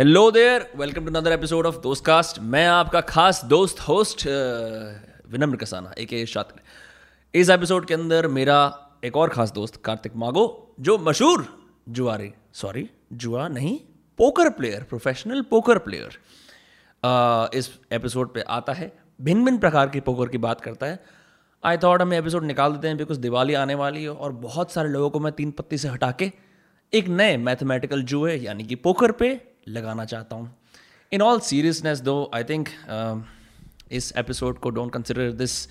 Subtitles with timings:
[0.00, 4.22] Hello there welcome to another episode of Dostcast मैं आपका खास दोस्त होस्ट
[5.30, 8.56] विनम्र कसाना एक शातिर। इस एपिसोड के अंदर मेरा
[9.04, 11.44] एक और खास दोस्त, कार्तिक मागो, जो मशहूर
[11.88, 13.76] जुआरी सॉरी जुआ नहीं
[14.18, 16.18] poker player professional poker player
[17.54, 20.98] इस एपिसोड पे आता है। भिन्न भिन्न प्रकार की पोकर की बात करता है।
[21.64, 24.88] आई थॉट हम एपिसोड निकाल देते हैं बिकॉज़ दिवाली आने वाली है और बहुत सारे
[24.88, 26.32] लोगों को मैं तीन पत्ती से हटा के
[26.92, 30.54] एक नए मैथमेटिकल जुए, यानी कि पोकर पे लगाना चाहता हूँ।
[31.12, 32.68] In all seriousness though I think
[33.92, 35.66] इस एपिसोड को don't consider this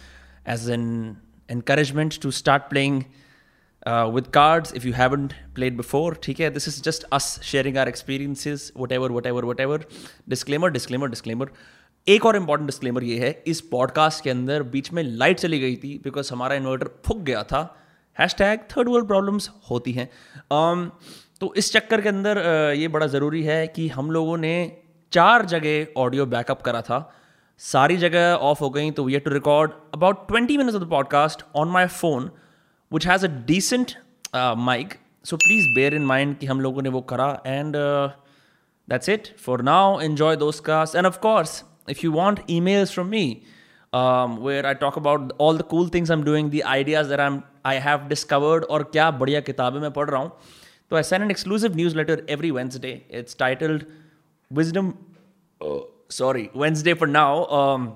[0.47, 1.17] as an
[1.51, 3.01] encouragement to start playing
[4.13, 6.49] with cards if you haven't played before ठीक है?
[6.49, 9.85] This is just us sharing our experiences whatever whatever whatever
[10.29, 11.51] disclaimer disclaimer disclaimer
[12.07, 15.75] एक और important disclaimer ये है इस podcast के अंदर बीच में लाइट चली गई
[15.75, 17.61] थी बिकॉज़ हमारा इन्वर्टर फुक गया था।
[18.17, 20.09] Hashtag third world problems होती हैं।
[20.53, 20.89] Um,
[21.41, 22.37] तो इस चक्कर के अंदर
[22.77, 24.53] ये बड़ा ज़रूरी है कि हम लोगों ने
[25.11, 26.99] चार जगह ऑडियो बैकअप करा था।
[27.57, 31.43] सारी जगह ऑफ़ हो गई तो we too record about twenty minutes of the podcast
[31.55, 32.29] on my phone
[32.93, 33.91] which has a decent
[34.57, 34.93] mic
[35.25, 37.75] so please bear in mind कि हम लोगों ने वो करा and
[38.89, 43.19] that's it for now enjoy Dostcast and of course if you want emails from me
[43.93, 47.39] um, where I talk about all the cool things I'm doing, the ideas that I'm
[47.65, 50.31] I have discovered और क्या बढ़िया किताबें मैं पढ़ रहा हूँ
[50.91, 52.93] तो I send an exclusive newsletter every Wednesday.
[53.09, 53.85] It's titled
[54.51, 54.93] Wisdom.
[55.61, 57.45] Uh, sorry, Wednesday for now.
[57.61, 57.89] Um,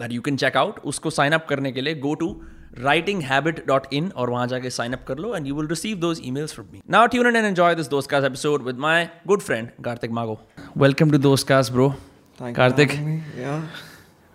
[0.00, 0.78] that you can check out.
[0.92, 2.26] उसको sign up करने के लिए go to
[2.80, 6.66] writinghabit.in और वहाँ जाके sign up कर लो and you will receive those emails from
[6.72, 6.82] me.
[6.96, 8.98] Now tune in and enjoy this Dostcast episode with my
[9.32, 10.38] good friend Karthik Mago.
[10.84, 11.94] Welcome to Dostcast, bro.
[12.56, 12.90] Kartik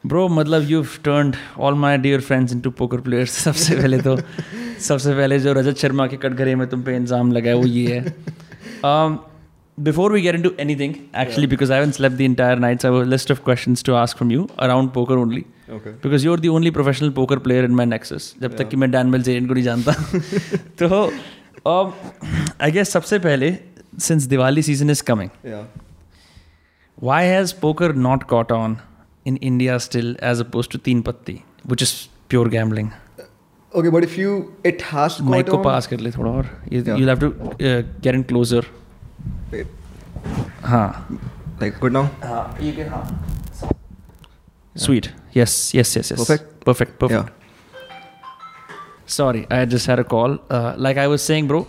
[0.03, 1.33] bro मतलब you turn
[1.65, 4.15] all my dear friends into poker players सबसे पहले तो
[4.81, 7.93] सबसे पहले जो रजत शर्मा के कटघरे में तुम पे इंजाम लगा है वो ये
[7.93, 8.15] है।
[9.79, 13.41] Before we get into anything actually because I slept the entire nights I list of
[13.43, 17.39] question to ask from you around poker only because you are the only professional poker
[17.39, 19.93] player in my nexus जब तक कि मैं Dan मेल्जेरियन को नहीं जानता
[20.83, 21.03] तो
[22.61, 23.57] आई guess सबसे पहले
[23.99, 25.29] since Diwali season is coming
[26.97, 28.73] why has poker not caught on
[29.25, 32.91] in India still as opposed to Teen Patti, which is pure gambling?
[33.73, 37.27] Okay, but if you it has caught Mic को pass कर ले थोड़ा और to
[37.59, 38.63] uh, get in closer.
[39.51, 39.67] Wait.
[40.63, 41.19] हाँ.
[41.61, 42.09] Like good now?
[42.23, 42.59] हाँ.
[42.59, 43.03] You can हाँ.
[44.75, 45.11] Sweet.
[45.33, 45.73] Yes.
[45.73, 45.95] Yes.
[45.95, 46.11] Yes.
[46.11, 46.19] Yes.
[46.19, 46.65] Perfect.
[46.65, 46.99] Perfect.
[46.99, 47.29] Perfect.
[47.29, 47.41] Yeah.
[49.05, 50.37] Sorry, I just had a call.
[50.49, 51.67] Uh, like I was saying, bro.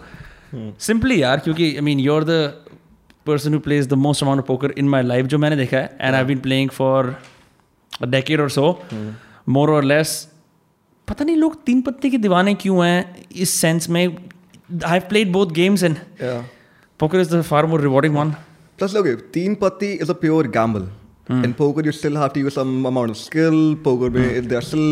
[0.51, 0.71] Hmm.
[0.79, 2.55] Simply यार क्योंकि I mean you're the
[3.25, 5.97] person who plays the most amount of poker in my life जो मैंने देखा है
[6.01, 7.17] and I've been playing for
[8.01, 8.79] a decade or so
[9.47, 10.27] more or less
[11.09, 15.33] पता नहीं लोग तीन पत्ते के दीवाने क्यों हैं इस सेंस में I have played
[15.33, 15.97] both games and
[17.01, 18.29] poker is the far more rewarding one
[18.79, 20.91] plus look तीन patti is a pure gamble
[21.27, 21.45] Hmm.
[21.45, 23.77] In poker, you still have to use some amount of skill.
[23.85, 24.49] Poker में hmm.
[24.49, 24.89] there are still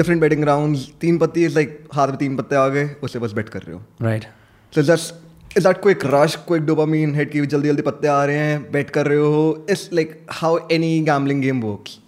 [0.00, 0.84] different betting rounds.
[1.00, 3.74] Teen patti is like हाथ में तीन पत्ते आ गए उससे बस bet कर रहे
[3.74, 3.80] हो.
[4.02, 4.26] Right.
[4.72, 5.12] So that's
[5.56, 8.88] is that quick rush quick dopamine hit की जल्दी जल्दी पत्ते आ रहे हैं बेट
[8.90, 11.98] कर रहे हो it's like how any gambling game works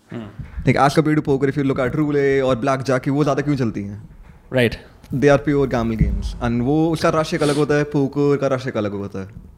[0.66, 3.43] like as compare to poker if you look at roulette और ब्लैक जाकी वो ज़्यादा
[3.43, 4.03] क्यों चलती हैं
[4.53, 4.77] right
[5.15, 8.54] they are pure gamble games and वो उसका रश एक अलग होता है पोकर का
[8.54, 9.55] रश एक अलग होता है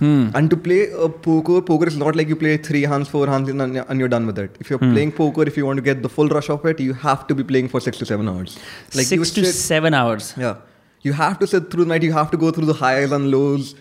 [0.00, 0.30] Hmm.
[0.34, 3.50] And to play uh, poker, poker is not like you play three hands, four hands,
[3.50, 4.56] and, and you're done with it.
[4.58, 4.92] If you're hmm.
[4.94, 7.34] playing poker, if you want to get the full rush of it, you have to
[7.34, 8.58] be playing for six to seven hours.
[8.94, 10.32] Like six to seven hours.
[10.38, 10.56] Yeah.
[11.02, 12.02] You have to sit through the night.
[12.02, 13.74] You have to go through the highs and lows.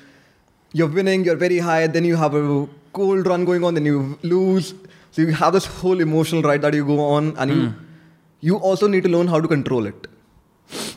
[0.74, 1.24] You're winning.
[1.24, 1.88] You're very high.
[1.88, 3.74] Then you have a cold run going on.
[3.76, 4.74] Then you lose.
[5.12, 7.56] So you have this whole emotional ride that you go on, and mm.
[7.56, 7.86] you hmm.
[8.42, 10.08] you also need to learn how to control it.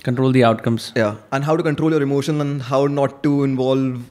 [0.03, 0.93] Control the outcomes.
[0.97, 4.03] Yeah, and how to control your emotion and how not to involve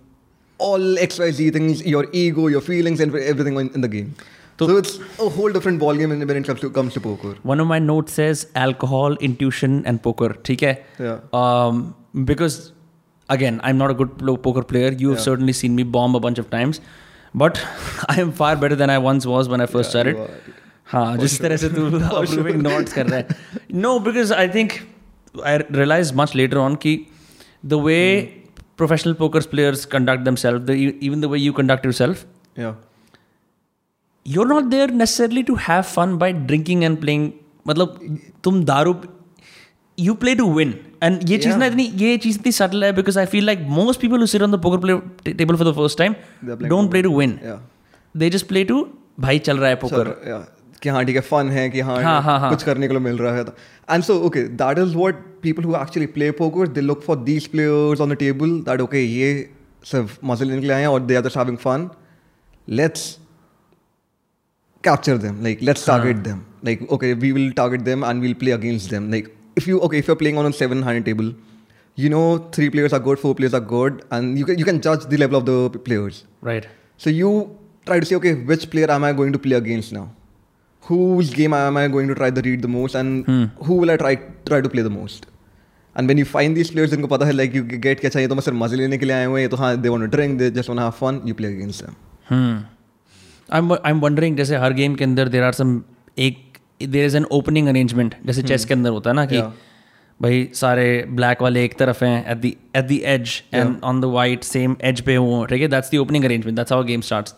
[0.57, 4.15] all X Y Z things, your ego, your feelings, and everything in, in the game.
[4.59, 7.35] So, so, it's a whole different ballgame when it comes to, comes to poker.
[7.41, 10.35] One of my notes says alcohol, intuition, and poker.
[10.37, 10.83] Okay?
[10.99, 11.19] Yeah.
[11.33, 11.95] Um,
[12.25, 12.71] because
[13.29, 14.91] again, I'm not a good poker player.
[14.91, 15.23] You have yeah.
[15.23, 16.79] certainly seen me bomb a bunch of times,
[17.35, 17.57] but
[18.09, 20.17] I am far better than I once was when I first start
[20.85, 23.27] हाँ जिस तरह से तू approving notes कर रहा है।
[23.73, 24.71] No because I think
[25.45, 27.07] I realise much later on कि
[27.65, 27.99] the way
[28.77, 32.25] professional poker players conduct them self even the way you conduct yourself
[34.27, 37.31] you are not there necessarily to have fun by drinking and playing
[37.67, 38.93] मतलब तुम दारू
[39.97, 40.73] you play to win
[41.03, 44.01] and ये चीज़ ना इतनी ये चीज़ इतनी सटल है because I feel like most
[44.01, 46.15] people sit on the poker play table for the first time
[46.63, 47.37] don't play to win
[48.15, 48.87] they just play to
[49.19, 50.13] भाई चल रहा है पोकर
[50.81, 52.49] कि हाँ ठीक है फन है कि हाँ, हाँ, हाँ, हाँ.
[52.49, 53.41] कुछ करने को मिल रहा है
[53.89, 57.47] and so okay that is what people who actually play poker they look for these
[57.47, 59.33] players on the table that okay ये
[59.91, 61.89] सिर्फ़ मज़े लेने के लिए आए हैं और they are just having fun
[62.67, 63.19] let's
[64.83, 66.45] capture them like let's target them.
[66.63, 69.11] Like okay we will target them and we'll play against them.
[69.11, 71.30] Like if you okay if you're playing on a seven hand table
[72.04, 72.24] you know
[72.56, 75.20] three players are good four players are good and you can you can judge the
[75.22, 76.18] level of the p- players
[76.50, 76.66] Right.
[77.04, 77.30] so you
[77.90, 80.04] try to say okay which player am i going to play against now
[80.84, 83.26] whose game am i going to try to read the most and
[83.68, 84.12] who will i try
[84.50, 85.26] try to play the most
[85.96, 88.34] and when you find these players जिनको पता है like you get क्या चाहिए तो
[88.34, 90.10] मैं सिर्फ मजे लेने के लिए आए हुए हैं ये तो हाँ they want to
[90.16, 91.96] drink they just want to have fun you play against them
[92.30, 92.54] Hmm.
[93.56, 95.72] I'm I'm wondering जैसे हर गेम के अंदर देर आर सम
[96.28, 96.49] एक
[96.87, 99.41] There is an opening arrangement जैसे चेस के अंदर होता है ना कि
[100.19, 100.87] भाई सारे
[101.19, 102.45] ब्लैक वाले एक तरफ़ हैं at the
[102.75, 105.67] at the edge and on the white same edge पे हो ठीक है?
[105.67, 107.35] That's the opening arrangement that's how game starts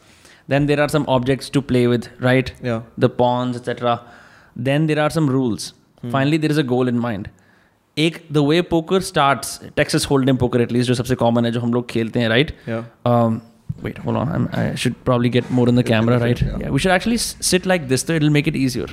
[0.49, 2.81] then there are some objects to play with right Yeah.
[3.05, 3.95] the pawns etc
[4.67, 5.71] then there are some rules.
[6.03, 7.27] Finally there is a goal in mind.
[7.97, 11.73] एक the way poker starts Texas hold'em poker at least जो सबसे common है जो हम
[11.73, 12.69] लोग खेलते हैं right right?
[12.69, 13.11] Yeah.
[13.11, 13.39] um,
[13.83, 14.31] wait hold on.
[14.35, 16.41] I'm, i should probably get more in the camera right?
[16.41, 16.57] yeah.
[16.61, 16.69] yeah.
[16.69, 17.17] we should actually
[17.51, 18.87] sit like this so it'll make it easier.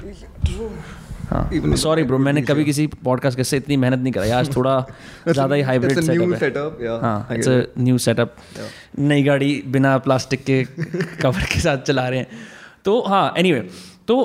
[1.31, 4.87] हाँ sorry bro मैंने कभी किसी podcast के से इतनी मेहनत नहीं कराई आज थोड़ा
[5.29, 7.61] ज़्यादा ही hybrid it's a new setup है हाँ इट्स अ.
[7.79, 8.35] न्यू सेटअप
[8.99, 10.65] नई गाड़ी बिना प्लास्टिक के
[11.23, 12.27] कवर के साथ चला रहे हैं।
[12.85, 13.61] तो हाँ एनीवे
[14.09, 14.17] तो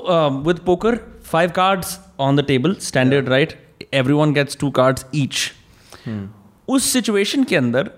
[0.47, 3.53] with poker five cards on the table standard right
[4.13, 5.51] everyone gets two cards each
[6.67, 7.89] उस सिचुएशन के अंदर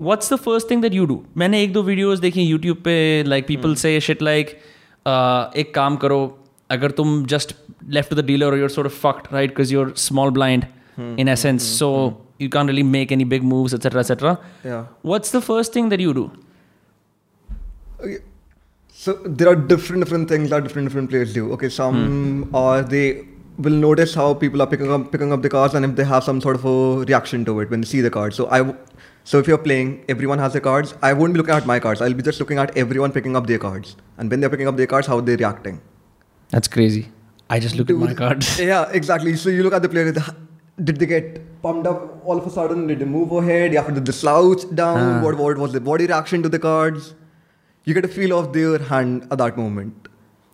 [0.00, 2.96] What's the first thing that you do मैंने एक दो वीडियोस देखी यूट्यूब पे
[3.26, 4.48] like people say shit like
[5.62, 6.18] एक काम करो
[6.70, 7.54] अगर तुम just
[7.96, 10.64] left to the dealer और your sort of fucked right because your small blind
[11.18, 11.90] in essence so
[12.40, 14.36] you can really make any big moves etcetera etcetera
[14.66, 16.30] yeah what's the first thing that you do
[18.04, 18.18] Okay.
[18.98, 21.44] So there are different different things that different different players do.
[21.54, 21.96] Okay, some
[22.60, 23.04] are they
[23.66, 26.24] will notice how people are picking up picking up the cards and if they have
[26.28, 26.74] some sort of a
[27.10, 28.40] reaction to it when they see the cards.
[28.40, 28.76] So I w-
[29.23, 30.93] so if you're playing, everyone has their cards.
[31.01, 32.01] I won't be looking at my cards.
[32.01, 33.95] I'll be just looking at everyone picking up their cards.
[34.17, 35.81] And when they're picking up their cards, how they're reacting.
[36.49, 37.09] That's crazy.
[37.49, 38.59] I just look at my cards.
[38.71, 39.35] Yeah, exactly.
[39.35, 40.13] So you look at the player.
[40.83, 42.87] Did they get pumped up all of a sudden?
[42.87, 43.73] Did they move ahead?
[43.73, 44.97] Yeah, did they slouch down?
[44.99, 45.21] Ah.
[45.23, 47.13] What, what was the body reaction to the cards?
[47.83, 50.07] You get a feel of their hand at that moment.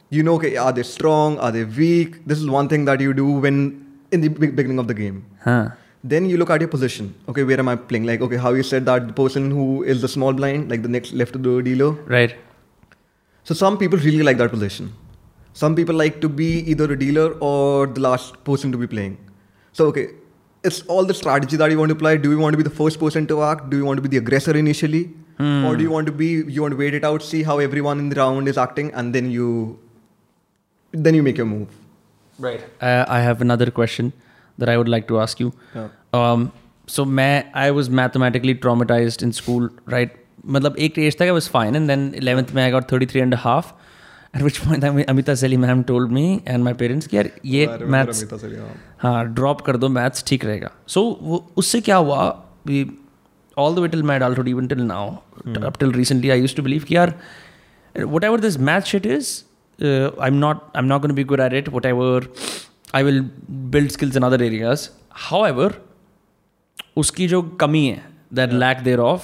[0.09, 1.37] You know, okay, are they strong?
[1.39, 2.25] Are they weak?
[2.25, 5.25] This is one thing that you do when in the beginning of the game.
[5.43, 5.69] Huh.
[6.11, 7.13] Then you look at your position.
[7.27, 8.05] Okay, where am I playing?
[8.05, 10.93] Like, okay, how you said that the person who is the small blind, like the
[10.95, 11.91] next left to the dealer.
[12.15, 12.35] Right.
[13.43, 14.93] So some people really like that position.
[15.53, 19.17] Some people like to be either a dealer or the last person to be playing.
[19.73, 20.09] So okay,
[20.63, 22.17] it's all the strategy that you want to play.
[22.17, 23.69] Do you want to be the first person to act?
[23.69, 25.09] Do you want to be the aggressor initially?
[25.39, 27.99] Or do you want to be you want to wait it out, see how everyone
[28.03, 29.49] in the round is acting, and then you
[30.91, 31.75] then you make your move.
[32.39, 32.63] Right.
[32.81, 34.13] Uh, I have another question
[34.59, 35.51] that I would like to ask you.
[35.75, 35.87] Yeah.
[36.13, 36.51] Um,
[36.87, 40.09] so मैं I was mathematically traumatized in school, right?
[40.45, 43.33] मतलब एक age तक I was fine and then 11th में I got 33 and
[43.33, 43.73] a half
[44.35, 47.67] at which point Ami- Amita Seli ma'am told me and my parents कि यार ये
[47.87, 48.23] maths
[48.99, 52.45] हाँ drop कर दो मैथ्स ठीक रहेगा सो so, उससे क्या हुआ
[53.57, 55.21] all the way till my adulthood even till now
[55.67, 57.13] up till recently I used to believe कि यार
[57.97, 59.43] whatever this math shit is
[59.83, 61.71] uh, I'm not I'm not going to be good at it
[62.93, 63.23] whatever I will
[63.69, 65.73] build skills in other areas however
[66.97, 68.03] उसकी जो कमी है
[68.33, 69.21] that lack thereof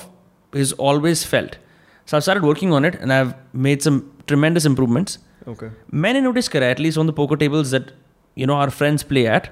[0.53, 1.57] is always felt
[2.05, 5.17] so I started working on it and I've made some tremendous improvements
[5.47, 5.69] Okay.
[5.93, 7.91] मैंने notice करा at least on the poker tables that
[8.37, 9.47] you know are friends play at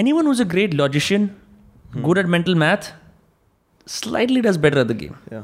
[0.00, 1.24] anyone who's a great logician
[2.02, 2.92] good at mental math
[3.86, 5.42] slightly does better at the game Yeah.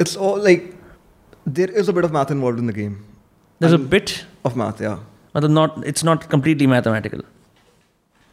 [0.00, 0.74] It's all like
[1.46, 3.04] there is a bit of math involved in the game.
[3.61, 4.15] there's a And- bit
[4.45, 4.97] of math, yeah.
[5.33, 7.21] but not it's not completely mathematical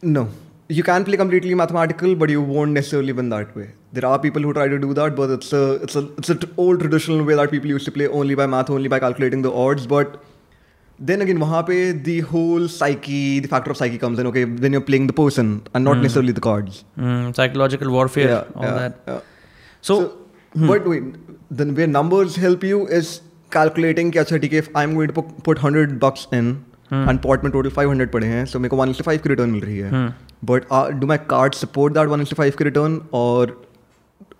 [0.01, 0.27] No.
[0.75, 3.65] You can play completely mathematical, but you won't necessarily win that way.
[3.93, 6.39] There are people who try to do that, but it's a it's a it's an
[6.63, 9.51] old traditional way that people used to play only by math, only by calculating the
[9.65, 9.85] odds.
[9.91, 10.15] But
[11.11, 14.31] then again, वहाँ पे the whole psyche, the factor of psyche comes in.
[14.31, 16.83] Okay, when you're playing the person and not necessarily the cards.
[16.97, 19.19] mm, psychological warfare Yeah, all yeah, that yeah.
[19.91, 19.99] so,
[20.73, 21.13] but wait,
[21.61, 23.13] then where numbers help you is
[23.56, 26.50] calculating कि अच्छा ठीक है I'm going to put, put 100 bucks in
[26.98, 29.64] and pot में total 500 पड़े हैं so मेरे को 1 5 की return मिल
[29.64, 30.06] रही है
[30.50, 33.46] but uh, do my cards support that 1 5 की return or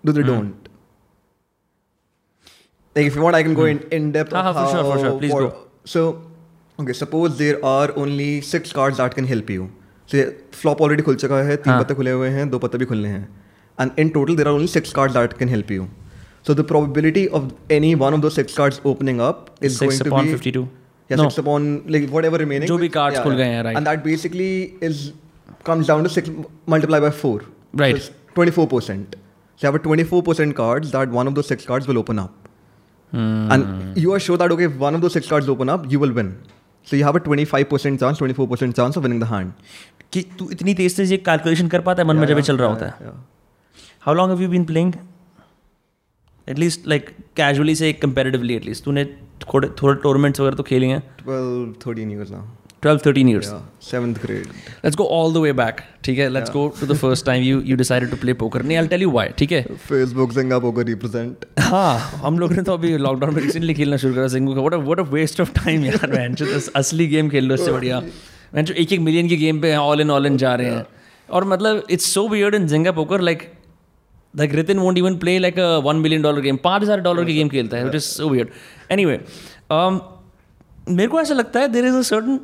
[0.05, 0.69] do they don't
[2.95, 4.99] like if you want I can go in, in depth हाँ, हाँ, for sure, for
[5.03, 5.17] sure.
[5.19, 5.51] Please for- go.
[5.85, 6.01] so
[6.79, 9.69] okay suppose there are only six cards that can help you
[10.13, 10.25] so
[10.63, 11.81] flop already खुल चुका है तीन हाँ.
[11.83, 13.27] पत्ते खुले हुए हैं दो पत्ते भी खुलने हैं
[13.77, 15.87] and in total there are only six cards that can help you
[16.49, 20.03] so the probability of any one of those six cards opening up is six going
[20.03, 20.67] to upon be 52
[21.09, 23.43] yeah no six upon like whatever remaining जो भी cards yeah, खुल yeah.
[23.43, 23.81] गए हैं, right.
[23.81, 24.51] and that basically
[24.89, 25.03] is
[25.71, 26.37] comes down to six
[26.75, 27.35] multiplied by four
[27.81, 28.01] Right.
[28.05, 29.19] so 24 percent
[29.61, 32.47] So you have a 24% cards that one of those six cards will open up.
[33.11, 33.51] Hmm.
[33.51, 35.99] And you are sure that, okay, if one of those six cards open up, you
[35.99, 36.31] will win.
[36.83, 39.53] So you have a 25% chance, 24% chance of winning the hand.
[40.13, 42.57] कि तू इतनी तेज से ये calculation कर पाता है मन में जब ये चल
[42.57, 43.11] रहा होता है.
[44.05, 44.93] How long have you been playing
[46.51, 49.05] at least like casually से कंपेरेटिवली एटलीस्ट तूने
[49.43, 51.03] थोड़े थोड़े टूर्नामेंट्स वगैरह तो खेले हैं?
[51.27, 52.41] 12, 13 years now.
[52.85, 53.47] 12 13 years.
[53.47, 53.65] Yeah.
[53.87, 54.53] Seventh grade.
[54.85, 56.29] let's go all the way back ठीक है?
[56.29, 58.61] Let's go to the first time you you decided to play poker.
[58.65, 59.65] नहीं I'll tell you why ठीक है?
[59.91, 61.45] Facebook Singapore represent.
[61.59, 64.99] हाँ हम लोग ने तो अभी लॉकडाउन में रिसेंटली खेलना शुरू करा सिंगू का what
[64.99, 68.01] a waste of time यार मैन जो तो असली गेम खेल लो उससे बढ़िया।
[68.55, 70.85] मैन जो एक एक मिलियन की गेम पे ऑल इन ऑल इन जा रहे हैं।
[71.29, 73.51] और मतलब it's so weird in Zynga poker like
[74.33, 77.33] like Ritin won't even play like a one million dollar game पाँच हज़ार डॉलर की
[77.33, 78.49] गेम खेलता है which is weird
[78.91, 79.19] anyway
[80.89, 82.39] मेरे को ऐसा लगता है there is a certain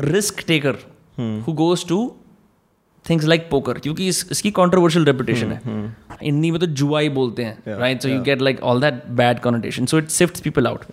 [0.00, 0.76] risk taker
[1.46, 2.00] who goes to
[3.06, 5.60] things like poker क्योंकि इस, इसकी कॉन्ट्रोवर्शियल रेपुटेशन है।
[6.22, 9.40] हिंदी में तो जुआ ही बोलते हैं right so you get like all that bad
[9.40, 10.84] connotation so it sift people out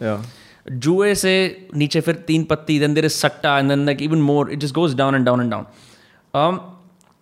[0.85, 1.33] जुए से
[1.75, 4.75] नीचे फिर तीन पत्ती देन देर इज़ सट्टा and then like even more it just
[4.75, 6.59] goes down and down and down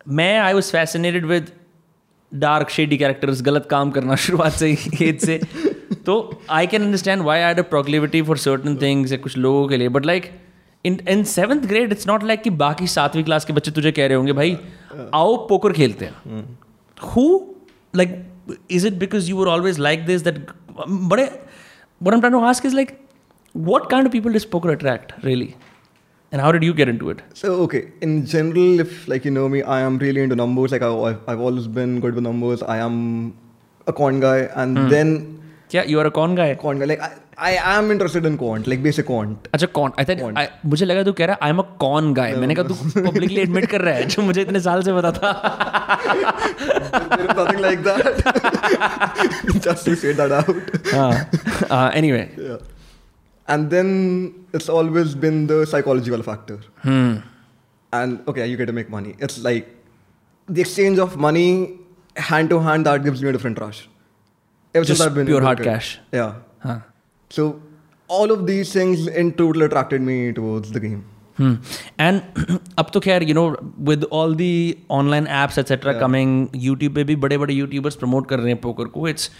[0.07, 1.51] मैं I was fascinated with
[2.31, 5.39] dark shady characters गलत काम करना शुरुआत से ही एज से
[6.05, 6.17] तो
[6.49, 9.89] I can understand why I a proclivity for certain things या कुछ लोगों के लिए
[9.89, 10.31] but like
[10.85, 14.07] in in seventh grade it's not like कि बाकी सातवीं क्लास के बच्चे तुझे कह
[14.07, 14.57] रहे होंगे भाई
[15.15, 16.43] आओ पोकर खेलते हैं.
[16.97, 17.27] Who
[17.95, 18.23] like
[18.71, 20.45] is it because you were always like this that
[20.89, 21.29] बड़े
[22.05, 22.89] what I'm trying to ask is like,
[23.55, 25.47] what kind of people does poker attract, really?
[26.32, 27.18] And how did you get into it?
[27.38, 30.72] So okay, in general, if like you know me, I am really into numbers.
[30.74, 32.62] Like I, I've, I've always been good with numbers.
[32.76, 32.94] I am
[33.86, 35.12] a quant guy, and then
[35.74, 36.46] Yeah, you are a con guy.
[36.62, 36.86] quant guy.
[36.92, 37.10] Like I,
[37.50, 39.46] I am interested in quant, like basic quant.
[39.58, 42.34] अच्छा कौन I think मुझे लगा तू कह रहा है I am a con गाय
[42.42, 45.32] मैंने कहा तू पब्लिकली एडमिट कर रहा है जो मुझे इतने साल से पता था
[47.12, 48.04] there is nothing like that.
[49.68, 50.76] Just to say that out.
[51.72, 52.60] हाँ anyway Yeah.
[53.48, 53.92] And then
[54.52, 56.58] it's always been the psychological factor.
[56.82, 57.16] Hmm.
[57.92, 59.14] And okay, you get to make money.
[59.18, 59.72] It's like
[60.48, 61.78] the exchange of money
[62.16, 63.80] hand to hand that gives me a different rush.
[64.74, 65.70] Ever since Just I've been pure in hard poker.
[65.70, 65.90] cash.
[66.12, 66.34] Yeah.
[66.64, 66.78] हाँ
[67.30, 67.48] So
[68.08, 71.02] all of these things in total attracted me towards the game.
[71.40, 72.56] And Hmm.
[72.78, 73.44] अब तो खैर you know
[73.88, 74.50] with all the
[74.96, 78.88] online apps etcetera coming YouTube पे भी बड़े बड़े YouTubers promote कर रहे हैं पोकर
[78.96, 79.30] को it's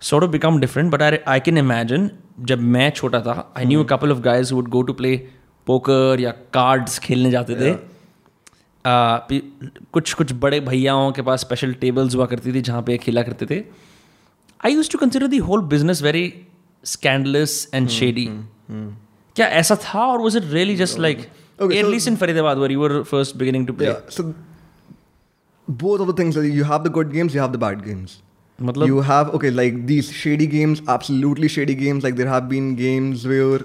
[0.00, 2.08] sort of become different but I, I can imagine
[2.50, 5.14] जब मैं छोटा था I knew a couple of guys who would go to play
[5.66, 7.74] poker या cards खेलने जाते थे
[9.94, 13.46] कुछ कुछ बड़े भैयाओं के पास स्पेशल टेबल्स हुआ करती थी जहाँ पे खेला करते
[13.46, 13.62] थे
[14.64, 16.32] I used to consider the whole business very
[16.84, 18.28] scandalous and shady
[18.70, 21.28] क्या ऐसा था और was it really just like
[21.72, 23.94] at least in Faridabad were you were first beginning to play
[25.68, 28.14] both of the things you have the good games, you have the bad games.
[28.62, 32.74] मतलब you have okay like these shady games absolutely shady games like there have been
[32.76, 33.64] games where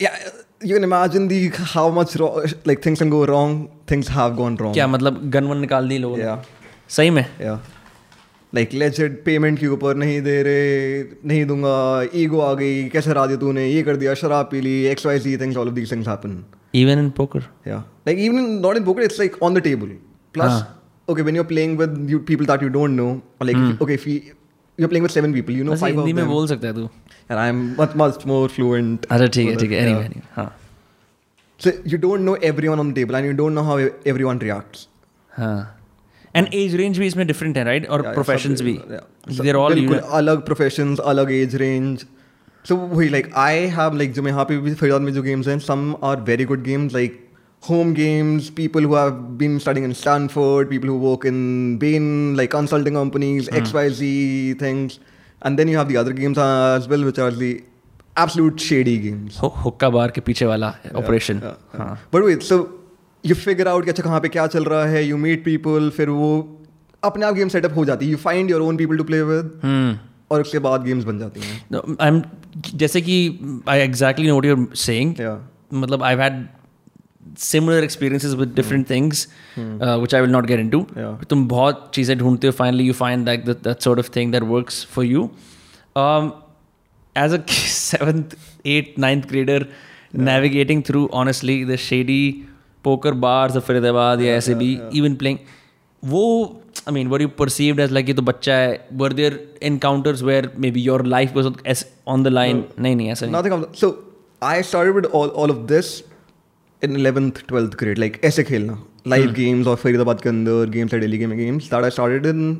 [0.00, 0.10] yeah
[0.64, 4.74] you can imagine the how much like things can go wrong things have gone wrong
[4.74, 6.42] क्या मतलब gun one निकाल दी लोगों या
[6.88, 7.24] सही में?
[7.40, 7.60] या
[8.52, 11.74] like लेजेड पेमेंट के ऊपर नहीं दे रहे नहीं दूँगा
[12.20, 15.18] ईगो आ गई कैसे रा दिया तूने ये कर दिया शराब पी ली X Y
[15.18, 16.42] C things all of these things happen
[16.74, 19.96] even in poker या like even not in poker it's like on the table
[20.34, 20.62] plus
[21.09, 23.81] Plus, okay, when you're playing with you, people that you don't know, or like if-
[23.85, 24.15] okay, if you,
[24.79, 26.67] you're playing with seven people, you know वैसे five of Hindi में them, बोल सकता
[26.67, 26.89] है तू
[27.29, 29.05] and I'm much much more fluent.
[29.11, 30.05] अच्छा ठीक है with ठीक it, है yeah.
[30.05, 30.51] एनीवे हाँ
[31.59, 34.39] So you don't know everyone on the table, and you don't know how e- everyone
[34.47, 34.87] reacts.
[35.37, 35.55] हाँ
[36.35, 39.35] एंड एज रेंज भी इसमें डिफरेंट है राइट और Yeah, प्रोफेशंस सब- भी yeah.
[39.37, 42.05] सब देर ऑल बिल्कुल अलग प्रोफेशंस अलग एज रेंज
[42.65, 45.47] सो वही लाइक आई हैव लाइक जो मैं यहाँ पे भी फरीदाबाद में जो गेम्स
[45.47, 47.19] हैं some are very good games like
[47.62, 51.40] home games people who have been studying in stanford people who work in
[51.78, 53.64] bain like consulting companies mm.
[53.64, 54.98] xyz things
[55.42, 57.50] and then you have the other games as well which are the
[58.16, 61.40] absolute shady games हुक्का bar के पीछे वाला operation.
[61.76, 62.56] हाँ But wait, so
[63.24, 66.08] you figure out कि अच्छा कहाँ पे क्या चल रहा है you meet people फिर
[66.20, 66.30] वो
[67.02, 69.52] अपने आप गेम सेटअप हो जाती है you find your own people to play with
[69.64, 69.98] हम्म
[70.30, 72.22] और उसके बाद गेम्स बन जाती हैं No, I'm
[72.74, 73.16] जैसे कि
[73.68, 75.14] I exactly know what you saying
[75.82, 76.46] मतलब I had
[77.36, 79.26] similar experiences with different things
[79.58, 81.16] uh, which I will not get into Yeah.
[81.30, 84.46] तुम बहुत चीज़ें ढूंढते हो finally you find like that, that sort of thing that
[84.52, 85.30] works for you
[85.96, 86.32] um,
[87.16, 87.40] as a
[87.74, 88.34] seventh
[88.64, 89.60] eighth ninth grader
[90.30, 92.46] navigating through honestly the shady
[92.82, 95.38] poker bars of Faridabad या ऐसे भी even playing
[96.12, 96.24] वो
[96.88, 99.38] I mean were you perceived as like ये तो बच्चा है were there
[99.70, 101.84] encounters where maybe your life was as
[102.14, 103.76] on the line नहीं नहीं ऐसा नहीं nothing of that.
[103.76, 103.92] so
[104.42, 105.28] I started with all,
[106.84, 109.70] in eleventh twelfth grade like ऐसे खेलना। Live games hmm.
[109.70, 112.54] और फरीदाबाद के अंदर गेम्स है daily game games that I started in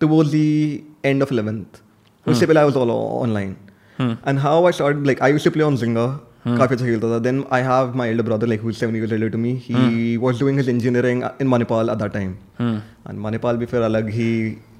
[0.00, 1.82] towards the end of eleventh
[2.26, 3.56] उससे पहले I was all online
[4.00, 6.06] and how I start like I used to play on Zynga
[6.46, 7.18] काफ़ी अच्छा खेलता था.
[7.18, 10.58] Then I have my elder brother like who is 7 to me he was doing
[10.58, 14.30] his engineering in Manipal at the time and Manipal भी फिर अलग ही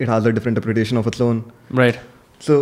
[0.00, 1.22] it has a different interpretation of its
[1.74, 2.00] right
[2.40, 2.56] so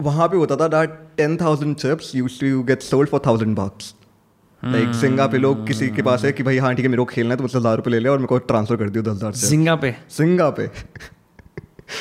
[0.00, 3.94] वहाँ पे होता था that 10000 chips used to get sold for thousand bucks
[4.64, 7.04] like सिंगा पे लोग किसी के पास है कि भाई हाँ ठीक है मेरे को
[7.10, 9.16] खेलना है तो मुझसे हज़ार रुपये ले लिया और मेरे को ट्रांसफ़र कर दियो दस
[9.16, 10.66] हज़ार से। जिंगा पे सिंगा पे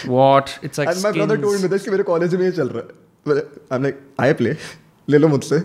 [0.07, 3.33] what it's and my brother told me this कि मेरे कॉलेज में ये चल रहा
[3.33, 4.55] है। आई आई प्ले
[5.07, 5.63] ले लो मुझसे।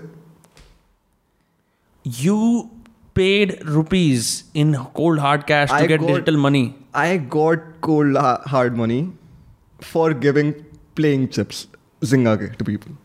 [2.04, 2.36] You
[3.18, 4.28] paid rupees
[4.60, 6.62] in cold hard cash to I get got- digital money.
[7.02, 8.96] I got cold ha- hard money
[9.92, 10.50] for giving
[11.00, 11.60] playing chips
[12.12, 12.96] Zynga के to people.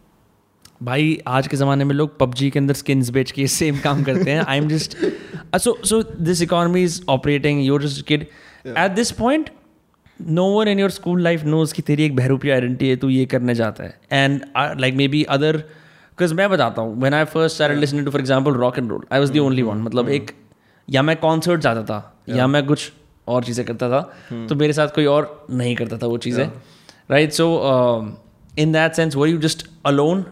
[0.82, 4.32] भाई आज के ज़माने में लोग पबजी के अंदर स्किन्स बेच के सेम काम करते
[4.32, 4.98] हैं। I am just
[5.58, 8.26] so so this economy is operating you're just kid
[8.68, 9.50] at this point
[10.20, 13.26] no one in your school life knows कि तेरी एक बहरूपी आइडेंटिटी है तू ये
[13.26, 14.42] करने जाता है। And
[14.80, 18.54] like maybe other because मैं बताता हूँ when I first started listening to for example
[18.56, 20.32] rock and roll I was the only one मतलब एक
[20.88, 22.92] या मैं कॉन्सर्ट जाता था या मैं कुछ
[23.28, 24.02] और चीज़ें करता था
[24.50, 26.46] तो मेरे साथ कोई और नहीं करता था वो चीज़ें।
[27.12, 27.48] Right so
[28.60, 30.26] in that sense वो you just alone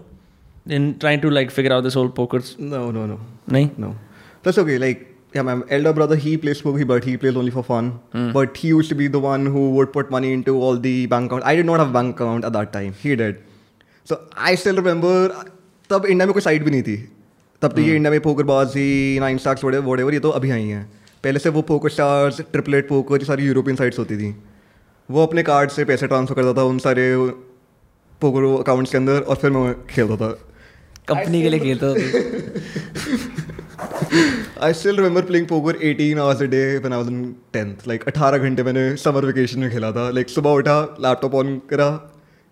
[0.67, 3.19] in trying to like figure out this whole poker No, no, no,
[3.49, 3.95] nahi no.
[4.43, 4.77] That's okay.
[4.77, 7.99] Like, yeah, my elder brother, he plays poker, but he plays only for fun.
[8.13, 8.31] Mm.
[8.33, 11.31] But he used to be the one who would put money into all the bank
[11.31, 11.43] account.
[11.45, 12.93] I did not have bank account at that time.
[12.93, 13.41] He did.
[14.07, 15.13] So I still remember.
[15.89, 16.95] तब India में कोई site भी नहीं थी
[17.61, 20.83] तब तो ये India में पोकरबाजी नाइन स्टार्स वोडेवर ये तो अभी आई हैं
[21.23, 24.33] पहले से वो पोकर स्टार्स ट्रिपलेट पोकर ये सारी यूरोपियन साइट्स होती थी
[25.09, 27.05] वो अपने कार्ड से पैसे ट्रांसफ़र करता था उन सारे
[28.21, 30.31] पोकर अकाउंट्स के अंदर और फिर मैं खेलता था
[31.07, 32.03] कंपनी के लिए खेलता था
[34.65, 37.85] I still remember playing poker 18 hours a day when I was in 10th.
[37.87, 41.89] Like 18 घंटे मैंने समर वेकेशन में खेला था। लाइक सुबह उठा लैपटॉप ऑन करा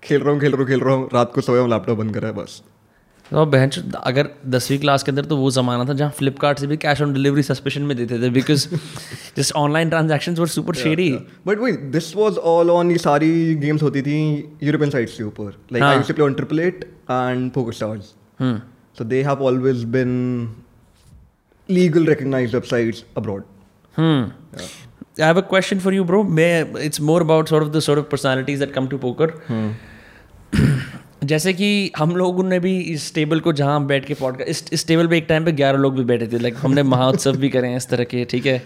[0.04, 2.14] खेल रहा हूँ खेल रहा हूँ खेल रहा हूँ। रात को सोया हूँ लैपटॉप बंद
[2.14, 2.62] करा है बस।
[3.32, 6.78] तो बहन अगर दसवीं क्लास के अंदर तो वो ज़माना था जहाँ फ्लिपकार्ट से भी
[6.78, 8.68] कैश ऑन डिलीवरी सस्पेशन में देते थे because
[9.38, 11.10] just online transaction were super shady
[11.48, 14.18] but वही दिस वाज ऑल ऑन ये सारी गेम्स होती थी
[14.64, 15.58] यूरोपियन साइट्स के ऊपर.
[15.74, 20.14] Like I play on triple eight and PokerStars so they have always been
[21.70, 23.44] legal recognized websites abroad
[23.96, 24.22] Hmm.
[25.20, 26.20] I have a question for you, bro.
[26.86, 29.28] It's more about sort of the sort of personalities that come to poker.
[31.24, 34.64] जैसे कि हम लोगों ने भी इस table को जहाँ हम बैठ के पॉडकास्ट इस
[34.74, 37.50] इस टेबल पे एक टाइम पे ग्यारह लोग भी बैठे थे लाइक हमने महाउत्सव भी
[37.50, 38.58] करे हैं इस तरह के ठीक है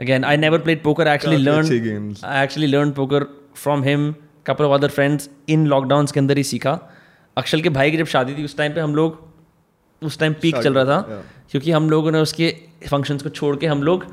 [0.00, 2.24] again I never played poker actually काफ़ी learn games.
[2.24, 3.24] I actually learn poker
[3.62, 4.12] from him
[4.46, 6.78] couple of other friends in lockdowns के अंदर ही सीखा
[7.38, 9.26] अक्षल के भाई की जब शादी थी उस टाइम पे हम लोग
[10.02, 12.54] उस टाइम पीक चल रहा था क्योंकि हम लोगों ने उसके
[12.88, 14.06] फ़ंक्शंस को छोड़ के हम लोग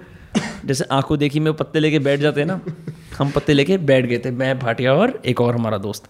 [0.66, 2.60] जैसे आँखों देखी में पत्ते लेके बैठ जाते हैं ना
[3.18, 6.10] हम पत्ते लेके बैठ गए थे मैं भाटिया और एक और हमारा दोस्त।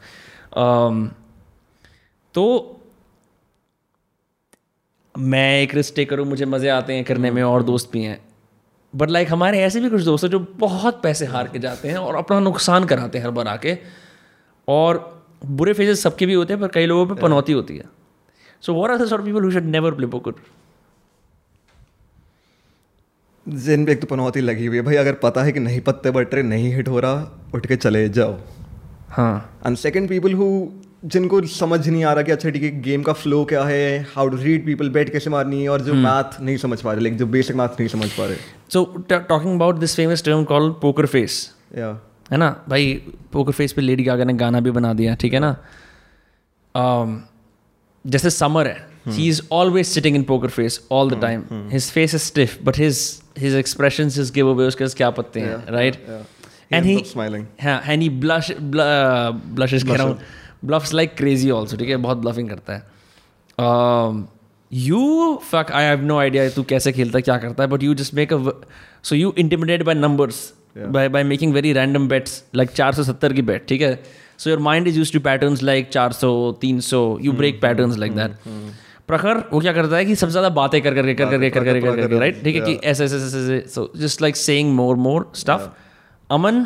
[2.35, 2.45] तो
[5.15, 8.19] मैं एक रिस्क टेकर हूँ मुझे मज़े आते हैं करने में और दोस्त भी हैं।
[8.93, 11.97] बट लाइक हमारे ऐसे भी कुछ दोस्त हैं जो बहुत पैसे हार के जाते हैं
[11.97, 13.77] और अपना नुकसान कराते हैं हर बार आके।
[14.67, 15.14] और
[15.53, 17.83] बुरे फेजेस सबके भी होते हैं पर कई लोगों पे पनौती होती है।
[18.63, 20.33] So what are the sort people who should never play poker
[23.45, 26.11] जिन पे एक तो पनौती लगी हुई है भाई अगर पता है कि नहीं पत्ते
[26.11, 28.37] बट रहे नहीं हिट हो रहा उठ के चले जाओ।
[29.09, 30.47] हाँ। एंड सेकंड पीपल हु
[31.05, 34.29] जिनको समझ नहीं आ रहा कि अच्छा ठीक है गेम का फ्लो क्या है how
[34.29, 37.17] to read people bet कैसे मारनी है और जो मैथ नहीं समझ पा रहे लाइक
[37.17, 38.37] जो बेसिक मैथ नहीं समझ पा रहे।
[38.69, 41.37] So talking about this famous term call poker face
[41.77, 41.91] या
[42.31, 42.49] है ना?
[42.69, 42.93] भाई
[43.31, 45.55] पोकर फेस पे लेडी गागा ने गाना भी बना दिया ठीक है ना?
[46.75, 47.17] Um,
[48.05, 52.15] जैसे समर है ही is always sitting in poker face all the time his face
[52.15, 55.95] is stiff but his his expression is give away उसके क्या पत्ते हैं राइट
[56.73, 60.19] एंड ही स्माइलिंग हाँ एंड ही ब्लश ब्लशेस कह रहा हूँ
[60.65, 61.97] ब्लफ्स लाइक क्रेजी ऑल्सो ठीक है?
[61.97, 62.83] बहुत ब्लफिंग करता है.
[64.71, 67.93] You fuck I have no idea तू कैसे खेलता है क्या करता है but you
[67.93, 68.51] just make a
[69.03, 73.33] so you intimidate by numbers by by making very random bets like चार सौ सत्तर
[73.33, 73.99] की बेट ठीक है
[74.37, 77.97] so your mind is use to patterns like चार सौ तीन सौ you break patterns
[77.97, 78.31] like that
[79.07, 81.81] Prakhar वो क्या करता है कि सबसे ज़्यादा बातें कर करके कर करके कर करके
[81.81, 84.95] कर करके राइट ठीक है कि ऐसे ऐसे ऐसे ऐसे so just like saying more
[84.99, 85.67] more stuff
[86.29, 86.65] Aman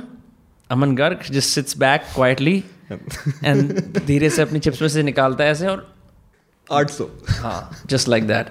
[0.69, 5.51] Aman Garg just sits back quietly and धीरे से अपनी चिप्स में से निकालता है
[5.51, 5.87] ऐसे और
[6.67, 8.47] आठ सौ हाँ just like that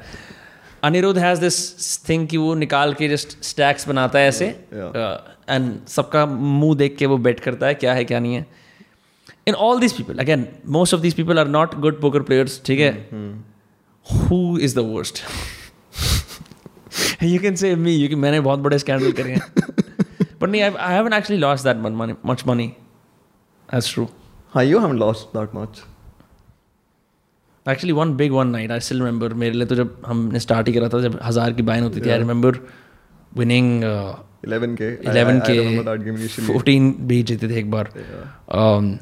[0.84, 1.58] Anirudh has this
[2.08, 4.46] thing कि वो निकाल के जस्ट स्टैक्स बनाता है ऐसे
[5.48, 8.46] एंड सबका मुँह देख के वो बेट करता है क्या है क्या नहीं है।
[9.48, 12.80] In all this people again most of this people are not good poker players ठीक
[12.80, 12.92] है?
[14.06, 15.22] Who is the worst
[17.22, 19.40] you can say me you can मैंने बहुत बड़े स्कैंडल करे हैं।
[20.40, 22.68] बट नहीं I haven't actually lost that much money much money.
[23.68, 24.08] That's true.
[24.54, 25.80] हाँ you haven't lost that much.
[27.66, 30.72] Actually one big one night I still remember मेरे लिए तो जब हमने स्टार्ट ही
[30.74, 32.58] करा था जब हज़ार की बाइन होती थी I remember
[33.36, 33.82] winning
[34.44, 36.46] 11k I- eleven I, I remember that game के initially.
[36.52, 37.90] फोर्टीन भी जीते थे एक बार।
[38.54, 38.96] Um,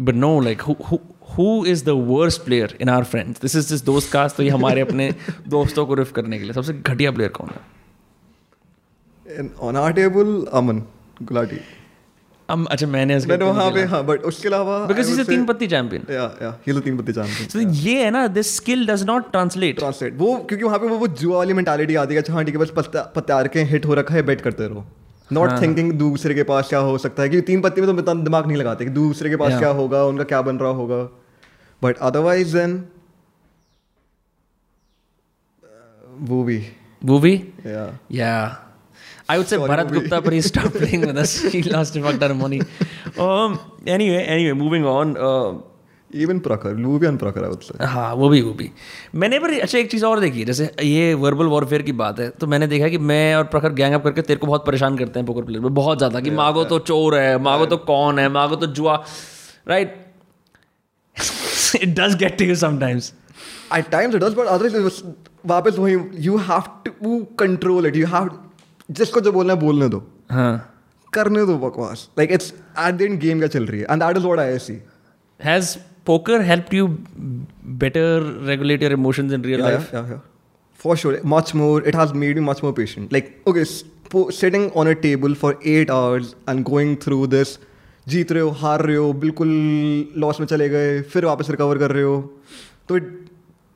[0.00, 0.62] but no like
[1.38, 4.48] who is the worst player in our friends this is this दोस्त कास्ट तो ये
[4.48, 5.14] हमारे अपने
[5.48, 7.60] दोस्तों को रिफ करने के लिए सबसे घटिया प्लेयर कौन है?
[9.60, 10.82] On our table Aman
[11.22, 11.56] Gulati.
[12.52, 15.66] हम अच्छा मैंने मैंने वहाँ पे हाँ बट उसके अलावा बिकॉज़ इज़ would तीन patti
[15.66, 17.52] champion yeah he's a तीन पत्ती champion.
[17.52, 20.98] तो ये है ना this skill does not translate translate वो क्योंकि वहाँ पे वो
[20.98, 23.86] वो जुआ वाली मेंटालिटी आती है कि हाँ ठीक है बस पत्ता पत्तार के हिट
[23.86, 24.84] हो रखा है बेट करते रहो.
[25.32, 27.98] नॉट हाँ। थिंकिंग दूसरे के पास क्या हो सकता है क्योंकि तीन पत्ती में तो
[28.02, 31.02] इतना दिमाग नहीं लगाते कि दूसरे के पास क्या होगा उनका क्या बन रहा होगा.
[31.82, 32.84] बट अदरवाइज़ देन
[36.30, 36.58] वो भी.
[37.04, 37.34] वो भी?
[37.66, 38.71] या.
[39.28, 39.92] I would say Sorry, Bharat.
[39.92, 41.40] Gupta, but he stopped playing with us.
[41.42, 42.60] He lost a fuck money.
[43.18, 45.16] Um, anyway, anyway, moving on.
[45.16, 45.52] Uh,
[46.10, 48.70] even Prakhar लू भी अनप्रखर है उससे हाँ वो भी वो भी
[49.14, 52.28] मैंने पर अच्छा एक चीज़ और देखी है जैसे ये वर्बल वॉरफेयर की बात है
[52.40, 55.18] तो मैंने देखा कि मैं और प्रखर गैंग अप करके तेरे को बहुत परेशान करते
[55.18, 58.28] हैं पोकर प्लेयर में बहुत ज़्यादा कि मांगो तो चोर है मांगो तो कौन है
[58.28, 59.02] मांगो तो जुआ
[59.68, 59.96] right
[61.82, 63.12] it does get to you sometimes
[63.72, 65.02] at times it does but otherwise
[65.46, 68.28] वापस वही you have to control it you have
[68.90, 70.68] जिसको जो बोलना है बोलने दो। हाँ।
[71.12, 74.26] करने दो बकवास। Like it's at the game का चल रही है। And that is
[74.40, 74.82] I see
[75.44, 76.86] has poker help you
[77.78, 80.20] better regulate your emotions in real life
[80.80, 83.64] for sure much more it has made me much more patient like okay
[84.32, 87.58] sitting on a table for eight hours and going through this
[88.08, 89.48] जीत रहे हो हार रहे हो बिल्कुल
[90.16, 92.40] loss में चले गए फिर वापस रिकवर कर रहे हो
[92.88, 93.26] तो it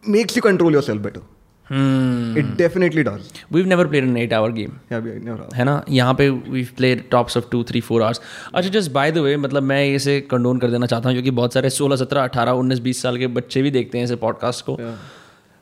[0.09, 1.21] makes you control yourself better
[1.67, 2.39] hmm.
[2.39, 5.85] It definitely does we've never played an eight hour game है ना?
[5.91, 8.21] यहाँ पे we played tops of two three four hours
[8.55, 11.55] अच्छा जस्ट बाय द वे मतलब मैं इसे कंडोन कर देना चाहता हूँ क्योंकि बहुत
[11.55, 14.79] सारे सोलह सत्रह अठारह उन्नीस बीस साल के बच्चे भी देखते हैं इसे पॉडकास्ट को।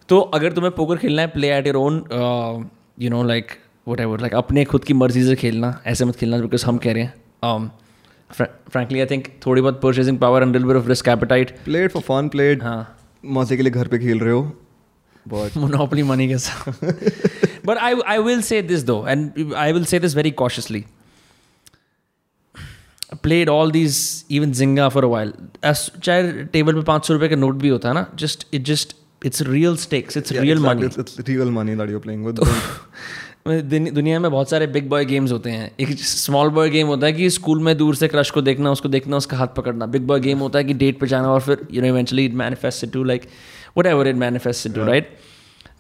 [0.09, 2.05] तो अगर तुम्हें पोकर खेलना है play at your own
[3.01, 3.47] you know like
[4.01, 7.03] whatever like अपने खुद की मर्ज़ी से खेलना ऐसे मत खेलना बिकॉज़ हम कह रहे
[7.03, 7.71] हैं
[8.33, 12.62] फ्रेंकली आई थिंक थोड़ी बहुत purchasing power and of risk appetite played for fun played
[12.62, 14.57] हाँ। मज़े के लिए घर पे खेल रहे हो।
[15.32, 19.87] बट monopoly money के साथ but I, I will say this though and I will
[19.92, 20.84] say this very cautiously
[23.12, 25.32] I played all these even Zynga for a while
[25.72, 28.70] as चाहे टेबल पे पाँच सौ रुपए का नोट भी होता है ना just it
[28.72, 28.96] just
[29.30, 30.88] it's real stakes it's yeah, real exactly.
[30.88, 32.42] money it's, it's real money that you're playing with
[33.46, 37.12] दुनिया में बहुत सारे बिग बॉय गेम्स होते हैं एक स्मॉल बॉय गेम होता है
[37.12, 40.20] कि स्कूल में दूर से क्रश को देखना उसको देखना उसका हाथ पकड़ना बिग बॉय
[40.20, 43.02] गेम होता है कि डेट पे जाना और फिर you know eventually it manifest to
[43.04, 43.22] like
[43.87, 45.16] whatever it manifest to right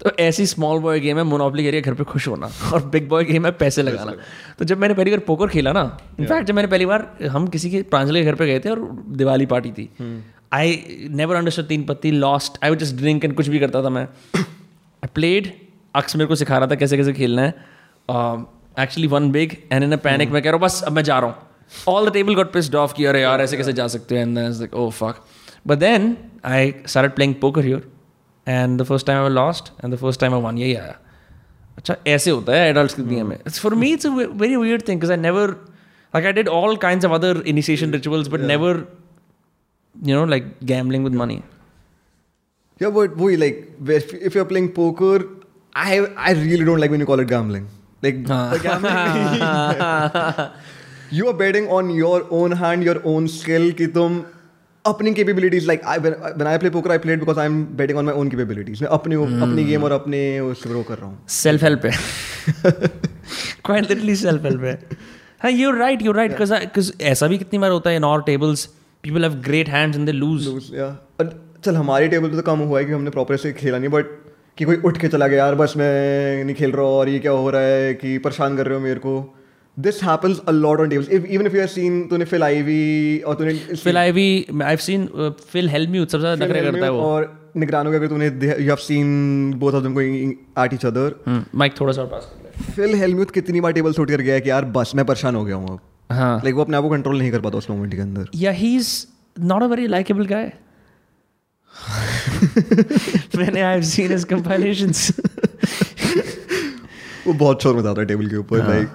[0.00, 3.24] तो ऐसी स्मॉल बॉय गेम है मोनोपली करिए घर पे खुश होना। और बिग बॉय
[3.24, 4.14] गेम है पैसे लगाना।
[4.58, 5.82] तो जब मैंने पहली बार पोकर खेला ना
[6.20, 8.80] इनफैक्ट जब मैंने पहली बार हम किसी के प्रांजल के घर पे गए थे और
[9.16, 9.88] दिवाली पार्टी थी
[10.52, 13.88] आई never understood Teen Patti lost I would just drink and कुछ भी करता था
[13.90, 14.04] मैं।
[14.34, 15.52] आई प्लेड
[15.94, 17.48] अक्स मेरे को सिखा रहा था कैसे कैसे खेलना है।
[18.80, 21.18] Actually one big and in a panic मैं कह रहा हूँ बस अब मैं जा
[21.18, 24.14] रहा हूँ। All the table got pissed off कि अरे यार ऐसे कैसे जा सकते
[24.14, 24.20] हो?
[24.20, 25.24] And like oh fuck
[25.66, 27.87] but then I started playing poker here
[28.47, 30.95] and the first time I lost and the first time I won यही आया
[31.77, 35.17] अच्छा ऐसे होता है एडल्ट की दुनिया में for me it's very weird thing I
[35.17, 35.49] never
[36.13, 38.85] like I did all kinds of other initiation rituals but never
[40.07, 41.35] you know like gambling with money
[42.81, 45.27] Yeah, but boy, like if, if you're playing poker,
[45.75, 47.67] I I really don't like when you call it gambling.
[48.01, 48.93] Like the gambling,
[51.11, 53.73] you are betting on your own hand, your own skill.
[53.73, 54.23] कि तुम
[54.86, 55.14] अपनी
[55.66, 58.30] like I when, when I play poker I played because I'm betting on my own
[58.30, 58.82] capabilities.
[58.82, 59.42] मैं अपनी hmm.
[59.42, 61.26] अपनी game और अपने उससे grow कर रहा हूँ.
[61.28, 61.92] सेल्फ हेल्प है
[63.64, 64.86] क्वाइट लिटरली सेल्फ हेल्प है
[65.42, 68.64] हाँ you right you right because ऐसा भी कितनी बार होता है in our tables
[69.02, 70.92] people have great hands and they lose yeah.
[71.20, 73.88] और चल हमारी टेबल पे तो कम हुआ है कि हमने प्रॉपर से खेला नहीं
[73.88, 74.06] बट
[74.58, 77.32] कि कोई उठ के चला गया यार बस मैं नहीं खेल रहा और ये क्या
[77.32, 79.38] हो रहा है कि परेशान कर रहे हो मेरे को
[79.76, 83.34] this happens a lot on tables even if you have seen तूने फिल आईवी और
[83.34, 83.52] तूने
[83.98, 85.06] I we I have seen
[85.48, 88.76] Phil Hellmuth सबसे ज़्यादा नखरे करता है वो। और निगरानों के अगर तूने you have
[88.84, 92.72] seen both of them going at each other mic थोड़ा सा और पास कर ले।
[92.72, 95.44] फिल हेलम्यूथ कितनी बार टेबल उठ कर गया है कि यार बस मैं परेशान हो
[95.44, 95.80] गया हूँ अब।
[96.12, 98.74] हाँ। लाइक वो अपने आप को कंट्रोल नहीं कर पाता उस मोमेंट के अंदर। He
[98.76, 98.90] is
[99.36, 100.52] not a very likeable guy
[103.36, 105.10] मैंने हैव सीन हिज कंपाइलेशंस
[107.26, 108.88] वो बहुत शोर मचाता है टेबल के ऊपर like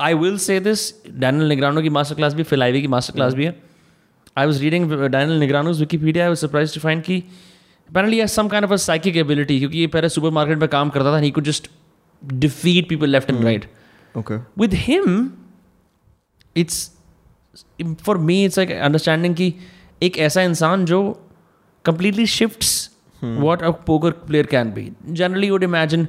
[0.00, 1.80] I will say this Daniel Negreanu
[10.58, 11.70] में काम करता था just
[12.24, 13.64] defeat people left and right
[14.58, 15.30] with him
[16.56, 16.92] it's
[18.02, 18.70] for me it's like
[19.34, 19.54] की
[20.02, 21.26] एक ऐसा इंसान जो
[21.84, 22.64] completely shift
[23.24, 26.08] what a poker player can be generally would imagine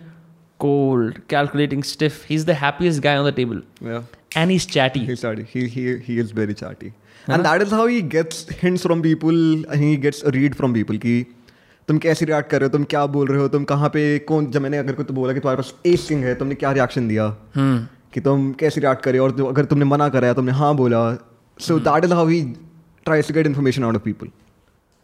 [0.60, 4.04] cold calculating stiff he's the happiest guy on the table Yeah.
[4.42, 5.46] and he's chatty He's chatty.
[5.54, 6.92] He he he is very chatty.
[7.36, 10.76] And that is how he gets hints from people and he gets a read from
[10.80, 11.16] people कि
[11.88, 14.50] तुम कैसे react कर रहे हो तुम क्या बोल रहे हो तुम कहाँ पे कौन
[14.52, 17.08] जब मैंने अगर कोई तो बोला कि तुम्हारे पास एस किंग है तुमने क्या रिएक्शन
[17.08, 17.80] दिया hmm.
[18.14, 21.02] कि तुम कैसे रिएक्ट करे और तो अगर तुमने मना करा तुमने हाँ बोला
[21.68, 22.42] so that is how he
[23.06, 24.30] tries to get information out of people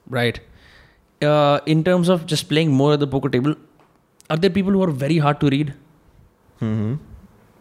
[0.07, 0.39] Right.
[1.21, 3.55] Uh, in terms of just playing more at the poker table,
[4.29, 5.73] are there people who are very hard to read?
[6.61, 6.93] Mm-hmm.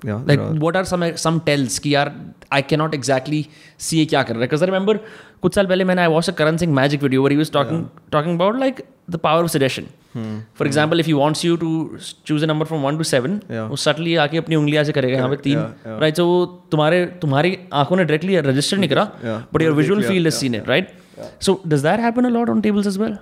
[0.08, 0.54] Yeah, Like, are.
[0.62, 2.08] what are some some tells कि यार
[2.52, 3.38] I cannot exactly
[3.88, 4.48] see ये क्या कर रहा है?
[4.48, 4.94] Because I remember
[5.42, 7.80] कुछ साल पहले मैंने I watched a Karan Singh magic video where he was talking
[8.16, 8.82] talking about like
[9.14, 9.88] the power of suggestion.
[10.58, 11.68] For example, if he wants you to
[12.00, 13.64] s- choose a number from one to seven, Yeah.
[13.70, 15.64] वो subtly आके अपनी उंगलियाँ से करेगा यहाँ पे तीन,
[16.02, 16.20] right?
[16.20, 20.02] So वो तुम्हारे तुम्हारी आँखों ने directly register नहीं करा, Yeah, but your but visual
[20.04, 20.92] yeah, field has yeah, seen it, right?
[21.48, 23.16] So does that happen a lot on tables as well?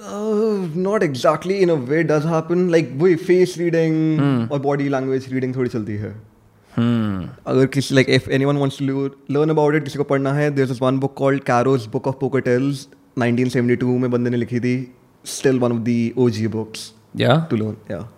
[0.00, 2.70] uh, not exactly in a way does happen.
[2.70, 4.44] Like we face reading hmm.
[4.50, 7.22] or body language reading thodi hmm.
[7.46, 10.70] अगर किसी like if anyone wants to learn about it किसी को पढ़ना है this
[10.70, 15.58] is one book called Caro's book of poker tells 1972 में बंदे ने लिखी थी। Still
[15.58, 18.08] one of the O G books to learn या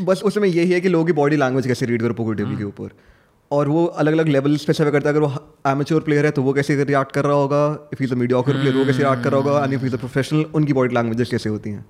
[0.00, 2.58] बस उसमें यही है कि लोगों की बॉडी लैंग्वेज कैसे रीड करो पोकटेल hmm.
[2.58, 2.90] के ऊपर.
[3.52, 6.42] और वो अलग अलग लेवल पे सर्वे करता है। अगर वो एमेच्योर प्लेयर है तो
[6.42, 7.88] वो कैसे रिएक्ट कर रहा होगा?
[7.92, 9.64] If is a mediocre player वो कैसे रिएक्ट कर रहा होगा?
[9.64, 11.86] And if is a professional उनकी बॉडी लैंग्वेजेस कैसे होती हैं?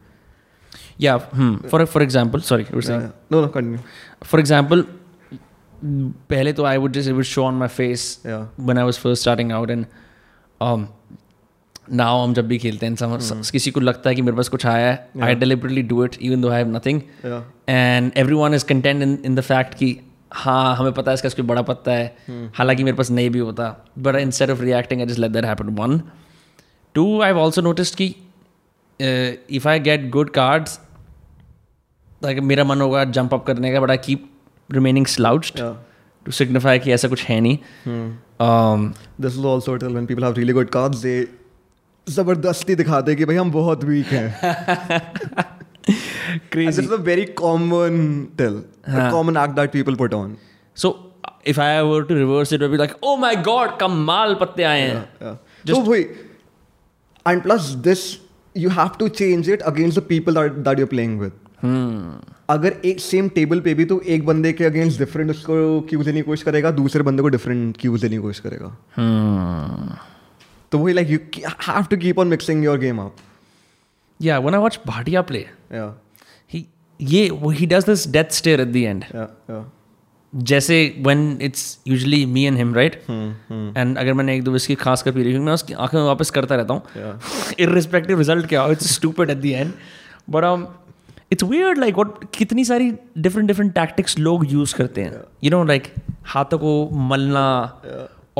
[1.00, 3.78] या for for example sorry no no continue
[4.24, 4.84] for example
[5.84, 9.52] पहले तो I would just would show on my face when I was first starting
[9.52, 9.86] out and
[11.92, 13.42] now हम जब भी खेलते हैं सम, hmm.
[13.42, 16.16] स, किसी को लगता है कि मेरे पास कुछ आया है I deliberately do it
[16.22, 17.00] even though have nothing
[17.68, 20.00] and everyone is content in in the fact कि
[20.32, 22.16] हाँ हमें पता है इसका कोई बड़ा पत्ता है।
[22.54, 25.74] हालाँकि मेरे पास नहीं भी होता but instead of reacting I just let that happen.
[25.76, 25.96] One.
[26.94, 28.08] Two I've also noticed कि
[29.00, 30.78] uh, if I get good cards
[32.24, 34.30] like मेरा मन होगा जंप अप करने का but I keep
[34.70, 35.60] remaining slouched
[36.26, 37.58] to signify कि ऐसा कुछ है नहीं।
[39.20, 41.28] This is also tell when people have really good cards they
[42.08, 44.28] ज़बरदस्ती दिखाते कि भाई हम बहुत वीक हैं।
[46.30, 48.00] And this is a very common
[48.40, 48.56] tell,
[48.88, 48.98] huh.
[49.02, 50.34] a common act that people put on.
[50.82, 50.90] so
[51.50, 54.64] if I were to reverse it, it would be like, oh my god, कमाल पत्ते
[54.72, 55.36] आए हैं Yeah.
[55.74, 56.10] so wait,
[57.26, 58.02] and plus this,
[58.54, 61.38] you have to change it against the people that, that you're playing with.
[61.64, 62.04] Hmm.
[62.50, 65.56] अगर एक same table पे भी तो एक बंदे के अगेंस्ट डिफरेंट उसको
[65.90, 68.68] क्यूज देने की कोशिश करेगा दूसरे बंदे को डिफरेंट क्यूज देने की कोशिश करेगा
[70.72, 71.18] तो वही like you
[71.68, 73.16] have to keep on mixing your game up
[74.20, 75.84] Yeah, when I watch Bhatia play, या
[77.00, 79.04] ये he does this death stare at the end
[80.32, 85.02] जैसे when it's usually me and him right and अगर मैंने एक दो इसकी खास
[85.02, 86.82] कर पी रही मैं उसकी आँखें वापस करता रहता हूँ।
[87.60, 89.72] इन रिस्पेक्टिव रिज़ल्ट क्या it's stupid at the end
[90.30, 90.66] but um
[91.32, 95.64] it's weird like what कितनी सारी डिफरेंट डिफरेंट टैक्टिक्स लोग यूज़ करते हैं। यू नो
[95.64, 95.92] लाइक
[96.26, 97.46] हाथों को मलना.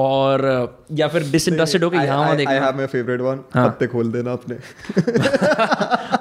[0.01, 0.67] और uh,
[0.99, 4.33] या फिर disinterested होकर यहाँ वहाँ आई देखना हैव माय फेवरेट वन पत्ते खोल देना
[4.33, 4.59] अपने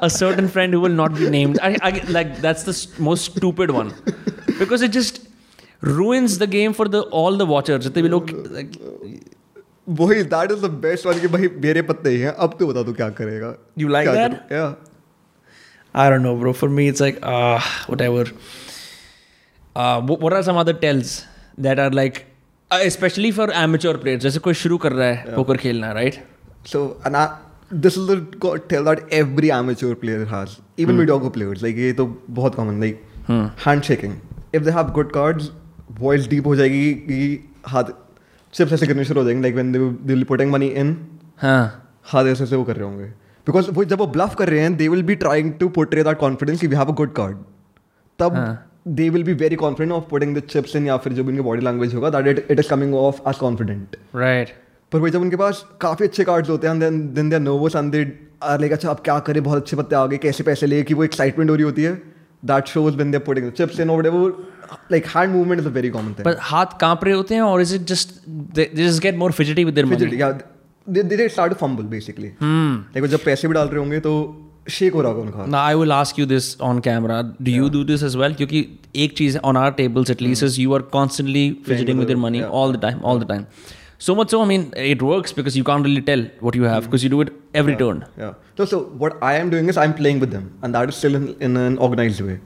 [0.07, 1.59] a certain friend who will not be named.
[1.69, 3.91] I, I like that's the s- most stupid one
[4.59, 5.19] because it just
[5.81, 7.83] ruins the game for the all the watchers.
[7.87, 8.31] जितने भी लोग
[9.99, 12.83] वही that is the best one कि भाई मेरे पत्ते ही हैं अब तू बता
[12.89, 14.39] तू क्या करेगा You like that?
[14.51, 14.65] या
[16.01, 16.51] I don't know, bro.
[16.57, 17.61] For me, it's like ah
[17.91, 18.23] whatever.
[19.75, 21.13] Uh, wh- what are some other tells
[22.73, 26.15] specially for amateur player जैसे कोई शुरू कर रहा है पोकर खेलना राइट
[26.65, 27.41] सो अना
[27.73, 28.12] this is
[28.69, 33.01] tell that every amateur player has even video players like ये तो बहुत common like
[33.67, 34.13] hand shaking
[34.55, 35.51] if they have good cards
[35.99, 37.84] voice deep हो जाएगी कि हाथ
[38.53, 42.43] सिर्फ़ ऐसे करने शुरू हो जाएँगे like when they'll putting money in हाँ। हाथ ऐसे
[42.43, 43.05] ऐसे वो कर रहे होंगे.
[43.47, 46.17] बिकॉज़ वो जब वो ब्लफ कर रहे हैं they will be trying to portray that
[46.17, 47.38] confidence कि we have a good card
[48.19, 51.23] तब हाँ। They will be very confident of putting the chips in या फिर जो
[51.23, 53.97] भी उनकी body language होगा that it, it is coming off as confident.
[54.15, 54.54] right.
[54.91, 57.75] पर वही जब उनके पास काफ़ी अच्छे कार्ड्स होते हैं then then they are nervous
[57.75, 59.43] and they are like अच्छा अब क्या करें?
[59.43, 60.84] बहुत अच्छे पत्ते आ गए कैसे पैसे ले?
[60.84, 62.19] कि वो एक्साइटमेंट हो रही होती है.
[62.45, 64.54] That shows when they putting the chips in और whatever
[64.91, 67.58] like hand movement is a very common thing But हाथ काँप रहे होते हैं or
[67.62, 68.13] is it just
[68.54, 69.99] they, they just get more fidgety with their money?
[69.99, 70.32] Fidget या
[70.89, 74.13] they they start to fumble basically like वो जब पैसे भी डाल रहे होंगे तो
[74.69, 77.69] शेक हो रहा होगा उनका। ना I will ask you this on camera do you
[77.69, 81.58] do this as well क्योंकि एक चीज़ on our tables at least you are constantly
[81.65, 83.45] fidgeting with money all the time all the time
[83.99, 86.82] so much so I mean it work because you can't really tell what you have
[86.82, 88.03] because you do it every turn
[88.58, 91.15] तो so what I am doing is I am playing with and that is still
[91.15, 92.39] in in an organize way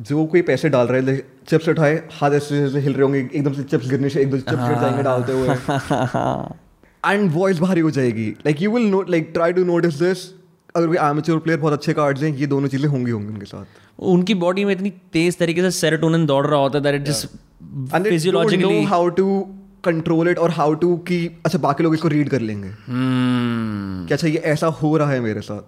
[0.00, 3.62] जो कोई पैसे डाल रहे हैं chips उठाए हाथ ऐसे हिल रहे होंगे एकदम से
[3.62, 5.48] चिप्स गिरने से एक दो चिप्स गिर जाएँगे डालते हुए।
[7.14, 10.43] एंड वॉइस भारी हो जाएगी। Like you will note like try to notice this
[10.76, 13.64] अगर कोई एमेच्योर प्लेयर बहुत अच्छे कार्ड्स हैं ये दोनों चीज़ें होंगी होंगी उनके साथ।
[13.98, 17.08] उनकी बॉडी में इतनी तेज तरीके से सेरोटोनिन दौड़ रहा होता है that
[18.08, 19.40] physiologically how to
[19.84, 24.08] control it और हाउ टू कि अच्छा बाकी लोग इसको रीड कर लेंगे। Hmm.
[24.08, 25.62] कि अच्छा ये ऐसा हो रहा है मेरे साथ।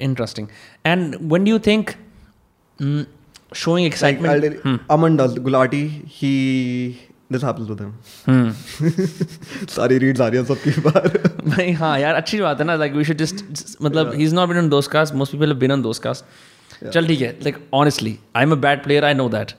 [0.00, 0.48] Interesting
[0.86, 3.04] and And do
[3.52, 4.30] showing excitement?
[4.30, 6.30] I'll tell Aman does Gulati he
[7.30, 7.92] happens with him
[8.26, 8.50] Hmm.
[9.68, 11.08] सारी रीड्स आ रही हैं सबकी बार
[11.46, 14.48] भाई हाँ यार अच्छी बात है ना लाइक वी शुड जस्ट मतलब he is not
[14.48, 16.24] been on those cast most people have been on those cast
[16.86, 19.52] चल ठीक है like honestly I am a bad player I know that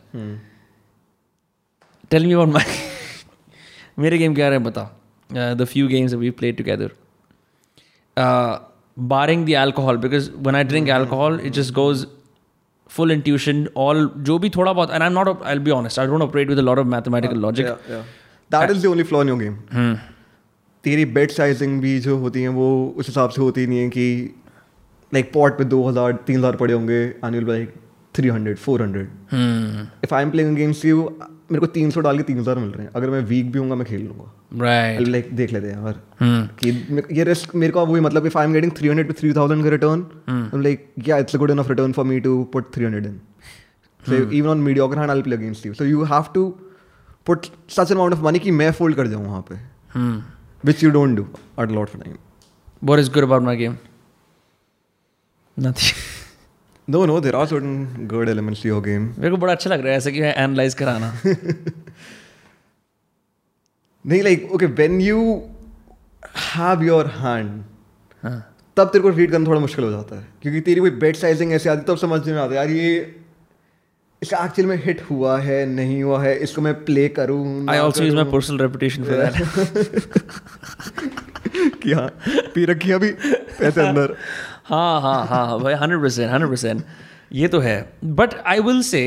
[2.12, 2.66] tell me about my
[4.00, 5.02] मेरे game क्या रहे बता।
[5.32, 6.92] The few games we play together
[9.00, 12.08] barring the alcohol because when I drink alcohol it just goes
[12.90, 16.28] full intuition all जो भी थोड़ा बहुत and I'm not I'll be honest I don't
[16.30, 18.04] operate with a lot of mathematical logic yeah, yeah.
[18.52, 19.96] that is the only flaw in your game Hmm.
[20.84, 22.66] तेरी bet sizing भी जो होती है वो
[22.98, 24.34] उस हिसाब से होती नहीं है कि
[25.14, 27.74] लाइक पॉट पे दो हज़ार तीन हज़ार पड़े होंगे annual like
[28.16, 29.08] three hundred four hundred.
[30.04, 32.70] If I am playing against you मेरे को तीन सौ डाल के तीन हज़ार मिल
[32.70, 34.32] रहे हैं अगर मैं वीक भी हूँ मैं खेल लूँगा
[34.64, 36.60] right लाइक देख लेते हैं यार hmm.
[36.60, 39.64] कि ये रिस्क मेरे को वही मतलब if I am getting three hundred three thousand
[39.64, 43.20] का रिटर्न लाइक या it's good enough return for me to put three hundred in
[44.04, 46.50] so even on mediocre hand I play against you so you have to
[47.26, 49.56] put such amount of money कि मैं fold कर जाऊँ वहाँ पे.
[50.66, 51.28] Which you don't do
[51.62, 52.16] a lot of time
[52.82, 53.80] What is good about my game?
[55.58, 55.98] Nothing.
[56.88, 59.06] No, no, there are certain good elements to your game.
[59.20, 61.08] मेरे को बड़ा अच्छा लग रहा है ऐसे कि एनालाइज कराना
[64.06, 65.20] नहीं like okay when you
[66.56, 67.64] have your hand
[68.78, 71.52] तब तेरे को रीड करना थोड़ा मुश्किल हो जाता है क्योंकि तेरी कोई बेड साइजिंग
[71.54, 72.90] ऐसे आती है, तब समझ में आता यार ये
[74.22, 78.04] इसका एक्चुअल में हिट हुआ है नहीं हुआ है इसको मैं प्ले करूँ I also
[78.04, 79.36] use my personal reputation for that
[81.84, 82.08] कि हाँ
[82.56, 84.16] पी रखी अभी पैसे अंदर।
[84.66, 86.84] हाँ हाँ हाँ भाई हंड्रेड परसेंट हंड्रेड परसेंट
[87.34, 89.02] ये तो है। But I will say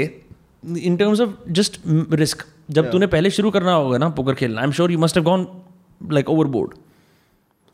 [0.63, 2.93] in terms of just risk जब yeah.
[2.93, 5.47] तूने पहले शुरू करना होगा ना पोकर खेलना I am sure you must gone
[6.13, 6.75] like overboard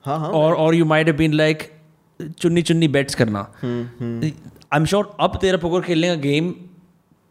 [0.05, 1.71] और और यू माइट बीन लाइक
[2.21, 3.41] चुन्नी चुन्नी बैट्स करना.
[3.63, 6.55] आई एम श्योर अब तेरा पोकर खेलने का game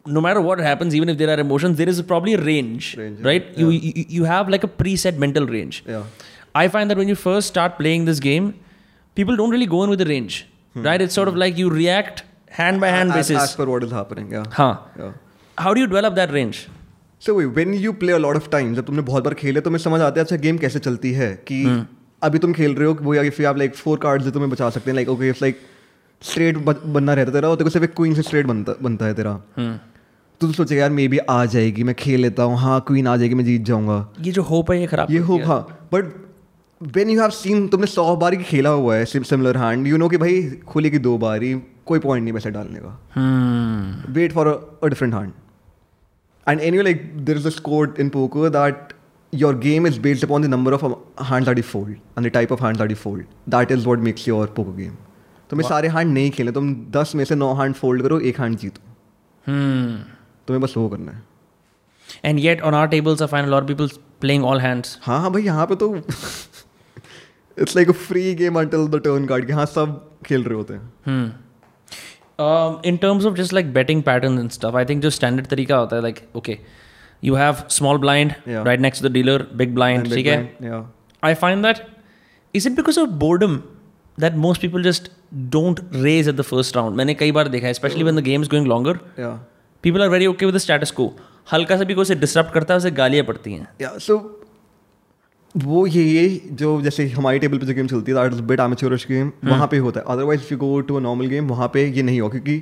[0.06, 2.94] no matter what happens even if there are emotion there is probably range
[3.26, 5.82] right you have like a preset mental range
[6.56, 8.50] I find that when you first start playing this game
[9.18, 10.44] people don't really go in with range
[10.78, 12.24] right it's of like you react
[12.60, 13.38] hand by hand basis
[14.52, 14.74] हाँ
[15.58, 16.56] how do you develop that range?
[17.22, 19.80] So when you play a lot of time जब तुमने बहुत बार खेले तो मैं
[19.80, 21.34] समझ आता है अच्छा गेम कैसे चलती है?
[21.52, 21.88] कि
[22.24, 24.96] अभी तुम खेल रहे हो वो if have like four cards तुम्हें बचा सकते हैं
[24.96, 25.60] like okay if like
[26.22, 29.14] straight बनना रहता तेरा और तेरे को सिर्फ़ एक क्वीन से स्ट्रेट बनता बनता है
[29.14, 33.08] तेरा। तो तू सोचेगा यार मे बी आ जाएगी मैं खेल लेता हूँ हाँ क्वीन
[33.08, 35.60] आ जाएगी मैं जीत जाऊँगा। ये जो होप है ये खराब ये कर हो
[35.94, 36.14] but
[36.82, 40.10] when you have seen तुमने सौ बार ही खेला हुआ है सिमिलर हैंड यू नो
[40.10, 41.54] कि भाई खुलेगी दो बार ही
[41.86, 45.43] कोई पॉइंट नहीं वैसे डालने का। Wait for a different a different hand.
[46.48, 48.94] And anyway, like there is this quote in poker that
[49.34, 50.96] your game is based upon the number of um,
[51.30, 53.24] hands that you fold and the type of hands that you fold.
[53.48, 54.98] That is what makes your poker game.
[55.50, 58.58] तुम्हें सारे hand नहीं खेलने तुम दस में से नौ hand fold करो एक हैंड
[58.58, 58.82] जीतो
[59.46, 59.94] Hmm.
[60.48, 61.22] तुम्हें बस वो करना है
[62.30, 63.90] and yet on our tables i find a lot of people
[64.26, 65.90] playing all hands हाँ हाँ भाई यहाँ पे तो
[67.58, 70.74] it's like a free game until the turn card के हाँ सब खेल रहे होते
[70.74, 71.26] हैं
[72.40, 72.46] Hmm.
[72.46, 75.76] Um, in terms of just like betting patterns and stuff, I think just standard तरीका
[75.76, 76.56] होता है like okay,
[77.22, 78.64] you have small blind Yeah.
[78.70, 80.38] right next to the dealer, big blind, And ठीक big है?
[80.38, 80.84] blind, yeah.
[81.30, 81.82] I find that
[82.54, 83.62] is it because of boredom
[84.18, 85.10] that most people just
[85.58, 86.96] don't raise at the first round?
[86.98, 88.96] मैंने कई बार देखा है, especially when the game is going longer.
[89.20, 89.38] Yeah.
[89.82, 91.08] People are very okay with the status quo.
[91.52, 93.68] हल्का सा भी कोई उसे disrupt करता है उसे गालियाँ पड़ती हैं.
[93.82, 94.18] या सो
[95.56, 99.32] वो ये ये जो जैसे हमारी टेबल पे जो गेम चलती है बिट एमेच्योरिश गेम
[99.46, 102.04] वहाँ पे होता है। Otherwise if you go to a normal game वहाँ पे ये
[102.04, 102.62] नहीं हो क्योंकि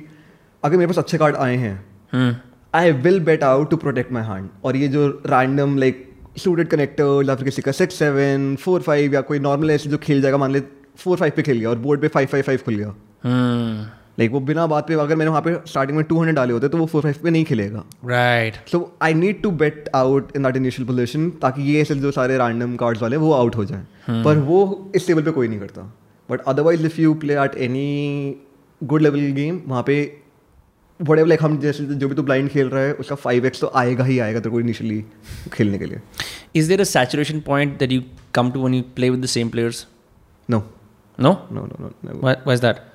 [0.62, 2.42] अगर मेरे पास अच्छे कार्ड आए हैं.
[2.74, 7.24] I will bet out to protect my hand और ये जो रैंडम लाइक सूटेड कनेक्टर
[7.28, 10.38] या फिर किसी का सिक्स सेवन फोर फाइव या कोई नॉर्मल ऐसे जो खेल जाएगा
[10.38, 10.60] मान ले
[10.98, 12.94] फोर फाइव पे खेल गया और बोर्ड पे फाइव फाइव फाइव खुल गया।
[14.12, 14.20] Hmm.
[14.20, 16.68] लाइक वो बिना बात पे अगर मैंने वहाँ पे स्टार्टिंग में टू हंड्रेड डाले होते
[16.68, 20.42] तो वो फोर फाइव पे नहीं खेलेगा right so I need to bet out in
[20.42, 23.86] that initial position ताकि ये ऐसे जो सारे रैंडम कार्ड्स वाले वो आउट हो जाएँ
[24.24, 25.94] पर वो इस टेबल पे कोई नहीं करता
[26.30, 28.36] but otherwise if you play at any
[28.84, 30.22] good level game वहाँ पे
[31.02, 33.72] एवर लाइक हम जैसे जो भी तो ब्लाइंड खेल रहा है उसका फाइव एक्स तो
[33.74, 35.04] आएगा ही आएगा तेरे को इनिशियली
[35.52, 36.00] खेलने के लिए
[36.56, 36.72] is
[37.40, 38.02] point that you
[38.32, 39.86] come to when you play with the same players?
[40.48, 40.64] No,
[41.18, 41.38] No?
[41.50, 41.92] no, no, no.
[42.02, 42.18] Never.
[42.18, 42.91] Why, why is that?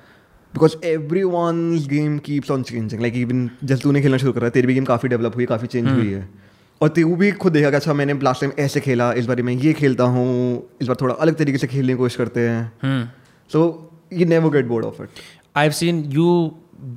[0.54, 4.66] Because every one game keeps on changing like even जैसे तूने खेलना शुरू करा तेरी
[4.66, 6.28] भी game काफ़ी develop हुई काफ़ी चेंज हुई है।
[6.80, 9.54] और तू भी खुद देखा कि अच्छा मैंने लास्ट टाइम ऐसे खेला इस बार मैं
[9.54, 10.26] ये खेलता हूँ
[10.82, 13.06] इस बार थोड़ा अलग तरीके से खेलने की कोशिश करते हैं। Hmm.
[13.50, 13.60] So
[14.12, 15.08] you never get bored of it
[15.58, 16.32] I've seen you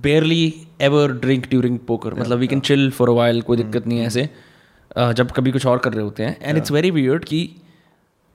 [0.02, 0.44] barely
[0.88, 2.14] ever drink during poker.
[2.20, 4.30] मतलब we can chill for a while, कोई दिक्कत नहीं है ऐसे।
[4.98, 7.50] जब कभी कुछ और कर रहे होते हैं। एंड इट्स वेरी वियर्ड कि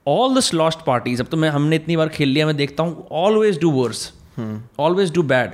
[0.07, 3.07] ऑल द लॉस्ट पार्टीज़ अब तो मैं हमने इतनी बार खेल लिया मैं देखता हूँ
[3.11, 4.11] always do worse
[4.79, 5.51] always do bad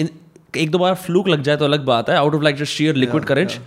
[0.00, 0.08] in
[0.56, 2.96] एक दो बार फ्लूक लग जाए तो अलग बात है out of like just sheer
[2.96, 3.58] liquid courage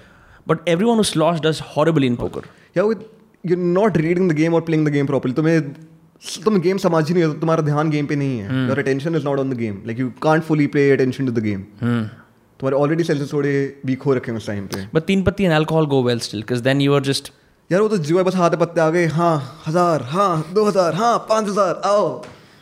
[0.48, 3.04] but every one lost does horrible in poker या with
[3.44, 5.62] you not reading the game और प्लेइंग द गेम प्रॉपर्ली तुम्हें
[6.46, 8.68] तुम गेम समझ ही नहीं हो तुम्हारा ध्यान गेम पे नहीं है.
[8.68, 11.44] Your attention is not on the game like you can't fully pay attention to the
[11.44, 13.52] game तुम्हारे ऑलरेडी सेल्स थोड़े
[13.86, 14.88] वीक हो रखे हैं उस टाइम पे.
[14.94, 17.32] But Teen Patti and alcohol go well still because then you are just
[17.70, 19.36] यार वो तो जुआ बस हाथ पत्ते आ गए हाँ
[19.68, 22.06] हज़ार हाँ दो हज़ार हाँ पाँच हज़ार आओ.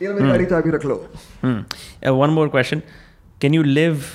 [0.02, 0.96] ये मेरी गाड़ी चाबी रख लो
[1.44, 1.60] Hmm.
[2.08, 2.82] Uh, one more question.
[3.44, 4.06] Can you live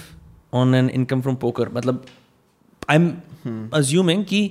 [0.60, 1.66] on an income from poker?
[1.78, 2.04] मतलब
[2.94, 3.06] I'm
[3.80, 4.42] assuming कि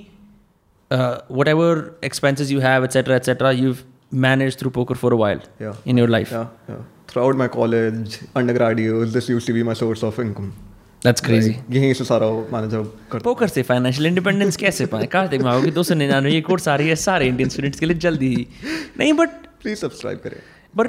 [0.90, 1.68] uh, whatever
[2.10, 3.84] expenses you have, etc., etc., you've
[4.26, 5.76] managed through poker for a while Yeah.
[5.92, 6.32] in your life.
[6.32, 6.82] Yeah, yeah.
[7.12, 10.50] Throughout my college, undergrad years, this used to be my source of income.
[11.06, 11.52] That's crazy.
[11.54, 12.74] Like, यहीं से सारा manage
[13.12, 16.68] करता poker से financial independence कैसे पाए कार्तिक माओ की दो सौ निन्यानवे ये कोर्स
[16.68, 18.46] आ रही है सारे इंडियन स्टूडेंट्स के लिए जल्दी ही
[18.98, 19.30] नहीं बट
[19.62, 20.36] प्लीज़ सब्सक्राइब करें
[20.74, 20.88] पर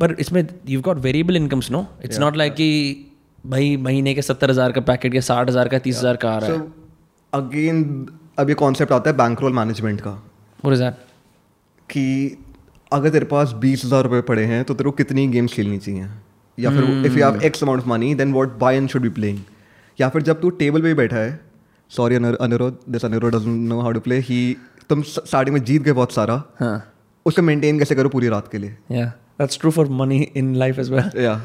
[0.00, 2.70] पर इसमें you got variable incomes no it's not like कि
[3.46, 6.38] भाई महीने के सत्तर हज़ार का पैकेट या साठ हज़ार का तीस हज़ार का आ
[6.38, 6.60] रहा है।
[7.32, 8.06] अगेन
[8.38, 10.12] अब ये कॉन्सेप्ट आता है बैंक रोल मैनेजमेंट का।
[10.60, 10.94] What is that?
[11.88, 12.04] कि
[12.92, 16.08] अगर तेरे पास बीस हज़ार रुपये पड़े हैं तो तेरे को कितनी गेम्स खेलनी चाहिए?
[16.58, 19.08] या फिर if you have X amount of money then what buy and should be
[19.10, 19.38] playing
[19.98, 21.40] या फिर जब तू टेबल पे ही बैठा है
[21.90, 24.40] sorry Anurodh this Anurodh doesn't know how to play ही
[24.90, 26.76] तुम स्टार्टिंग में जीत गए बहुत सारा। हाँ।
[27.26, 28.76] उसको मेंटेन कैसे करो पूरी रात के लिए?
[28.92, 29.10] Yeah,
[29.40, 31.16] that's true for money in life as well.
[31.18, 31.40] या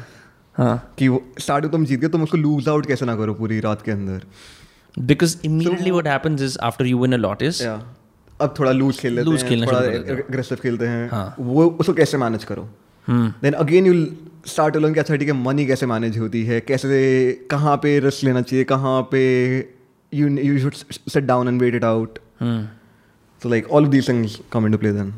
[0.56, 1.08] हाँ। कि
[1.38, 4.24] स्टार्टिंग तुम जीत गए तुम उसको लूज आउट कैसे ना करो पूरी रात के अंदर?
[4.94, 7.74] Because immediately what happens is after you win a lot is या
[8.40, 11.92] अब थोड़ा लूज खेल लेते Loose हैं खेलना थोड़ा। अग्रेसिव खेलते हैं। हाँ। वो उसको
[11.92, 12.68] कैसे मैनेज करो?
[13.08, 14.04] Then again you
[14.46, 17.98] start to learn कि अच्छा ठीक है मनी कैसे मैनेज होती है कैसे कहाँ पे
[18.00, 19.22] रिस्क लेना चाहिए कहाँ पे
[20.14, 20.74] you you should
[21.12, 22.18] set down and wait it out.
[22.42, 25.12] So like all of these things come into play then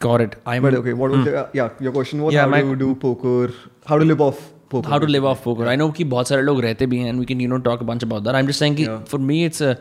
[0.00, 0.34] got it.
[0.52, 3.52] I'm but okay what was या your question was Yeah, how my- do do poker
[3.88, 4.40] how to live off
[4.70, 5.64] poker how to live off poker.
[5.64, 5.72] Yeah.
[5.72, 7.82] I know कि बहुत सारे लोग रहते भी हैं and we can you know talk
[7.86, 8.38] a bunch about that.
[8.40, 9.00] I'm just saying कि Yeah.
[9.12, 9.74] for me it's a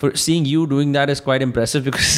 [0.00, 2.16] for seeing you doing that is quite impressive because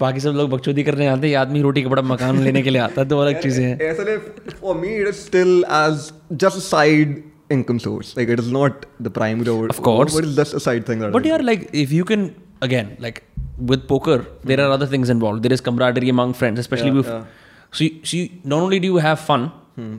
[0.00, 3.00] बाकी सब लोग बकचोदी करने आते हैं आदमी रोटी कपड़ा मकान लेने के लिए आता
[3.00, 6.10] है तो अलग चीज़ें हैं ऐसा नहीं for me it is still as
[6.42, 7.22] just a side
[7.54, 10.14] income source like it is not the primary or Of course.
[10.14, 12.24] but it's just a side thing that But yeah, like if you can
[12.68, 13.20] again, like
[13.58, 15.42] with poker, there are other things involved.
[15.42, 17.06] There is camaraderie among friends, especially Yeah, with.
[17.06, 17.24] yeah.
[17.72, 19.46] So, you, so you, not only do you have fun,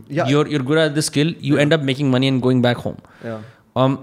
[0.09, 0.27] Yeah.
[0.33, 1.31] you're you're good at the skill.
[1.47, 2.95] You end up making money and going back home.
[3.23, 3.41] yeah
[3.81, 3.97] Um,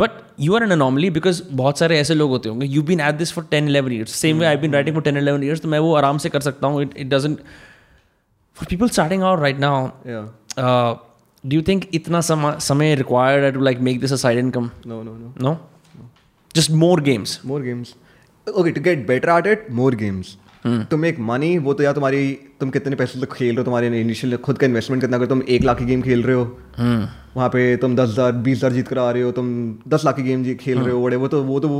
[0.00, 0.16] but
[0.46, 3.30] you are an anomaly because बहुत सारे ऐसे लोग होते होंगे you've been at this
[3.36, 5.78] for 10 11 years same way I've been writing for 10 11 years तो मैं
[5.84, 7.40] वो आराम से कर सकता हूँ it, it doesn't
[8.60, 9.72] for people starting out right now
[10.10, 10.26] yeah
[10.64, 10.90] uh,
[11.48, 15.00] do you think इतना समा, समय required to like make this a side income no
[15.08, 15.54] no no no
[16.60, 17.94] just more games more games
[18.54, 20.36] okay to get better at it more games.
[20.92, 22.22] To make money वो तो या तुम्हारी
[22.60, 25.42] तुम कितने पैसे तक खेल रहे हो तुम्हारे इनिशियल खुद का इन्वेस्टमेंट कितना अगर तुम
[25.48, 26.44] एक लाख की गेम खेल रहे हो
[27.36, 29.48] वहाँ पे तुम दस हज़ार बीस हज़ार जीत कर आ रहे हो तुम
[29.88, 31.70] दस लाख की गेम खेल रहे हो बड़े वो तो वो तो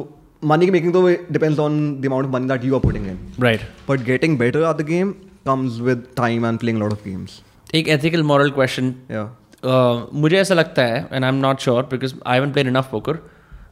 [0.45, 3.19] मनी की मेकिंग तो depends on the amount of money that you are putting in
[3.41, 3.61] right.
[3.91, 5.13] But getting better at the game
[5.47, 7.41] comes with time and playing lot of games
[7.75, 8.93] एक ethical moral question.
[9.11, 12.93] या uh, मुझे ऐसा लगता है and I'm not sure because I haven't played enough
[12.93, 13.17] poker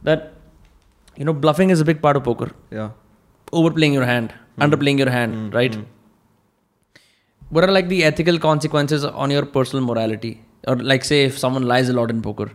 [0.05, 0.33] that
[1.16, 2.90] you know bluffing is a big part of poker या
[3.52, 4.30] overplaying your hand,
[4.66, 5.74] underplaying your hand, right?
[7.56, 10.30] What are like the ethical consequences on your personal morality?
[10.72, 12.46] Or like say if someone lies a lot in poker,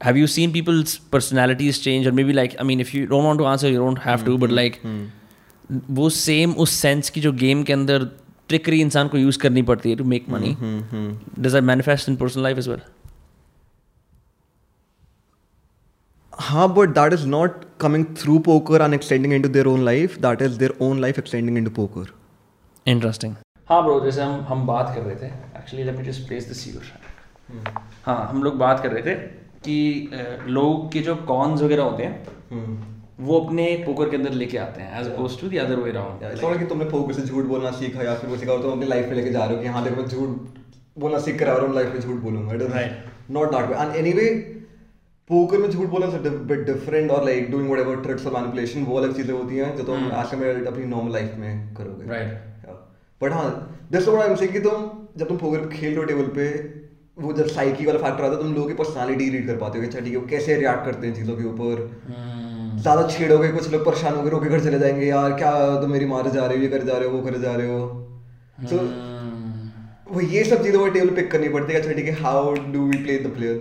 [0.00, 2.06] have you seen people's personalities change?
[2.06, 4.38] Or maybe like I mean, if you don't want to answer, you don't have to.
[4.44, 4.80] But like
[6.00, 8.04] वो same उस sense की जो game के अंदर
[8.48, 12.42] trickery इंसान को use करनी पड़ती है to make money does that manifest in personal
[12.42, 12.80] life as well
[16.41, 20.41] हाँ but that is not coming through poker and extending into their own life that
[20.41, 22.13] is their own life extending into poker
[22.87, 23.35] interesting
[23.69, 25.25] हाँ bro जैसे हम हम बात कर रहे थे।
[25.57, 26.83] Actually let me just place this your
[28.05, 29.15] हाँ हम लोग बात कर रहे थे
[29.67, 30.09] कि
[30.47, 32.89] लोग के जो कॉन्स वगैरह होते हैं
[33.19, 36.59] वो अपने पोकर के अंदर लेके आते हैं as opposed to the other way it's
[36.59, 39.09] कि तुमने पोकर से झूठ बोलना सीखा या फिर वो सीखा और तुम अपनी लाइफ
[39.09, 41.65] में लेके जा रहे हो कि हाँ देखो मैं झूठ बोलना सीख कर आ रहा
[41.65, 42.97] हूँ लाइफ में झूठ बोलूँगा it is Right.
[43.31, 44.25] Not that way and anyway
[45.31, 48.97] poker में झूठ बोलना इज़ बिट डिफरेंट और लाइक डूइंग व्हाटएवर ट्रिक्स और मैनिपुलेशन वो
[48.97, 52.31] अलग चीज़ें होती हैं जो तुम आज में अपनी नॉर्मल लाइफ में करोगे। Right.
[53.21, 53.45] बट हाँ
[53.91, 54.83] this what I am saying कि तुम
[55.17, 56.47] जब तुम पोकर खेल रहे हो टेबल पे
[57.17, 59.81] वो जब साइकी वाला फैक्टर आता है तुम लोगों की पर्सनालिटी रीड कर पाते हो
[59.81, 62.81] कि अच्छा ठीक है वो कैसे रिएक्ट करते हैं चीज़ों के ऊपर। Hmm.
[62.81, 66.31] ज़्यादा छेड़ोगे कुछ लोग परेशान होकर रोके घर चले जाएँगे यार क्या तुम मेरी मारे
[66.31, 67.79] जा रहे हो ये करे जा रहे हो वो करे जा रहे हो।
[68.69, 70.13] सो Hmm.
[70.13, 72.85] वो ये सब चीज़ें वो टेबल पिक करनी पड़ती है अच्छा ठीक है how do
[72.85, 73.57] we play the player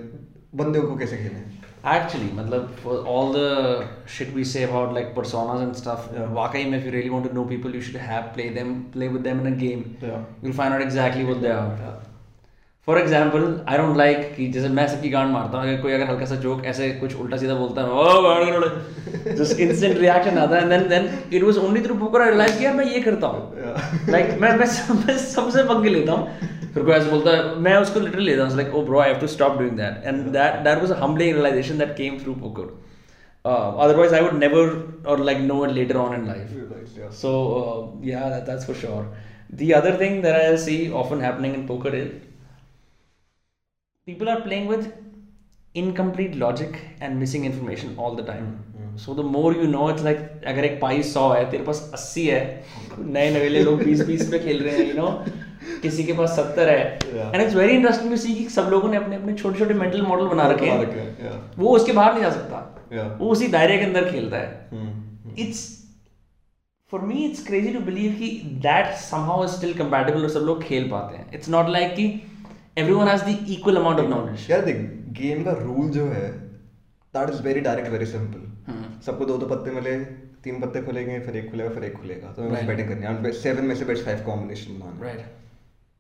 [0.55, 1.43] बंदे को कैसे खेलें?
[1.85, 6.75] actually matlab, for all the shit we say about like personas and stuff yeah.
[6.75, 9.41] if you really want to know people you should have play them play with them
[9.41, 10.23] in a game yeah.
[10.43, 12.01] you'll find out exactly what they are
[12.91, 16.27] for example I don't like कि जैसे मैं सबकी गांड मारता हूँ कोई अगर हल्का
[16.27, 20.57] सा जोक ऐसे कुछ उल्टा सीधा बोलता है ओह गांड गांड जस्ट इंस्टेंट रिएक्शन आता
[20.57, 20.63] है।
[22.89, 27.37] ये करता हूँ। लाइक मैं मैं सबसे सब सब लेता हूँ। फिर कोई ऐसे बोलता
[27.37, 30.21] है मैं उसको लिटरली लेता हूँ। Like oh bro I to stop doing that and
[30.39, 32.69] that that was a realization that came through poker
[33.45, 34.77] otherwise I would never
[35.09, 37.33] और like know it later on in life so
[38.05, 39.03] या that's for sure
[39.61, 41.23] The other thing that I see often
[44.11, 44.91] people are playing with
[45.75, 48.51] incomplete logic and missing information all the time.
[48.97, 52.27] So the more you know, it's like अगर एक pie सौ है तेरे पास अस्सी
[52.27, 52.41] है
[52.99, 55.11] नए नवेले लोग बीस बीस पे खेल रहे हैं यू नो
[55.83, 56.81] किसी के पास सत्तर है
[57.35, 60.03] and it's very interesting to see कि सब लोगों ने अपने अपने छोटे छोटे मेंटल
[60.07, 60.89] मॉडल बना रखे हैं
[61.25, 61.37] yeah.
[61.59, 63.11] वो उसके बाहर नहीं जा सकता Yeah.
[63.19, 64.89] वो उसी दायरे के अंदर खेलता है Hmm.
[65.45, 65.59] it's
[66.93, 68.31] for me it's crazy to believe कि
[68.65, 72.07] that somehow is still compatible और सब लोग खेल पाते हैं it's not like कि
[72.81, 74.51] everyone has the equal amount of knowledge.
[74.51, 74.77] यार देख
[75.19, 76.29] गेम का रूल जो है
[77.15, 79.03] that is very direct very simple.
[79.07, 79.97] सबको दो दो पत्ते मिले
[80.45, 82.67] तीन पत्ते खुलेंगे फिर एक खुलेगा फिर एक खुलेगा। तो Right.
[82.67, 85.29] बैटिंग करनी है। सेवन में से बेस्ट फाइव कॉम्बिनेशन बनाना right.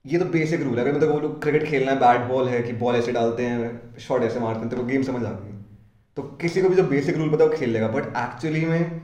[0.04, 2.62] ये तो बेसिक रूल है। अगर मतलब वो लोग क्रिकेट खेलना है बैट बॉल है
[2.62, 5.58] कि बॉल ऐसे डालते हैं शॉट ऐसे मारते हैं तो वो गेम समझ आ गई।
[6.16, 9.00] तो किसी को भी जो बेसिक रूल पता है वो खेल लेगा। बट एक्चुअली में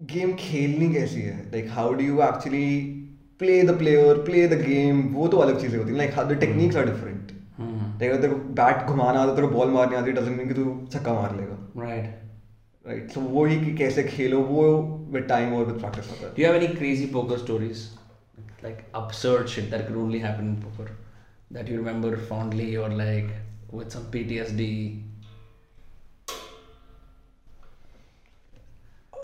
[0.00, 1.36] गेम खेलनी कैसी है?
[1.52, 2.99] Like how do you actually
[3.40, 6.86] play the player play the game वो तो अलग चीज़ें होती like the techniques are
[6.86, 10.48] different like अगर तेरे को बैट घुमाना आता तेरे को बॉल मारने आती डजन मीन
[10.48, 12.18] कि तू छक्का मार लेगा। राइट
[12.84, 14.62] राइट सो वो ही कि कैसे खेलो वो
[15.12, 17.84] विद टाइम और विद प्रैक्टिस होता है। Do have any crazy poker stories
[18.64, 20.96] like absurd shit that can only happen in poker
[21.52, 23.30] that you remember fondly और like
[23.74, 24.72] with some PTSD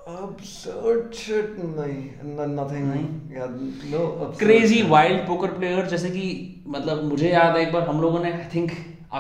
[0.07, 1.55] absurd shit.
[1.61, 2.85] नहीं n- nothing
[3.37, 3.47] yeah
[3.93, 4.91] no absurd crazy shit.
[4.91, 6.27] Wild poker player जैसे कि
[6.67, 8.71] मतलब मुझे याद है एक बार हम लोगों ने आई थिंक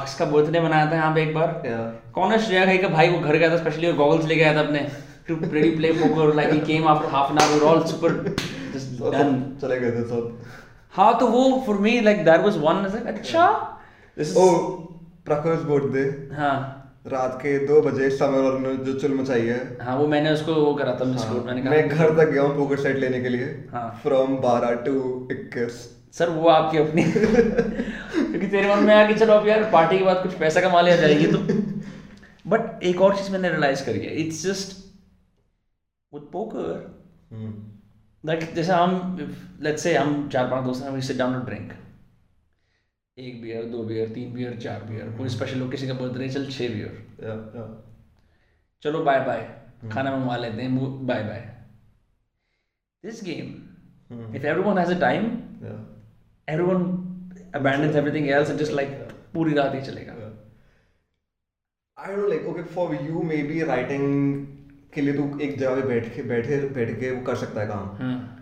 [0.00, 2.12] अक्स का बर्थडे मनाया था यहाँ पे एक बार। Yeah.
[2.14, 3.08] कौन है श्रेया घई का भाई?
[3.08, 4.86] वो घर गया था स्पेशली और गॉगल्स लेके आया था अपने।
[5.28, 8.10] To ready play poker like he came after half an hour all super
[8.74, 10.38] just done चले गए थे सब।
[10.96, 13.46] हाँ तो वो for me like that was one अच्छा.
[14.18, 14.56] This oh is
[15.26, 16.04] Prakhar birthday
[16.36, 16.75] हाँ।
[17.06, 20.54] रात के दो बजे समर और ने जो चुल मचाई है। हाँ वो मैंने उसको
[20.54, 23.20] वो करा था मिस हाँ, मैंने कहा मैं घर तक गया हूँ पोकर सेट लेने
[23.20, 24.94] के लिए। हाँ। फ्रॉम बारह टू
[25.32, 25.78] इक्कीस।
[26.18, 30.04] सर वो आपकी अपनी क्योंकि तेरे मन में आया कि चलो अब यार पार्टी के
[30.04, 31.38] बाद कुछ पैसा कमा लिया जाएगी तो।
[32.44, 34.76] बट एक और चीज़ मैंने रियलाइज़ करी है it's just
[36.12, 36.74] with poker
[38.24, 39.16] like जैसे हम
[39.62, 41.72] लेट्स से हम चार पाँच दोस्त हैं we sit down to drink
[43.18, 46.46] एक बियर दो बियर तीन बियर चार बियर कोई स्पेशल लोग किसी का बर्थडे चल
[46.50, 46.94] छह बियर
[48.82, 49.42] चलो बाय बाय
[49.92, 51.40] खाना मंगवा लेते हैं bye bye
[53.04, 55.30] this game if everyone has a time
[56.48, 56.84] everyone
[57.58, 58.92] abandons everything else and just like
[59.34, 60.12] पूरी रात ही चलेगा।
[61.96, 64.04] I don't like okay for you maybe writing
[64.94, 67.66] के लिए तू एक जगह पे बैठ के बैठे बैठ के वो कर सकता है
[67.68, 68.35] काम। हम्म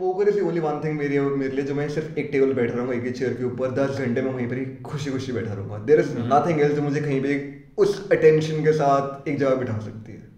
[0.00, 2.94] poker is only one thing मेरे मेरे लिए जो मैं सिर्फ़ एक टेबल बैठ रहूँगा
[2.94, 5.78] एक ही चेयर के ऊपर दस घंटे में वहीं पर ही खुशी खुशी बैठा रहूँगा।
[5.90, 7.36] देर इज़ नथिंग एल्स जो मुझे कहीं पे
[7.78, 10.28] उस अटेंशन के साथ एक जगह बिठा सकती है।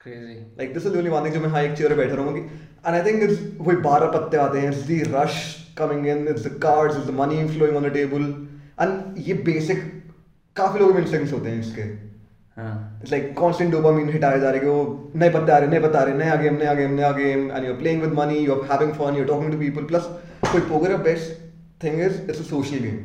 [0.00, 2.94] Crazy like this is only one thing जो मैं हाँ एक चेयर बैठा रहूँगा एंड
[2.94, 5.38] आई थिंक इट्स वही बारह पत्ते आते हैं it's the rush
[5.78, 8.22] coming in it's the cards it's the money flowing on the table
[8.80, 9.82] and ये बेसिक
[10.56, 11.82] काफ़ी लोगों में इंस्टिंक्ट्स होते हैं इसके।
[12.58, 15.80] हाँ It's like constant dopamine hit आए जा रहे वो नए पत्ते आ रहे नए
[15.80, 18.64] पत्ते आ रहे नया गेम नया गेम नया game and you're playing with money you're
[18.72, 20.08] having fun you're talking to people plus
[20.52, 21.36] कोई पोकर का best
[21.84, 22.98] thing is it's a social game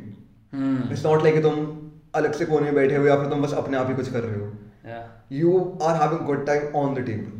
[0.54, 1.62] हम्म it's not like कि तुम
[2.16, 4.24] अलग से कोने में बैठे हो या फिर तुम बस अपने आप ही कुछ कर
[4.24, 4.52] रहे हो
[5.40, 5.54] you
[5.88, 7.32] are having good time on the table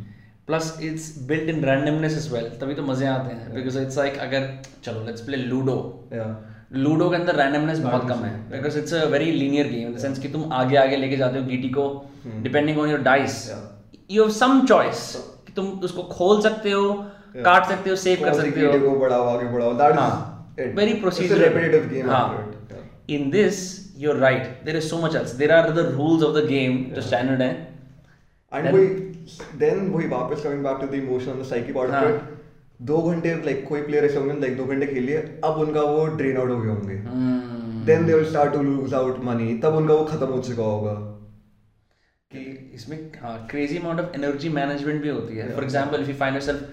[0.48, 4.18] plus it's built in randomness as well तभी तो मज़े आते हैं because it's like
[4.28, 4.50] अगर
[4.84, 5.76] चलो let's play ludo
[6.20, 6.34] yeah
[6.76, 10.00] ludo के अंदर रैंडमनेस बहुत कम है because it's a very linear game in the
[10.00, 11.86] sense कि तुम आगे आगे लेके जाते हो गीटी को
[12.44, 13.36] depending on your dice
[14.12, 15.12] you have some choice
[15.48, 16.92] कि तुम उसको खोल सकते हो
[17.36, 20.20] काट सकते हो सेव कर सी सकते हो को बढ़ाओ आगे बढ़ाओ is हाँ
[20.78, 22.26] a procedural repetitive game हाँ.
[22.72, 23.16] Yeah.
[23.16, 23.62] in this
[23.98, 24.66] you're right.
[24.66, 25.34] There is so much else.
[25.34, 27.56] There are the rules of the game जो standard हैं.
[28.52, 31.90] And Then- वही then वही वापस coming back to the emotion and the psyche part
[31.90, 32.04] हाँ.
[32.04, 32.22] of it.
[32.80, 36.38] दो घंटे like कोई player ऐसे होंगे लाइक दो घंटे खेलिए अब उनका वो ड्रेन
[36.38, 36.96] आउट हो गए होंगे।
[37.86, 40.94] Then they will start to lose out money तब उनका वो खत्म हो चुका होगा।
[42.32, 42.98] कि इसमें
[43.50, 46.70] crazy amount of energy management भी होती है। For example if you find yourself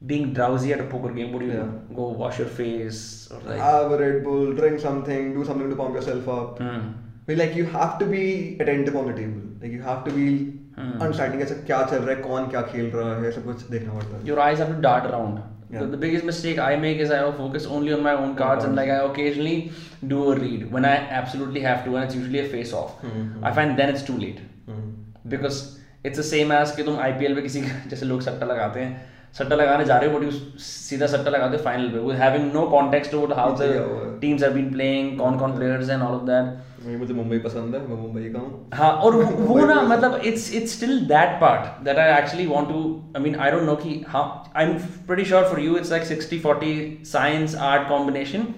[0.00, 3.60] being drowsy at a poker game what do you go wash your face और like
[3.62, 7.98] have a Red Bull drink something do something to pump yourself up like you have
[8.00, 8.24] to be
[8.60, 10.28] attentive on the table like you have to be
[10.76, 10.92] Hmm.
[11.04, 14.16] understanding ऐसा क्या चल रहा है कौन क्या खेल रहा है सब कुछ देखना पड़ता
[14.16, 15.40] है your eyes have to dart around.
[15.74, 15.80] Yeah.
[15.80, 18.76] The, the biggest mistake I make is I focus only on my own cards and
[18.76, 19.72] like I occasionally
[20.06, 23.02] do a read when I absolutely have to and it's usually a face off.
[23.02, 23.44] Mm-hmm.
[23.44, 24.92] I find then it's too late hmm.
[25.28, 29.12] because it's the same as कि तुम IPL में किसी जैसे लोग सट्टा लगाते हैं
[29.38, 32.50] सट्टा लगाने जा रहे हो बट यू सीधा सट्टा लगाते हो फाइनल पे with having
[32.56, 35.52] no context over how the पीछे क्या हुआ है। teams have been playing कौन कौन
[35.88, 39.14] and all of that वही मुझे मुंबई पसंद है मैं मुंबई का हूँ हाँ और
[39.24, 42.80] वो ना मतलब it's it's still that part that I actually want to
[43.18, 44.24] I mean I don't know कि हाँ
[44.62, 44.72] I'm
[45.10, 46.72] pretty sure for you it's like 60 40
[47.12, 48.48] science art combination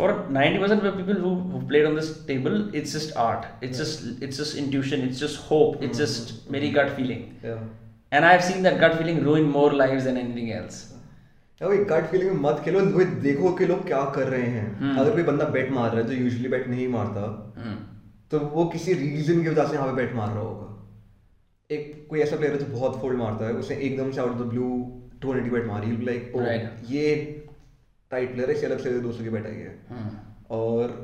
[0.00, 4.06] for 90% of people who who played on this table it's just art it's just
[4.28, 7.60] it's just intuition it's just hope it's just मेरी gut feeling Yeah.
[8.12, 10.91] and I've seen that gut feeling ruin more lives than anything else या
[11.62, 12.80] वही gut feeling में मत खेलो
[13.22, 16.06] देखो कि लोग क्या कर रहे हैं हम्म। अगर कोई बंदा बेट मार रहा है
[16.06, 17.24] जो यूजुअली बेट नहीं मारता
[17.56, 17.74] Hmm.
[18.32, 20.68] तो वो किसी रीजन की वजह से यहाँ पे बेट मार रहा होगा
[21.70, 24.38] एक कोई ऐसा प्लेयर है जो बहुत फोल्ड मारता है उसने एकदम से out of
[24.38, 24.68] the blue
[25.22, 26.66] two hundred bet मारी लाइक Right.
[26.90, 27.14] ये
[28.10, 30.10] टाइट प्लेयर है इसे अलग से दोस्तों की बेट आई है Hmm.
[30.52, 30.96] और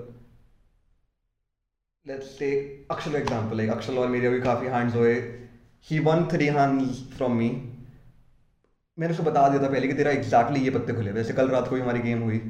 [2.06, 5.14] let's take Akshal example like Akshal और मेरे भी काफ़ी हैंड्स हुए
[5.86, 7.48] ही one three hands from me
[8.98, 11.68] मैंने उसको बता दिया था पहले कि तेरा एग्जैक्टली ये पत्ते खुले। जैसे कल रात
[11.68, 12.40] को भी हमारी गेम हुई.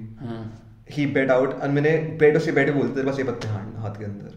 [0.90, 1.90] ही। बेट आउट एंड मैंने
[2.20, 4.36] बेट उससे बैठे बोलते तेरे पास ये पत्ते हाथ हाथ के अंदर।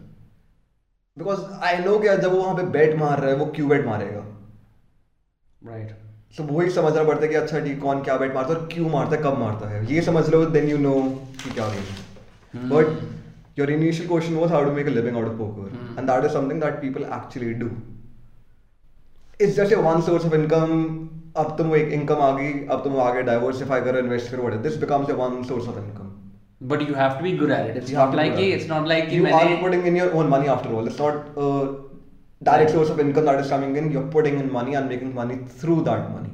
[1.16, 3.86] बिकॉज़ आई नो कि जब वो वहाँ पे बैट मार रहा है वो क्यों बैट
[3.86, 4.20] मारेगा?
[5.62, 5.90] Right.
[6.36, 8.90] तो वही समझना पड़ता है कि अच्छा ठीक कौन क्या बैट मारता है और क्यों
[8.90, 10.94] मारता है कब मारता है। ये समझ लो देन यू नो
[11.42, 15.26] कि क्या गेम है। But your initial question was how to make a living out
[15.26, 15.98] of poker.
[15.98, 17.70] And that is something that people actually do
[19.40, 20.68] it's just one source of income
[21.36, 24.76] अब तुम एक income आ गई अब तुम आगे डाइवर्सिफाई करो इन्वेस्ट करो what this
[24.78, 26.10] becomes a one source of income
[26.68, 29.26] but you have to be good at it it's not like it's not like you
[29.34, 31.38] are putting in your own money after all it's not
[32.42, 35.14] direct source of income that is coming in you are putting in money and making
[35.16, 36.30] money through that money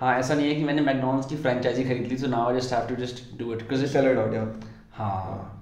[0.00, 2.72] हाँ ऐसा नहीं है कि मैंने McDonald's की franchise खरीद ली so now I just
[2.72, 4.46] have to just do it because it's sell out या
[4.92, 5.56] हाँ।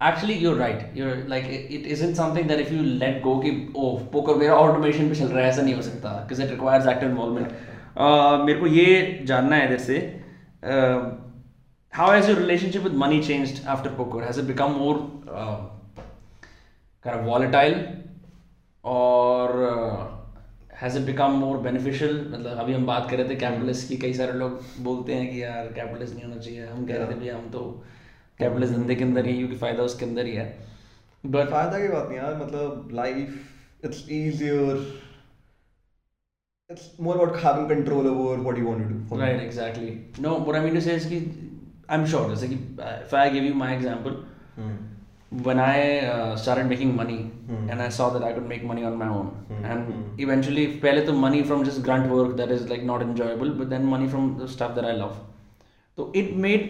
[0.00, 3.52] Actually you right you like it is in something that if you let go कि
[3.76, 6.88] ओ पोकर मेरा automation पे चल रहा है ऐसा नहीं हो सकता because it requires
[6.88, 7.73] active yeah.
[7.96, 9.98] Uh, मेरे को ये जानना है इधर से
[11.92, 14.20] how has your relationship with money changed after poker?
[14.22, 14.96] Has it become more
[15.28, 15.58] uh,
[17.04, 17.76] kind of volatile?
[18.84, 19.52] और
[20.80, 24.12] has it become more beneficial मतलब अभी हम बात कर रहे थे कैपिटलिस्ट की कई
[24.14, 27.36] सारे लोग बोलते हैं कि यार कैपिटलिस्ट नहीं होना चाहिए। हम कह रहे थे भैया
[27.36, 27.60] हम तो
[28.38, 30.46] कैपिटलिस्ट धंधे के अंदर ही क्योंकि फ़ायदा उसके अंदर ही है।
[31.24, 34.84] बट फ़ायदा की बात नहीं यार मतलब life it's easier
[36.69, 40.55] It's more about having control over what you want to do right exactly no what
[40.55, 41.17] I mean to say is कि
[41.89, 44.23] आई एम श्योर जैसे कि if I give you my example
[45.31, 45.81] when I
[46.11, 47.15] uh, started making money
[47.49, 47.65] Hmm.
[47.73, 49.65] and I saw that I could make money on my own Hmm.
[49.73, 49.99] and Hmm.
[50.25, 53.85] eventually पहले तो money from just grunt work that is like not enjoyable but then
[53.91, 55.19] money from the stuff that I love
[55.97, 56.65] तो it made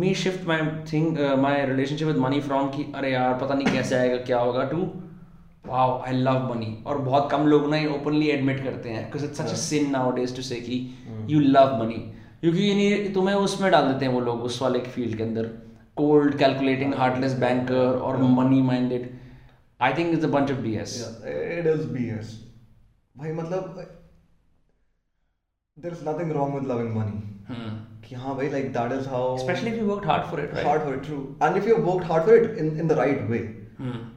[0.00, 0.58] me shift my
[0.90, 4.40] thing uh, my relationship with money from कि अरे यार पता नहीं कैसे आएगा क्या
[4.46, 4.82] होगा to
[5.65, 9.29] wow I love money और बहुत कम लोग ना ये openly admit करते हैं because
[9.29, 10.79] it's such a sin nowadays to say कि
[11.29, 11.99] you love money
[12.41, 15.51] क्योंकि ये नहीं तुम्हें उसमें डाल देते हैं वो लोग उस वाले फ़ील्ड के अंदर
[15.97, 19.07] cold calculating heartless banker or money minded
[19.79, 22.35] I think it's a bunch of BS Yeah, it is BS.
[23.17, 23.85] भाई मतलब
[25.91, 27.19] is nothing wrong with loving money.
[27.47, 27.69] hmm.
[28.03, 28.49] कि हाँ भाई
[28.99, 31.57] is how especially if you worked hard for it right hard for it true and
[31.57, 33.41] if you have worked hard for it in in the right way.
[33.77, 34.08] hmm.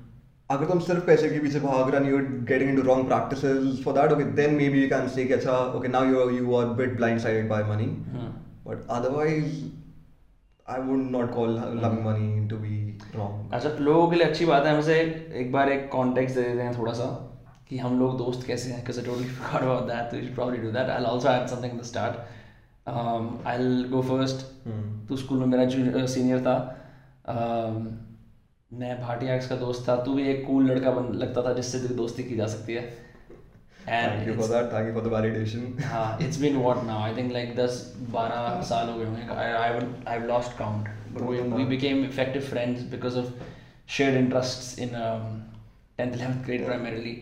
[0.52, 4.12] अगर तुम सिर्फ़ पैसे के पीछे भाग रहा you getting into wrong practice for that
[4.12, 7.62] okay then maybe you can see अच्छा okay now you you are bit blindsided by
[7.66, 7.86] money
[8.66, 9.62] but otherwise
[10.66, 12.76] I would not call love money to be
[13.14, 15.00] wrong अच्छा लोगों के लिए अच्छी बात है हमसे
[15.42, 17.08] एक बार एक कॉन्टेक्ट दे देते हैं थोड़ा सा
[17.68, 20.90] कि हम लोग दोस्त कैसे हैं कैसे totally forgot about that you probably do that
[20.90, 24.46] I also had something in the start I will go first
[25.08, 26.60] to school में मेरा सीनियर था.
[27.24, 28.01] Um,
[28.72, 32.22] मैं भाटिया का दोस्त था तू भी एक कूल लड़का बन लगता था जिससे दोस्ती
[32.22, 33.12] की जा सकती है।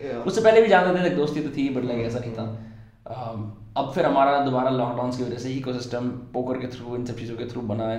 [0.00, 2.58] um, उससे पहले भी जानते थे दोस्ती तो थी बट लाइक ऐसा नहीं था।
[3.06, 3.40] um,
[3.76, 7.16] अब फिर हमारा दोबारा लॉकडाउन की वजह से इको सिस्टम पोकर के थ्रू इन सब
[7.16, 7.92] चीज़ों के थ्रू बना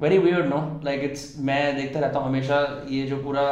[0.00, 2.58] very weird no like it's मैं देखता रहता हूँ हमेशा
[2.90, 3.42] ये जो पूरा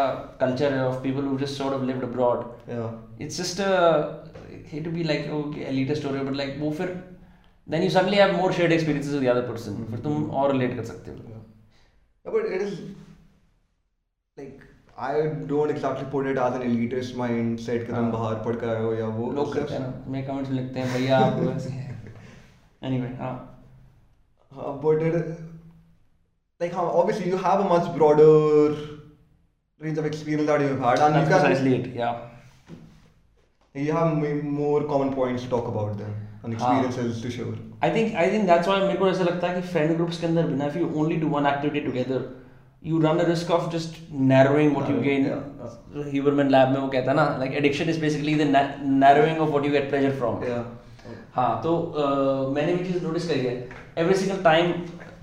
[0.40, 2.88] कल्चर है of people who just sort of lived abroad Yeah.
[3.24, 3.68] it's just a
[4.70, 6.90] hate to be like okay elitist story but like वो फिर
[7.66, 10.74] then you suddenly have more shared experiences with the other person फिर तुम और relate
[10.76, 12.74] कर सकते हो but it is
[14.36, 14.64] like
[15.08, 15.12] I
[15.52, 18.10] don't exactly put it as an elitist mindset कि तुम हाँ.
[18.12, 20.80] बाहर पढ़ कर आए हो या वो लोग करते हैं ना मेरे कमेंट्स में लिखते
[20.80, 21.86] हैं भैया आप हैं
[22.88, 23.34] anyway हाँ
[24.52, 25.16] हाँ, but it
[26.60, 28.76] like हाँ, obviously you have a much broader
[29.80, 32.16] range of experience that you've had and that's you can precisely it yeah
[33.74, 36.72] you have m- more common points to talk about them and हाँ.
[36.84, 37.52] experiences to share.
[37.82, 40.26] I think I think that's why मेरे को ऐसा लगता है कि friend groups के
[40.26, 42.20] अंदर बिना if you only do one activity together
[42.88, 44.00] you run a risk of just
[44.32, 47.98] narrowing what you gain Yeah, Huberman lab में वो कहता है ना like addiction is
[48.06, 48.68] basically the na-
[49.04, 50.64] narrowing of what you get pleasure from Yeah.
[51.34, 53.56] हाँ तो uh, मैंने भी चीज़ notice करी है
[54.02, 54.72] every single time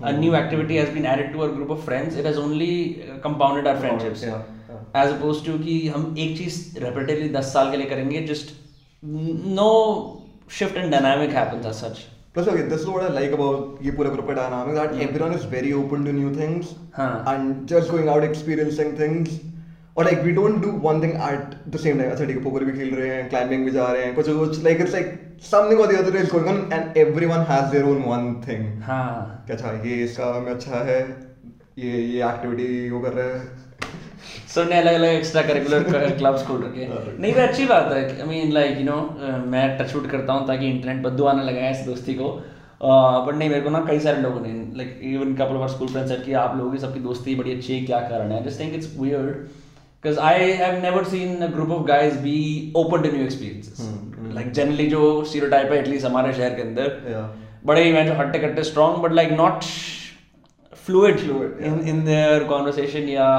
[0.00, 3.18] a new activity has been added to our group of friends it has only uh,
[3.18, 5.02] compounded our friendships Yeah, yeah.
[5.02, 8.52] as opposed to कि हम एक चीज़ repeatedly 10 साल के लिए करेंगे just
[9.60, 9.70] no
[10.58, 12.04] shift in dynamic happens as such
[12.36, 15.34] Plus, okay, this is what I like about ये पूरा group का dynamic that everyone
[15.34, 17.24] is very open to new things हाँ.
[17.28, 19.38] and just going out experiencing things.
[19.96, 22.10] Or like we don't do one thing at the same time.
[22.12, 24.58] अच्छा ठीक है poker भी खेल रहे हैं, climbing भी जा रहे हैं, कुछ कुछ
[24.64, 25.12] like it's like
[25.50, 28.66] something or the other is going on and everyone has their own one thing.
[28.88, 30.98] हाँ कि अच्छा ये इसका में अच्छा है,
[31.78, 33.46] ये ये एक्टिविटी वो कर रहे हैं.
[34.54, 35.82] सबने अलग अलग एक्स्ट्रा करिकुलर
[36.18, 39.00] क्लब्स खोल रखे हैं नहीं वो अच्छी बात है I mean like you know
[39.50, 42.30] मैं टच वुड करता हूँ ताकि इंटरनेट बद्दू आने लगा है इस दोस्ती को
[43.26, 46.24] बट नहीं मेरे को ना कई सारे लोगों ने like even couple of school friends
[46.24, 48.96] कि आप लोगों की सबकी दोस्ती बड़ी अच्छी है क्या कारण है just think it's
[48.98, 49.64] weird
[50.06, 52.38] because I have never seen a group of guys be
[52.76, 57.24] open to new experiences like generally जो स्टीरियोटाइप है एटलीस्ट हमारे शहर के अंदर Yeah.
[57.66, 59.64] बड़े इवेंट हट्टे कट्टे strong but like not
[60.84, 63.30] fluid Fluid, in in their conversation या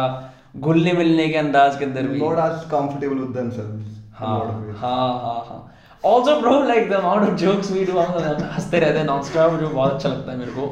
[0.57, 3.93] घुलने मिलने के अंदाज के अंदर भी Not as comfortable with themselves.
[4.20, 4.76] हाँ of.
[4.82, 5.61] हाँ हाँ हाँ
[6.03, 9.70] also bro like the amount of jokes we do हम हँसते रहते हैं स्टॉप जो
[9.70, 10.68] बहुत अच्छा लगता है मेरे को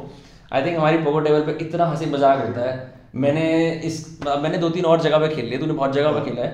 [0.52, 2.76] आई थिंक हमारी पोको टेबल पे इतना हँसी मज़ाक होता है
[3.16, 3.44] मैंने
[3.84, 6.50] इस मैंने दो तीन और जगह पे खेल लिया तूने बहुत जगह पे खेला है।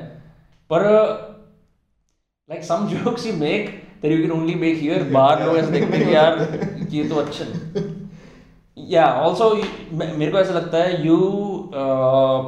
[0.71, 0.85] पर
[2.49, 3.69] like some jokes you make
[4.03, 6.39] that you can only make here बाहर लोग ऐसे देखते हैं यार
[6.81, 7.45] कि ये तो अच्छा
[8.77, 9.49] या ऑल्सो
[9.93, 11.17] मेरे को ऐसा लगता है you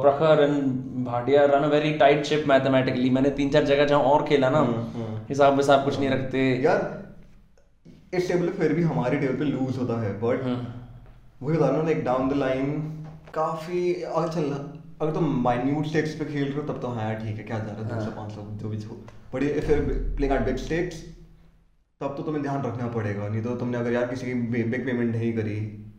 [0.01, 0.63] Prakhar and
[1.05, 4.61] Bhatia run a very tight ship mathematically मैंने तीन चार जगह जहाँ और खेला ना
[5.29, 6.81] हिसाब विसाब कुछ नहीं रखते। यार
[8.13, 10.43] इस टेबल पे फिर भी हमारी टेबल पे लूज होता है बट
[11.43, 12.67] वही बता रहा हूँ लाइक डाउन द लाइन
[13.35, 14.51] काफ़ी अगर चल
[15.01, 17.59] अगर तुम माइन्यूट स्टेक्स पे खेल रहे हो तब तो हाँ यार ठीक है क्या
[17.59, 18.97] जा रहा है दो सौ पाँच सौ जो भी हो
[19.33, 19.81] बट ये फिर
[20.17, 21.01] प्लेइंग एट बिग स्टेक्स
[22.01, 25.15] तब तो तुम्हें ध्यान रखना पड़ेगा नहीं तो तुमने अगर यार किसी की बिग पेमेंट
[25.15, 25.57] नहीं करी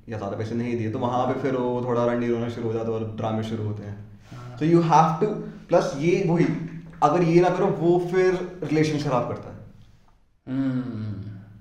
[0.09, 2.73] या ज़्यादा पैसे नहीं दिए तो वहाँ पे फिर वो थोड़ा रंडी रोना शुरू हो
[2.73, 5.27] जाता है और ड्रामे शुरू होते हैं। तो यू हैव टू
[5.69, 6.47] प्लस ये वही
[7.03, 8.35] अगर ये ना करो वो फिर
[8.65, 9.57] रिलेशन खराब करता है।
[10.47, 11.15] हम्म।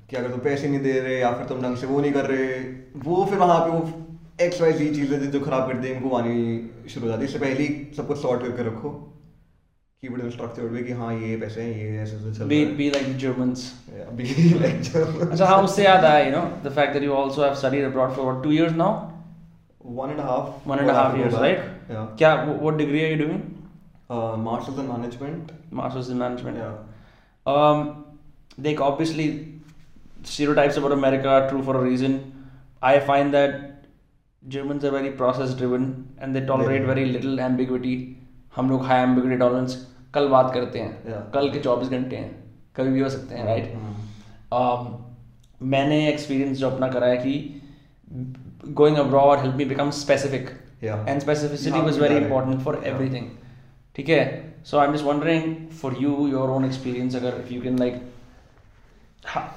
[0.09, 2.25] कि अगर तुम पैसे नहीं दे रहे या फिर तुम ढंग से वो नहीं कर
[2.25, 2.59] रहे
[3.05, 4.04] वो फिर वहाँ पे वो
[4.41, 7.39] एक्स वाई जी चीज़ें जो खराब करती हैं इनको आनी शुरू हो जाती है। इससे
[7.39, 8.89] पहले ही सब कुछ सॉर्ट करके रखो।
[10.03, 12.73] कीवर्ड में स्ट्रक्चर में कि हाँ ये पैसे हैं ये ऐसे ऐसे चल बी रहा
[12.75, 14.23] बी लाइक जर्मन्स है अभी
[14.59, 17.85] लेक्चर अच्छा हाँ उससे याद आया you know the fact that you also have studied
[17.85, 21.61] abroad for what 2 years now one and half one and half years right
[21.91, 25.51] क्या what degree are you doing masters in management
[26.11, 26.57] in management.
[26.57, 26.69] या
[27.45, 27.79] um
[28.67, 29.27] like obviously
[30.33, 32.13] stereotypes about america are true for a reason.
[32.81, 33.53] I find that
[34.45, 35.85] germans are very process driven
[36.19, 37.95] and they tolerate very little ambiguity.
[38.55, 39.75] हम लोग high ambiguity tolerance
[40.13, 41.23] कल बात करते हैं Yeah.
[41.33, 42.29] कल के 24 घंटे हैं
[42.75, 43.73] कभी भी हो सकते हैं राइट
[44.59, 44.85] um,
[45.61, 47.61] मैंने एक्सपीरियंस जो अपना करा है कि
[48.81, 50.49] going abroad help me become specific.
[50.83, 52.81] And specificity was very important for.
[52.85, 53.29] Everything
[53.95, 54.23] ठीक है?
[54.65, 58.01] So I am just wondering for you your own experience अगर if you can like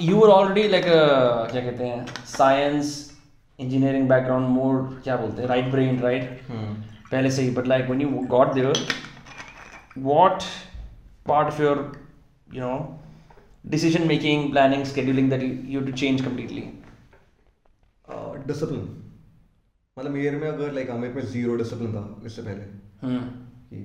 [0.01, 2.05] you are already like क्या कहते हैं
[2.37, 3.08] science
[3.59, 8.01] engineering background more क्या बोलते हैं right brain right पहले से ही but like when
[8.01, 8.73] you got there
[10.07, 10.45] what
[11.29, 11.73] part of your
[12.57, 12.75] you know
[13.73, 16.63] decision making planning scheduling that you, you have to change completely?
[18.47, 18.85] Discipline
[19.97, 22.65] मतलब मेरे में अगर like मेरे में ज़ीरो डिसिप्लिन था इससे पहले।
[23.05, 23.25] hmm.
[23.71, 23.81] कि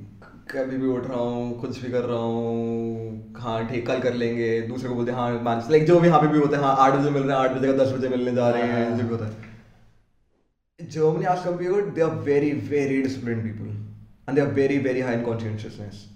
[0.51, 4.49] कभी भी उठ रहा हूँ कुछ भी कर रहा हूँ हाँ ठीक कल कर लेंगे
[4.67, 6.76] दूसरे को बोलते हैं हाँ मान लाइक जो भी यहाँ पे भी होते हैं हाँ
[6.80, 9.03] आठ बजे मिल रहे हैं आठ बजे का दस बजे मिलने जा रहे हैं। जो
[9.03, 9.53] भी होता है।
[10.89, 13.70] Germany, as compared, they are very, very disciplined people,
[14.26, 16.07] and they are very, very high in conscientiousness.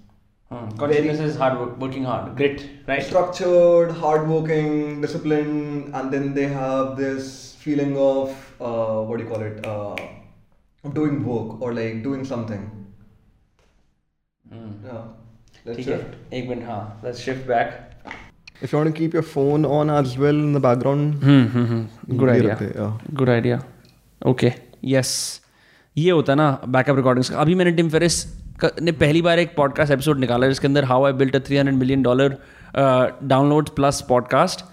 [0.79, 3.03] Consciousness is hard work, working hard, grit, right?
[3.03, 8.29] Structured, hardworking, disciplined, and then they have this feeling of
[8.61, 9.67] uh, what do you call it?
[9.67, 9.97] Uh,
[10.93, 12.69] doing work or like doing something.
[14.53, 15.03] Yeah.
[15.65, 16.33] Let's ठीक है shift.
[16.35, 17.75] एक minute हाँ let's shift back
[18.63, 22.35] If you want to keep your phone on as well in the background, good ये
[22.35, 23.15] idea रखते हैं, yeah.
[23.15, 23.63] Good idea
[24.22, 24.52] Okay
[24.86, 25.12] yes
[25.96, 28.26] ये होता है ना बैकअप रिकॉर्डिंग्स का अभी मैंने टिम फेरिस
[28.82, 31.78] ने पहली बार एक पॉडकास्ट एपिसोड निकाला जिसके अंदर how I built a three hundred
[31.78, 32.38] million dollar
[32.76, 34.66] download plus podcast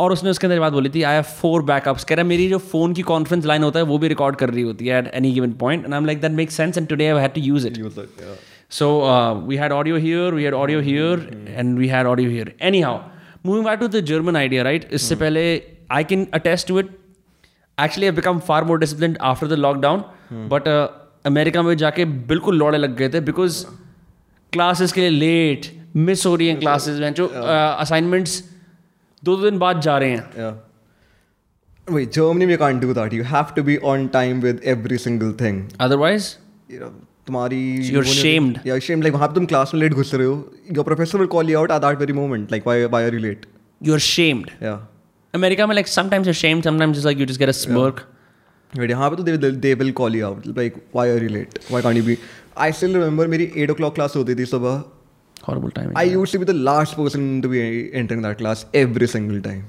[0.00, 2.58] और उसने उसके अंदर बात बोली थी आई हैव फोर बैकअप्स कह रहा मेरी जो
[2.58, 5.32] फ़ोन की कॉन्फ्रेंस लाइन होता है वो भी रिकॉर्ड कर रही होती है at any
[5.32, 7.66] given point and I am like that make sense and today I had to use
[7.66, 7.82] it.
[8.70, 11.14] So uh, we had audio here, we had audio here,
[11.60, 12.52] and we had audio here.
[12.60, 12.92] Anyhow,
[13.42, 14.84] moving back to the German idea, right?
[14.92, 15.42] इससे पहले
[15.90, 16.92] I can attest to it.
[17.84, 20.68] Actually I become far more discipline after the lockdown but
[21.26, 23.66] America में जाके बिल्कुल लौड़े लग गए थे because
[24.52, 28.50] classes के लिए लेट मिस हो रही हैं क्लासेस में जो असाइनमेंट्स
[29.24, 30.62] दो uh, दो दिन बाद जा रहे हैं।
[31.90, 35.32] वही जर्मनी में can't do that you have to be on time with every single
[35.32, 36.34] thing otherwise
[37.26, 41.70] तुम्हारी शेम्ड लाइक वहाँ क्लास में लेट घुस रहे हो। Your professor call you out
[41.70, 43.46] at very moment like why are you late
[43.82, 44.89] you are shamed या
[45.34, 48.06] America में like sometimes you shamed sometimes it's like you just get a smirk
[48.78, 50.44] Wait, यहाँ पे तो they, they will call you out.
[50.56, 51.56] Like why are you late?
[51.74, 52.14] Why can't you be?
[52.64, 54.82] I still remember मेरी 8 o'clock class होती थी सुबह.
[55.48, 57.62] Horrible time I used to be the last person to be
[58.00, 59.64] entering that class every single time.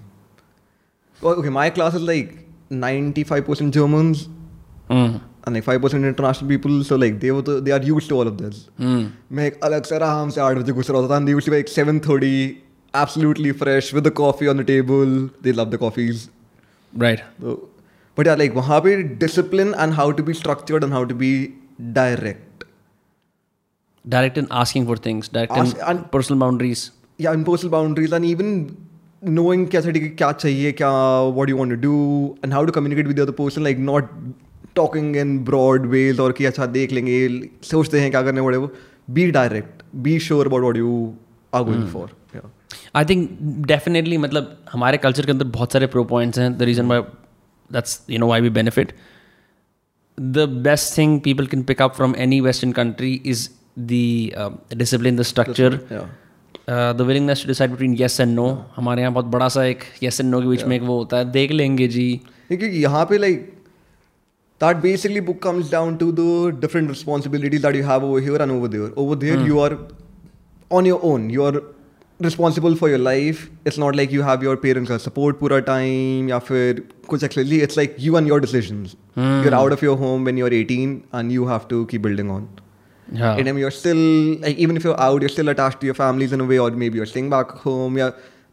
[1.21, 2.35] Oh, Okay, my class is like
[2.83, 4.21] 95% Germans
[4.99, 6.77] and like 5% international people.
[6.91, 8.59] So like they were the, they are used to all of this.
[9.39, 11.49] मैं एक अलग से आराम से आठ बजे घुस रहा होता था and they used
[11.51, 12.31] to be like 7:30
[12.94, 15.14] absolutely fresh with the coffee on the table.
[15.46, 16.28] They love the coffees.
[17.04, 17.54] Right So,
[18.18, 21.32] but yeah, like वहाँ पे discipline and how to be structured and how to be
[21.98, 22.64] direct.
[24.04, 26.84] direct in asking for things, direct Ask- in and- personal boundaries.
[27.24, 28.48] yeah impersonal boundaries and even
[29.36, 30.88] knowing क्या चाहिए क्या चाहिए क्या
[31.36, 31.92] what you want to do
[32.42, 34.10] and how to communicate with the other person like not
[34.80, 37.16] talking in broad ways और कि अच्छा देख लेंगे
[37.70, 38.68] सोचते हैं क्या करने whatever
[39.18, 40.92] be direct be sure about what you
[41.60, 42.19] are going for yeah
[42.95, 43.29] I think
[43.67, 46.57] definitely मतलब हमारे कल्चर के अंदर बहुत सारे प्रो पॉइंट्स हैं.
[46.57, 47.01] The reason why
[47.73, 48.93] that's you know why we benefit
[50.17, 53.47] the best thing people can pick up from any western country is
[53.79, 55.79] the discipline the structure
[56.69, 60.19] the willingness to decide between yes and no हमारे यहाँ बहुत बड़ा सा एक yes
[60.21, 61.31] and no के बीच में एक वो होता है.
[61.31, 62.11] देख लेंगे जी.
[62.47, 63.49] क्योंकि यहाँ पे like
[64.61, 66.23] that basically book comes down to the
[66.63, 68.89] different responsibilities that you have over here and over there.
[69.03, 69.69] Over there you are
[70.79, 71.23] on your own.
[71.35, 71.61] You are
[72.25, 76.29] responsible for your life it's not like you have your parents का support पूरा time
[76.29, 80.27] या फिर कुछ actually it's like you and your decisions you're out of your home
[80.29, 82.45] when you're 18 and you have to keep building on
[83.21, 84.03] हाँ and then you're still
[84.45, 86.69] like even if you're out you're still attached to your families in a way or
[86.83, 88.11] maybe you're staying back home या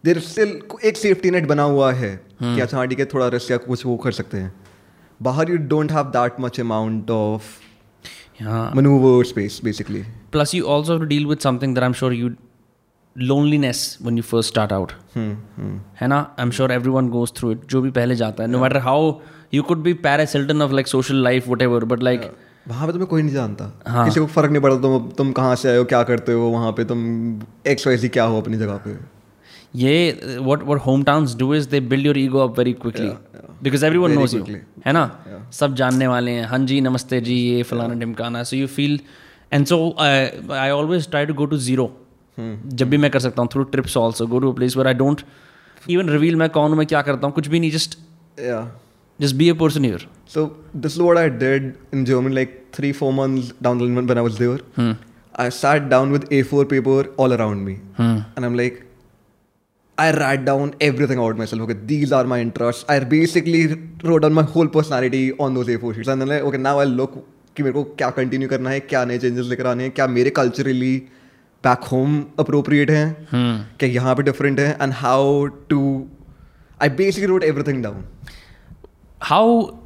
[0.09, 0.57] there is still
[0.93, 3.87] एक safety net बना हुआ है कि अच्छा हाँ ठीक है थोड़ा रिस्क या कुछ
[3.87, 4.53] वो कर सकते हैं
[5.29, 7.55] बाहर you don't have that much amount of
[8.43, 10.03] हाँ maneuver space basically
[10.35, 12.29] plus you also have to deal with something that i'm sure you
[13.31, 14.93] loneliness when you first start out.
[15.17, 16.19] है ना?
[16.39, 19.13] I am sure everyone goes through it जो भी पहले जाता है no matter how
[19.55, 22.31] you could be Paris Hilton of like social life whatever but like
[22.69, 25.55] वहाँ पे तुम्हें कोई नहीं जानता। हाँ। किसी को फ़र्क नहीं पड़ता तुम तुम कहाँ
[25.57, 27.07] से आए हो क्या करते हो वहाँ पे तुम
[27.67, 28.97] एक्स वाई सी क्या हो अपनी जगह पे।
[29.77, 33.11] ये what what hometowns do is they build your ego up very quickly.
[33.67, 34.61] Because everyone Very knows you quickly.
[34.87, 35.01] है ना?
[35.53, 38.99] सब जानने वाले हैं। हाँ जी नमस्ते जी ये फलाना ढिमकाना। So you feel
[39.57, 40.13] and so I
[40.59, 41.87] I always to to go to zero.
[42.39, 44.97] जब भी मैं कर सकता हूँ through trips also go to a place where I
[44.99, 45.25] don't
[45.95, 47.71] even reveal मैं कौन मैं क्या करता हूँ कुछ भी नहीं
[48.39, 48.67] yeah
[49.23, 52.93] just be a person here So this is what I did in Germany, like three,
[52.93, 54.59] four months down the line when I was there.
[54.79, 54.93] hmm.
[55.35, 58.19] I sat down with A4 paper all around me, hmm.
[58.37, 58.83] and I'm like,
[59.99, 61.63] I write down everything about myself.
[61.63, 62.85] Okay, these are my interests.
[62.89, 63.63] I basically
[64.05, 66.85] wrote down my whole personality on those A4 sheets, and then like, okay, now I
[66.85, 67.19] look
[67.57, 70.31] कि मेरे को क्या continue करना है क्या नए changes लेकर आने हैं क्या मेरे
[70.31, 70.93] कल्चरली
[71.65, 73.17] बैक होम अप्रोप्रिएट हैं
[73.79, 76.09] क्या यहाँ पे डिफरेंट है and how to
[76.83, 78.05] I basically wrote everything down
[79.31, 79.77] how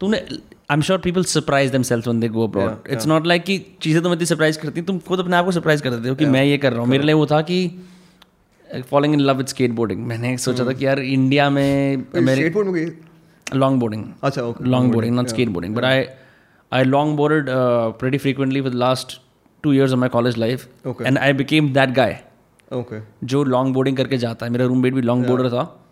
[0.00, 3.66] तूने I am sure people surprise them when they go abroad it's not like कि
[3.82, 6.24] चीज़ें तुम इतनी सरप्राइज़ करती तुम खुद अपने आप को सरप्राइज़ कर देते हो कि
[6.24, 6.32] yeah.
[6.34, 7.80] मैं ये कर रहा हूँ। मेरे लिए वो था कि
[8.90, 12.04] following in love with skateboarding मैंने सोचा था कि यार इंडिया में
[13.54, 15.74] लॉन्ग बोर्डिंग अच्छा okay boarding boarding, not skateboarding.
[15.74, 16.08] But I,
[16.80, 19.29] I long boarded uh, pretty frequently for
[19.66, 20.68] the last of my college life
[21.02, 24.52] and I became that I became that guy okay जो long boarding करके जाता है।
[24.52, 25.86] मेरा roommate भी longboarder था।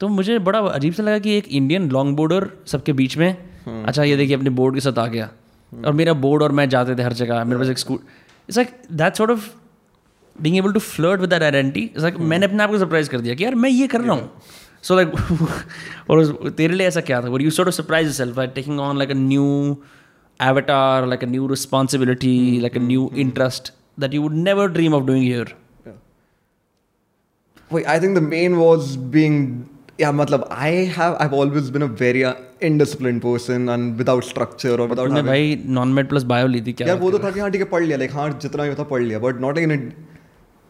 [0.00, 3.36] तो मुझे बड़ा अजीब सा लगा कि एक इंडियन लॉन्ग बोर्डर सबके बीच में
[3.84, 5.30] अच्छा ये देखिए अपने बोर्ड के साथ आ गया।
[5.86, 7.98] और मेरा बोर्ड और मैं जाते थे हर जगह। मेरे पास एक school
[8.48, 9.50] it's like that sort of
[10.42, 13.34] being able to flirt with identity it's like मैंने अपने आप को सरप्राइज़ कर दिया
[13.34, 14.30] कि यार मैं ये कर रहा हूँ।
[14.82, 15.08] सो लाइक
[16.10, 17.36] और तेरे लिए ऐसा क्या था?
[17.40, 19.76] You sort of surprise yourself by taking on like a new
[20.40, 22.62] avatar like a new responsibility mm-hmm.
[22.62, 25.48] like a new interest that you would never dream of doing here
[25.86, 25.92] Yeah.
[27.70, 29.68] Wait, I think the main was being
[29.98, 34.74] yeah, matlab, I have I've always been a very uh, indisciplined person and without structure
[34.74, 37.30] or without having भाई non med plus bio ली थी क्या यार वो तो था
[37.30, 39.58] कि हाँ ठीक है पढ़ लिया लाइक हाँ जितना भी होता पढ़ लिया बट नॉट
[39.58, 39.92] लाइक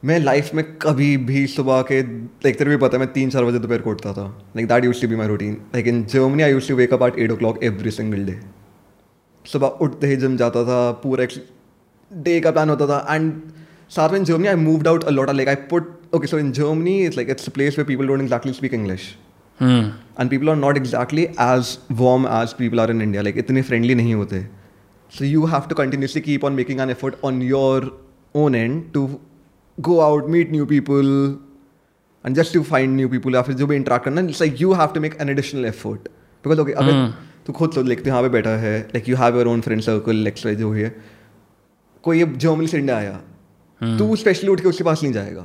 [0.03, 3.45] मैं लाइफ में कभी भी सुबह के लाइक तेरे भी पता है मैं तीन चार
[3.45, 6.43] बजे दोपहर को उठता था like that used to be my routine like in Germany
[6.43, 8.39] I used to wake up at eight o'clock every single day
[9.53, 11.29] सुबह उठते ही जिम जाता था पूरे
[12.11, 13.33] डे का प्लान होता था एंड
[13.91, 16.99] साथ में in Germany I move out a lot like I put okay so in Germany
[17.05, 19.15] it's like it's place where people don't exactly speak English
[19.61, 23.95] and people are not exactly as warm as people are in India like इतने friendly
[23.95, 24.41] नहीं होते.
[25.13, 27.91] So you have to continuously keep on making an effort on your
[28.37, 29.09] own and to
[29.79, 31.07] go out meet new people
[32.25, 34.73] and just to find new people या फिर जो भी interact करना it's like you
[34.73, 36.09] have to make an additional effort
[36.45, 37.28] because okay अगर hmm.
[37.49, 40.27] तो खुद सोच लेखते यहाँ पे बैठा है like you have your own friend circle
[40.27, 40.89] exercise हो है।
[42.03, 43.13] कोई जर्मनी से इंडिया आया।
[43.99, 45.45] तू स्पेशली उठ के उसके पास नहीं जाएगा।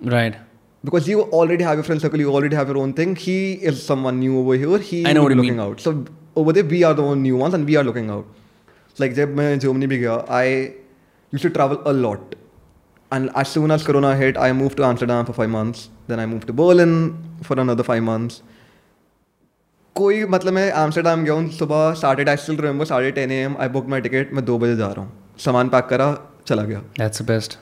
[0.00, 0.36] Right
[0.84, 3.74] because you already have your friend circle you already have your own thing he is
[3.74, 5.92] someone new over here he I looking out so
[6.36, 9.36] over there we are the own new ones and we are looking out like जब
[9.36, 12.34] मैं Germany भी गया I you to travel a lot
[13.12, 16.26] and as soon as corona hit I move to Amsterdam for five months then I
[16.26, 16.98] move to Berlin
[17.44, 18.42] for another five months
[19.96, 23.56] कोई मतलब मैं Amsterdam गया हूँ सुबह साढ़े आई स्टिल रिमेंबर साढ़े ten A M
[23.60, 25.12] I book my ticket मैं दो बजे जा रहा हूँ।
[25.44, 26.16] सामान पैक करा
[26.46, 27.58] चला गया। दैट्स बेस्ट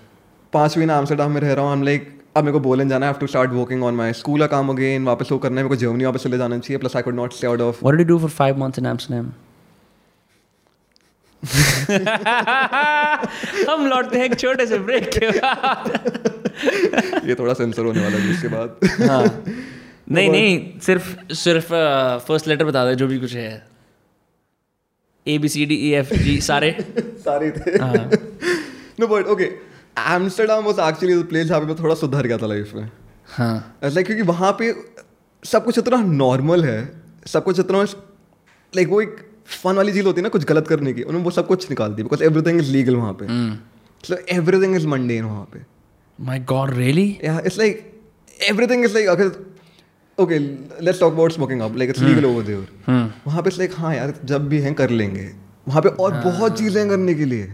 [0.52, 3.12] पाँच महीना एम्स्टरडेम में रह रहा हूँ हम लाइक अब मेरे को बोलन जाना है
[3.12, 5.76] to start working on my school का काम अगेन वापस वो करना है मेरे को
[5.76, 8.30] जर्मनी वापस चले जाना चाहिए plus I could not stay out of you do for
[8.40, 9.26] five months in Amsterdam?
[13.70, 15.90] हम लौटते हैं एक छोटे से ब्रेक के बाद।
[17.28, 18.76] ये थोड़ा सेंसर होने वाला है इसके बाद।
[19.10, 19.24] हाँ।
[20.08, 21.68] नहीं नहीं सिर्फ़ सिर्फ़
[22.26, 23.66] फ़र्स्ट लेटर बता दे जो भी कुछ है।
[25.26, 26.70] A B C D E F G सारे।
[27.24, 28.10] सारे थे। हाँ।
[29.00, 29.44] No but okay
[30.14, 32.90] Amsterdam was actually the place जहाँ पे मैं थोड़ा सुधर गया था लाइफ में।
[33.36, 34.72] हाँ। लाइक क्योंकि वहाँ पे
[35.42, 36.78] सब कुछ इतना नॉर्मल है
[37.26, 39.16] सब कुछ इतना लाइक वो एक
[39.62, 41.94] फन वाली चीज़ होती है ना कुछ गलत करने की उन्होंने वो सब कुछ निकाल
[41.94, 43.26] दी बिकॉज़ एवरीथिंग इज़ लीगल वहाँ पे।
[44.04, 45.60] सो एवरीथिंग इज़ मंडेन वहाँ पे।
[46.18, 47.82] My God really Yeah, it's like
[48.52, 49.10] everything is like
[50.18, 50.38] okay,
[50.82, 53.94] let's talk about smoking up like it's legal over there वहाँ पे लाइक हाँ हाँ
[53.96, 55.30] यार जब भी हैं कर लेंगे।
[55.68, 57.48] वहाँ पे और बहुत चीज़ें करने के लिए।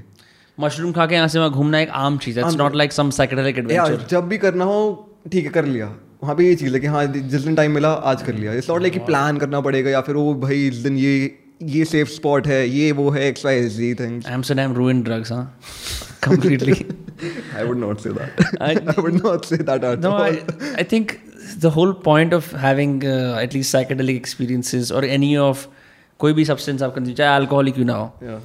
[0.59, 3.11] मशरूम खा के यहाँ से वहाँ घूमना एक आम चीज़ है। It's not like some
[3.11, 4.79] psychedelic यार एडवेंचर जब भी करना हो
[5.33, 5.87] ठीक है कर लिया।
[6.23, 8.71] वहाँ पे ये चीज़ है कि हाँ जिस दिन टाइम मिला आज कर लिया। इट्स
[8.71, 11.15] नॉट लाइक कि प्लान करना पड़ेगा या फिर वो भाई इस दिन ये
[11.63, 15.61] ये सेफ़ स्पॉट है ये वो है X Y Z things ruin drugs हाँ
[16.23, 16.73] completely
[17.57, 20.39] I would not say that I would not say that at all
[20.79, 21.13] I think
[21.61, 25.67] the whole point of having at least psychedelic experiences और any of
[26.19, 28.39] कोई भी substance आप consume चाहे alcoholic ही क्यों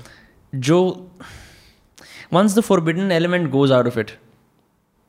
[0.54, 1.10] जो
[2.34, 4.12] once the forbidden element goes out of it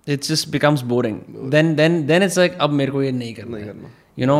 [0.07, 1.19] it's just becomes boring
[1.51, 3.59] then then then it's like अब मेरे को ये नहीं करना
[4.19, 4.39] you know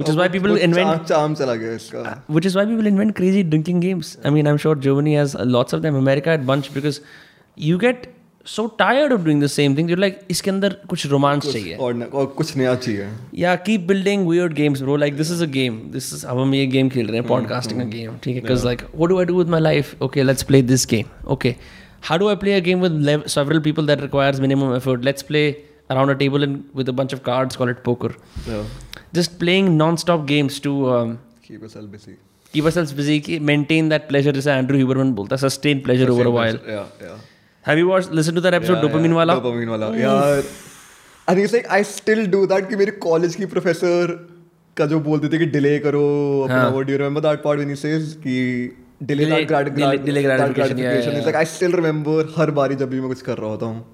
[0.00, 3.42] which is why people invent चाम चला गया इसका which is why people invent crazy
[3.54, 4.14] drinking games.
[4.24, 6.00] I mean, I'm sure Germany has lots of them.
[6.06, 7.00] America had bunch because
[7.68, 8.08] you get
[8.50, 9.88] so tired of doing the same thing.
[9.92, 11.76] You're like, इसके अंदर कुछ romance चाहिए.
[11.86, 13.08] और न- और कुछ नया चाहिए
[13.42, 14.96] Yeah, keep building weird games, bro.
[15.02, 15.76] Like this is a game.
[15.96, 18.16] This is अब हम ये game खेल रहे हैं, podcasting a game.
[18.24, 18.42] ठीक है?
[18.42, 19.92] Because like, what do I do with my life?
[20.08, 21.10] Okay, let's play this game.
[21.36, 21.52] Okay,
[22.10, 25.04] how do I play a game with lev- several people that requires minimum effort?
[25.10, 25.44] Let's play
[25.90, 27.60] around a table and with a bunch of cards.
[27.62, 28.10] Call it poker.
[28.48, 28.64] Yeah.
[29.20, 30.74] Just playing non-stop games to.
[30.96, 32.16] Um, Keep yourself busy.
[32.52, 33.16] keep ourselves busy,
[33.48, 36.56] maintain that pleasure, Andrew Huberman बोलता है sustain pleasure sustain over a while.
[36.58, 36.78] Pleasure.
[36.78, 37.18] Yeah, yeah.
[37.68, 39.16] Have you watched listen to that episode Yeah, dopamine yeah.
[39.16, 39.34] वाला?
[39.42, 39.88] Dopamine वाला.
[39.98, 40.42] यार
[41.28, 44.14] and it's like I still do that कि मेरे college की professor
[44.76, 46.02] का जो बोलते थे कि डिले करो
[46.44, 46.70] अपना हाँ.
[46.76, 48.36] वो do you remember that part when he says कि
[49.12, 52.16] delay that grad, delay- grad, delay that gratification, yeah, yeah, It's like I still remember
[52.38, 53.86] हर बारी जब भी मैं कुछ कर रहा होता हूँ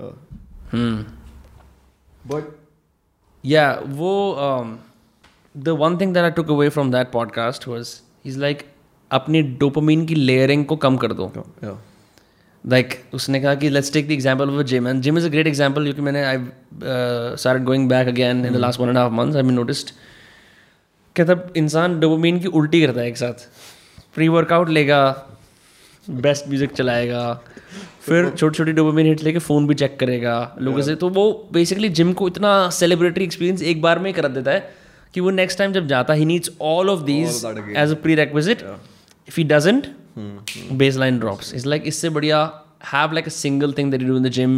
[0.00, 0.10] Yeah.
[0.10, 0.39] Hmm.
[0.74, 2.56] बट
[3.44, 4.12] या वो
[5.56, 7.94] the one thing that I took away from that podcast was
[8.26, 8.66] is like
[9.10, 11.32] अपनी डोपोमिन की लेयरिंग को कम कर दो।
[12.64, 15.46] लाइक उसने कहा कि let's take the example of gym and gym is a great
[15.46, 16.38] example क्योंकि मैंने I
[17.36, 19.90] start going back again in the last one and half month I me noticed
[21.16, 23.48] कहता इंसान डोपोमिन की उल्टी करता है एक साथ।
[24.14, 25.00] प्री वर्कआउट लेगा
[26.08, 27.22] बेस्ट म्यूज़िक चलाएगा।
[28.02, 31.88] फिर छोटी छोटी डोपामिन हिट लेके फ़ोन भी चेक करेगा लोगों से। तो वो बेसिकली
[31.98, 34.74] जिम को इतना सेलिब्रेटरी एक्सपीरियंस एक बार में ही कर देता है
[35.14, 37.44] कि वो नेक्स्ट टाइम जब जाता he needs all of these
[37.76, 38.62] as a prerequisite
[39.28, 39.86] if he doesn't
[40.96, 42.42] baseline drops is like इससे बढ़िया
[42.92, 44.52] have like a single thing that you do in the gym.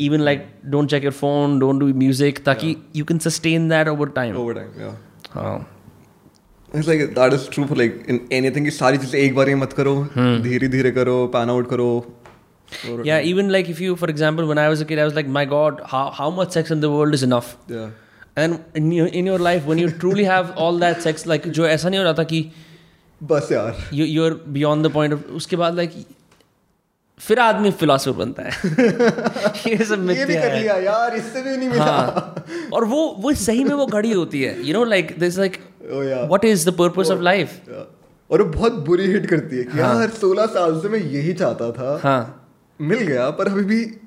[0.00, 2.74] Even like don't check your phone don't do music ताकि
[3.10, 4.36] can sustain that over time.
[4.36, 4.96] Over time, yeah.
[5.34, 5.73] हाँ।
[6.76, 9.54] It's like that is true for like in anything की सारी चीज़ें एक बार ही
[9.54, 10.42] मत करो। hmm.
[10.42, 11.88] धीरे धीरे करो पैन आउट करो।
[13.06, 15.28] या even like if you for example when I was a kid I was like
[15.28, 17.90] my God how much sex in the world is enough या
[18.38, 21.66] and in your in your life when you truly have all that sex like जो
[21.66, 22.50] ऐसा नहीं हो रहा था कि
[23.20, 26.04] बस यार। You you are beyond the point of उसके बाद लाइक
[27.20, 28.50] फिर आदमी फिलोसोफर बनता है।
[29.68, 33.64] ये सब ये भी कर लिया यार इससे नहीं मिला। हाँ। और वो वो सही
[33.64, 35.58] में वो घड़ी होती है। You know like like
[36.30, 37.60] what is the purpose of life
[38.30, 40.00] और वो बहुत बुरी हिट करती है कि हाँ.
[40.00, 42.50] यार सोलह साल से मैं यही चाहता था। हाँ.
[42.80, 44.00] मिल गया पर अभी भी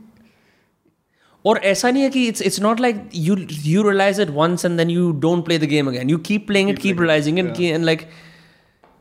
[1.46, 4.78] और ऐसा नहीं है कि it's it's not like you you realize it once and
[4.78, 7.86] then you don't play the game again you keep playing it keep realizing it and
[7.86, 8.02] like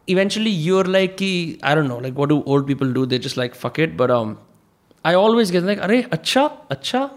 [0.09, 3.19] eventually you are like कि I don't know like what do old people do they
[3.19, 4.11] just like fuck it but
[5.07, 7.11] I always get like अरे अच्छा अच्छा.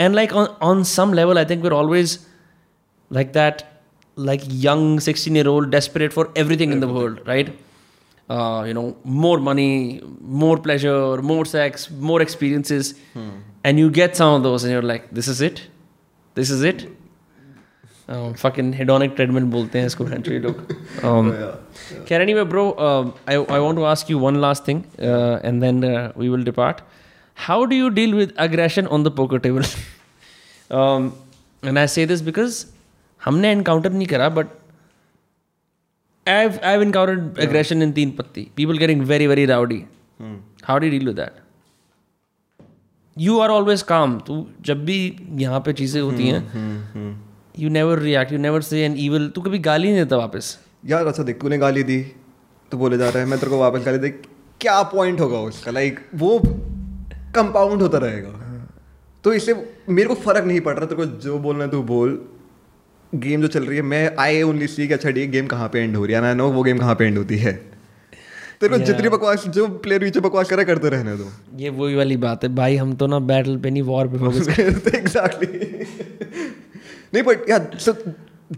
[0.00, 2.18] And like on some level I think we are always
[3.12, 3.62] like that
[4.16, 7.52] like young 16 year old desperate for everything in the world right
[8.30, 12.94] uh, you know more money more pleasure more sex more experiences
[13.64, 15.62] and you get some of those and you're like this is it
[16.34, 16.88] this is it
[18.08, 20.56] um, fucking hedonic treadmill बोलते हैं इसको country लोग
[21.02, 21.32] um,
[22.06, 25.62] Karen, anyway, bro, um, I, I want to ask you one last thing uh, and
[25.62, 26.82] then uh, we will depart.
[27.34, 29.62] How do you deal with aggression on the poker table?
[30.70, 31.16] um,
[31.62, 31.78] and
[33.24, 34.46] हमने encounter नहीं करा but
[36.26, 38.42] I've, I've encountered aggression in Teen Patti.
[38.58, 39.80] People getting very, very rowdy.
[40.68, 41.34] How do you deal with that?
[43.16, 44.14] You are always calm.
[44.26, 44.36] तू
[44.68, 44.96] जब भी
[45.42, 46.40] यहाँ पे चीज़ें होती हैं
[47.58, 49.30] you never react you never say an evil.
[49.34, 50.58] तू कभी गाली नहीं देता वापस?
[50.86, 52.00] यार अच्छा देख तूने गाली दी
[52.70, 54.10] तो बोले जा रहा है मैं तेरे को वापस गाली दे
[54.60, 55.70] क्या पॉइंट होगा उसका?
[55.70, 56.38] लाइक वो
[57.34, 58.30] कंपाउंड होता रहेगा।
[59.24, 59.54] तो इससे
[59.88, 62.22] मेरे को फ़र्क नहीं पड़ रहा तेरे को जो बोलना है तू बोल।
[63.20, 65.80] गेम जो चल रही है मैं आई ओनली सी कि अच्छा ठीक गेम कहाँ पे
[65.80, 66.20] एंड हो रही है?
[66.20, 67.52] ना नो वो गेम कहाँ पे एंड होती है।
[68.60, 72.16] तेरे को जितनी बकवास जो प्लेयर पीछे बकवास करे करते रहने दो। ये वही वाली
[72.16, 74.58] बात है भाई हम तो ना बैटल पे नहीं वॉर पे फोकस
[74.94, 75.58] एग्जैक्टली
[77.14, 77.92] नहीं बट यार so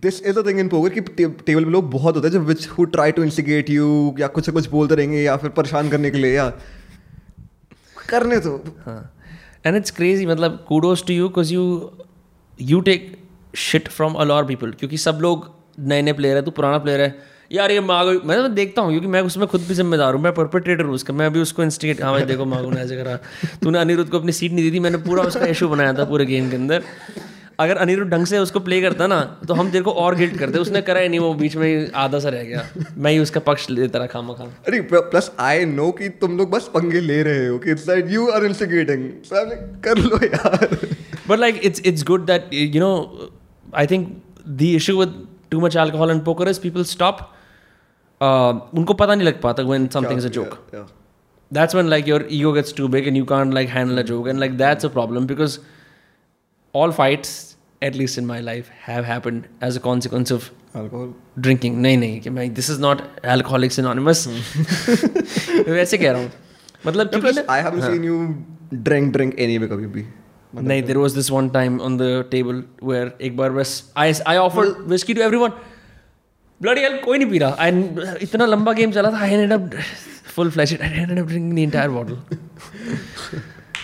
[0.02, 2.68] this is the thing in poker कि टेबल पे लोग बहुत होते हैं जब which
[2.68, 3.90] who try to instigate you
[4.20, 6.48] या कुछ ना कुछ बोलते रहेंगे या फिर परेशान करने के लिए या
[8.08, 9.00] करने तो हाँ।
[9.66, 11.64] एंड इट्स क्रेजी मतलब kudos to you because you
[12.60, 13.16] you take
[13.54, 17.00] shit from a lot people क्योंकि सब लोग नए नए प्लेयर है तू पुराना प्लेयर
[17.00, 17.14] है।
[17.52, 20.32] यार ये मागो मैं तो देखता हूँ क्योंकि मैं उसमें खुद भी जिम्मेदार हूँ मैं
[20.34, 23.16] परपेट्रेटर हूँ उसका मैं अभी उसको इंस्टिगेट हाँ भाई देखो मागो ने ऐसे करा
[23.62, 26.26] तूने अनिरुद्ध को अपनी सीट नहीं दी थी मैंने पूरा उसका इशू बनाया था पूरे
[26.26, 26.82] गेम के अंदर।
[27.60, 30.58] अगर अनिरुद्ध ढंग से उसको प्ले करता ना तो हम तेरे को और गिल्ट करते
[30.58, 32.66] उसने करा ही नहीं वो बीच में आधा सा रह गया।
[32.96, 36.50] मैं ही उसका पक्ष लेता रहा खामा खाम अरे प्लस आई नो कि तुम लोग
[36.50, 39.08] बस पंगे ले रहे हो कि it's like you are instigating
[39.84, 40.78] कर लो यार।
[41.28, 42.96] But like it's it's good that you know
[43.82, 44.12] I think
[44.62, 45.16] the issue with
[45.54, 47.24] too much alcohol and poker is people stop.
[48.20, 50.58] Uh, उनको पता नहीं लग पाता when something is a joke.
[50.72, 50.86] Yeah, yeah.
[51.56, 54.28] That's when like your ego gets too big and you can't like handle a joke
[54.32, 55.58] and like that's a problem because
[56.72, 57.34] all fights
[57.88, 61.12] at least in my life have happened as a consequence of Alcohol.
[61.46, 61.76] drinking.
[61.82, 63.04] नहीं नहीं कि मैं this is not
[63.36, 64.26] alcoholics anonymous.
[65.68, 66.30] वैसे कह रहा हूँ
[66.86, 68.18] मतलब I haven't seen you
[68.88, 70.06] drink drink anyway कभी भी
[70.54, 74.36] नहीं there was this one time on the table where एक बार बस I I
[74.36, 75.50] offer whisky to everyone
[76.60, 77.70] bloody hell कोई नहीं पी रहा आई
[78.22, 79.70] इतना लंबा गेम चला था I ended up
[80.34, 82.18] full flush I ended up drinking the entire bottle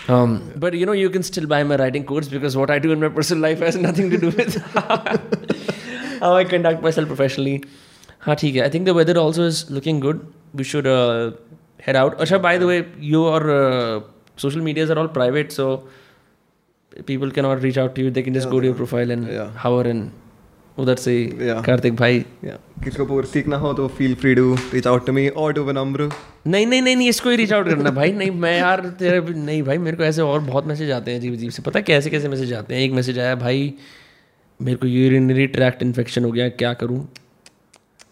[0.09, 2.91] Um, but you know, you can still buy my writing course because what I do
[2.91, 4.57] in my personal life has nothing to do with
[6.19, 7.61] how I conduct myself professionally.
[8.25, 10.19] हाँ ठीक है I think the weather also is looking good.
[10.53, 11.31] We should uh,
[11.79, 12.17] head out.
[12.25, 14.01] Asha, by the way, your uh,
[14.35, 15.69] social medias are all private, so
[17.01, 18.11] people cannot reach out to you.
[18.11, 19.49] They can just go to your profile and Yeah.
[19.63, 20.11] hover and
[20.77, 21.13] उधर से
[21.65, 22.59] कार्तिक भाई Yeah.
[22.83, 25.63] किसी को और सीखना हो तो feel free to reach out to me और टू
[25.63, 26.09] विनम्र
[26.47, 29.61] नहीं नहीं नहीं नहीं इसको ही रीच आउट करना भाई। नहीं मैं यार तेरे नहीं
[29.63, 32.09] भाई मेरे को ऐसे और बहुत मैसेज आते हैं अजीब अजीब से। पता है कैसे
[32.09, 32.81] कैसे मैसेज आते हैं?
[32.81, 33.73] एक मैसेज आया भाई
[34.59, 37.07] मेरे को यूरिनरी ट्रैक्ट इन्फेक्शन हो गया क्या करूँ?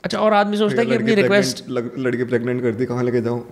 [0.04, 3.46] अच्छा और आदमी सोचता है कि अपनी रिक्वेस्ट लड़की प्रेग्नेंट कर दी कहाँ लेके जाऊँ?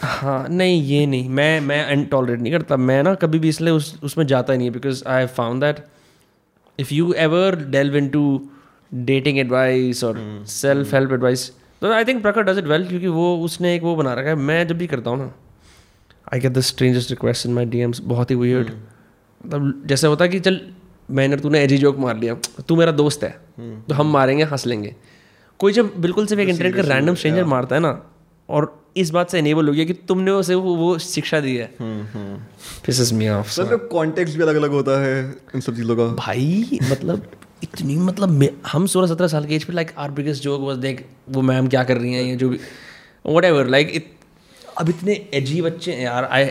[0.00, 3.98] हाँ नहीं ये नहीं। मैं मैं टॉलरेट नहीं करता। मैं ना कभी भी इसलिए उस
[4.02, 5.84] उसमें जाता ही नहीं है because I have found that
[6.78, 8.24] if you ever delve into
[8.92, 11.50] dating advice और सेल्फ हेल्प एडवाइस
[11.82, 14.34] तो आई थिंक प्रकर डज इट वेल क्योंकि वो उसने एक वो बना रखा है।
[14.34, 15.32] मैं जब भी करता हूँ ना
[16.32, 18.70] I get the strangest request in my DMs बहुत ही वियर्ड
[19.46, 20.60] मतलब जैसे होता है कि चल
[21.10, 22.34] मैंने तूने एजी जोक मार लिया
[22.68, 24.94] तू मेरा दोस्त है तो हम मारेंगे हंस लेंगे।
[25.60, 27.90] कोई जब बिल्कुल सिर्फ़ एक इंटरनेट का रैंडम स्ट्रेंजर मारता है ना
[28.48, 31.70] और इस बात से इनेबल हो गया कि तुमने उसे वो, वो शिक्षा दी है।
[32.86, 36.78] Pisses me off sir context भी अलग अलग होता है इन सब चीज़ों का। भाई
[36.90, 37.30] मतलब
[37.62, 41.04] इतनी मतलब हम सोलह सत्रह साल के एज पे like our biggest joke was देख
[41.30, 42.58] वो मैम क्या कर रही हैं ये जो भी
[43.26, 44.12] वट एवर लाइक
[44.78, 46.50] अब इतने एजी बच्चे हैं यार आई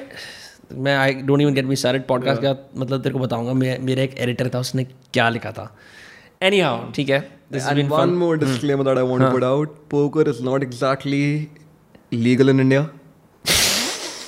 [0.74, 4.04] मैं I don't even get me सारे पॉडकास्ट का मतलब तेरे को बताऊँगा मैं मेरा
[4.04, 5.76] एक एडिटर था उसने क्या लिखा था।
[6.42, 7.20] एनी हाउ ठीक है
[7.52, 11.26] this And one more disclaimer that I want to put out: poker is not exactly
[12.12, 12.82] legal in India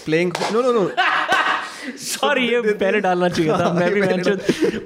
[0.05, 0.89] playing no no no
[1.99, 4.37] sorry ये पहले डालना चाहिए था। मैं भी मेंशन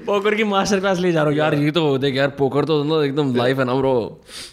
[0.06, 2.84] पोकर की मास्टर क्लास ले जा रहा हूँ यार। ये तो देख यार पोकर तो
[2.84, 3.94] ना एकदम लाइफ है ना bro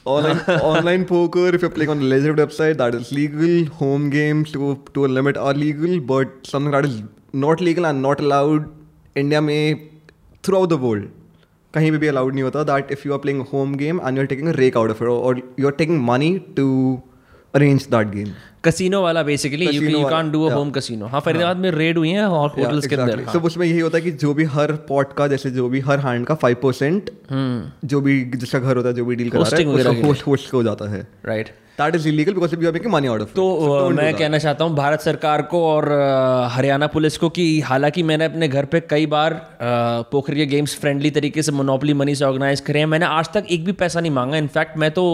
[0.07, 5.05] online poker if you play on legit website that is legal home games to to
[5.05, 7.01] a limit are legal but something that is
[7.47, 8.71] not legal and not allowed
[9.17, 9.89] India में
[10.45, 11.09] throughout the world
[11.75, 14.27] कहीं भी अलाउड नहीं होता। That if you are playing home game and you are
[14.27, 16.69] taking rake out of it और you are taking money to
[17.57, 18.35] arrange that game.
[18.65, 20.53] Casino वाला basically you Casino you can't do a.
[20.53, 23.25] Home casino हाँ फरीदाबाद में red हुई हैं और hotels के अंदर.
[23.33, 26.01] So उसमें यही होता है कि जो भी हर पॉट का जैसे जो भी हर
[26.07, 27.11] हैंड का फाइव परसेंट
[27.85, 30.63] जो भी जिसका घर होता है जो भी डील करा रहा है होस्ट होस्ट हो
[30.63, 31.49] जाता है। Right
[31.81, 34.65] that is illegal because you are making money out of तो uh, मैं कहना चाहता
[34.65, 38.81] हूँ भारत सरकार को और uh, हरियाणा पुलिस को कि हालाँकि मैंने अपने घर पे
[38.91, 39.41] कई बार
[40.13, 43.47] पोखर के गेम्स फ्रेंडली तरीके से मोनोपली मनी से ऑर्गेनाइज करे हैं। मैंने आज तक
[43.51, 45.07] एक भी पैसा नहीं मांगा। इनफैक्ट मैं तो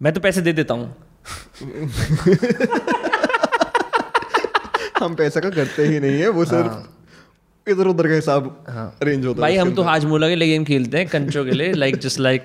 [0.00, 0.94] मैं तो पैसे दे देता हूँ।
[5.00, 8.64] हम पैसा का करते ही नहीं है वो सिर्फ़ इधर उधर का हिसाब
[9.02, 11.72] अरेंज होता है भाई हम तो हाजमोला के लिए गेम खेलते हैं कंचो के लिए
[11.72, 12.44] like just like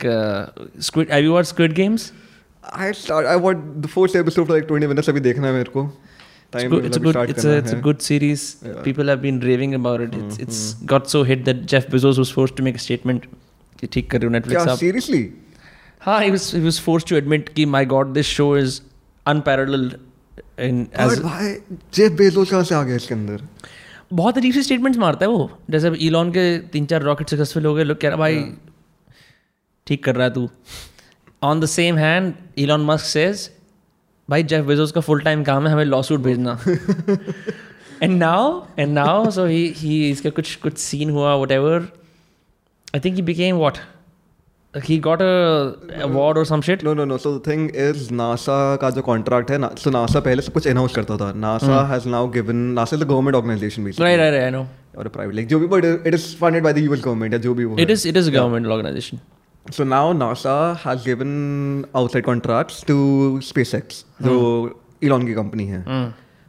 [0.79, 2.13] squid have you what squid games
[2.77, 5.97] I start I want the first episode like 20 minutes अभी देखना है मेरे को।
[6.53, 8.41] It's a good it's a it's a good series.
[8.63, 8.83] Yeah.
[8.83, 10.15] people have been raving about it.
[10.21, 10.57] It's it's
[10.93, 13.27] got so hit that Jeff Bezos was forced to make a statement
[13.93, 15.21] ठीक कर रहे हो आप। सीरियसली
[16.01, 18.77] हाँ he was he was forced to admit कि my god this show is
[19.25, 19.91] unparalleled
[20.67, 21.51] in as भाई
[21.93, 23.41] Jeff Bezos कहाँ से आ गया इसके अंदर?
[24.13, 27.73] बहुत अजीब सी स्टेटमेंट्स मारता है वो। जैसे इलॉन के तीन चार रॉकेट सक्सेसफुल हो
[27.75, 28.43] गए लोग कह रहा भाई
[29.87, 30.49] ठीक कर रहा है तू।
[31.43, 33.49] On the same hand Elon Musk says
[34.29, 36.59] भाई जेफ बेजोस का फुल टाइम काम है हमें लॉ सूट भेजना.
[38.03, 41.87] And now and now so he he इसका कुछ कुछ सीन हुआ whatever
[42.95, 43.77] I think he became what
[44.73, 48.75] he got a award और some shit no no no so the thing is NASA
[48.75, 52.07] का जो कॉन्ट्रैक्ट है ना सो नासा पहले सब कुछ अनाउंस करता था NASA has
[52.09, 54.65] now given NASA is the government organisation basically right right I know
[54.97, 57.53] और प्राइवेट लाइक जो भी but it is funded by the US government या जो
[57.53, 59.19] भी वो it is it is government organisation
[59.65, 62.95] So now NASA has given outside contracts to
[63.41, 65.83] SpaceX, जो Elon की company है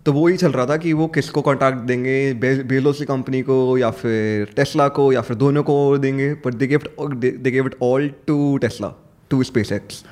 [0.07, 3.43] तो वो ही चल रहा था कि वो किसको कॉन्ट्रैक्ट देंगे बे, बेलोस की कंपनी
[3.43, 6.89] को या फिर टेस्ला को या फिर दोनों को देंगे but they gift
[7.25, 8.93] they give it all to Tesla
[9.31, 9.43] to
[9.73, 10.03] SpaceX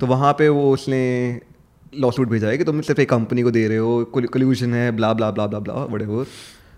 [0.00, 1.00] तो वहाँ पे वो उसने
[1.94, 4.90] लॉ सूट भेजा है कि तुम सिर्फ़ एक कंपनी को दे रहे हो कल्यूजन है
[4.96, 6.26] blah blah blah blah blah what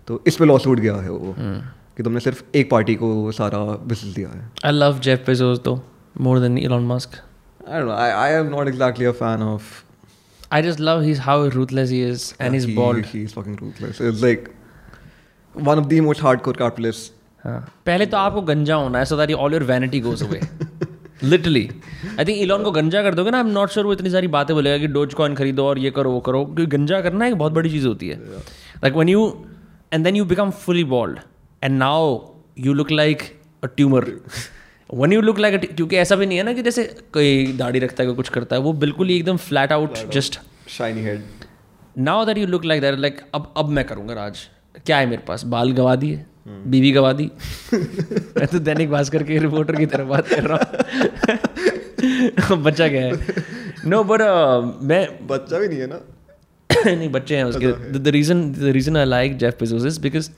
[0.07, 1.35] तो इस पर लॉ सूट गया है वो
[1.97, 5.79] कि तुमने सिर्फ़ एक पार्टी को सारा बिज़नेस दिया है I love Jeff Bezos though
[6.27, 7.19] more than Elon Musk.
[7.61, 7.95] I don't know.
[7.95, 9.71] I, I am not exactly a fan of.
[10.51, 13.05] I just love his how ruthless he is and he's he, bald.
[13.05, 14.01] He's fucking ruthless.
[14.01, 14.49] It's like
[15.53, 17.11] one of the most hardcore capitalists.
[17.43, 17.59] हाँ.
[17.85, 20.41] पहले तो आपको गंजा होना है so that all your vanity goes away.
[21.33, 21.63] Literally.
[22.17, 24.53] I think Elon को गंजा कर दोगे ना I'm not sure वो इतनी सारी बातें
[24.55, 27.51] बोलेगा कि डोज कॉइन खरीदो और ये करो वो करो क्योंकि गंजा करना एक बहुत
[27.53, 28.19] बड़ी चीज़ होती है
[28.85, 29.25] like when you
[29.95, 31.19] and then you become fully bald
[31.61, 32.01] and now
[32.65, 33.25] you look like
[33.63, 34.03] a tumor
[34.99, 37.79] when you look like a क्योंकि ऐसा भी नहीं है ना कि जैसे कोई दाढ़ी
[37.79, 40.39] रखता है कोई कुछ करता है वो बिल्कुल ही एकदम flat out just
[40.69, 41.19] Shiny head.
[41.97, 44.37] Now that you look like that like अब अब मैं करूँगा राज।
[44.85, 45.43] क्या है मेरे पास?
[45.43, 47.31] बाल गवा दिए बीवी गवा दी।
[48.37, 53.25] मैं तो दैनिक भास्कर के रिपोर्टर की तरह बात कर रहा हूँ। बच्चा क्या है?
[53.85, 54.21] नो बट
[54.83, 56.01] मैं बच्चा भी नहीं है ना?
[56.97, 60.29] नहीं बच्चे हैं उसके। The reason the reason I like Jeff Bezos is because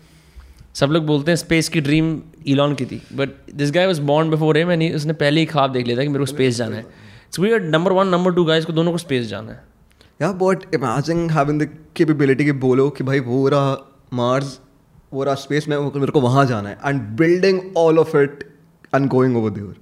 [0.74, 4.30] सब लोग बोलते हैं स्पेस की ड्रीम इलॉन की थी but this guy was born
[4.30, 6.76] before him and उसने पहले ही ख्वाब देख लिया था कि मेरे को स्पेस जाना
[6.76, 9.64] है। It's weird number one number two guys को दोनों को स्पेस जाना है।
[10.22, 11.68] Yeah, but imagine having the
[12.02, 13.78] capability कि बोलो कि भाई वो रहा
[14.14, 14.60] मार्स
[15.14, 18.56] वो रहा स्पेस में मेरे को वहाँ जाना है and building all of it
[18.96, 19.76] and going over there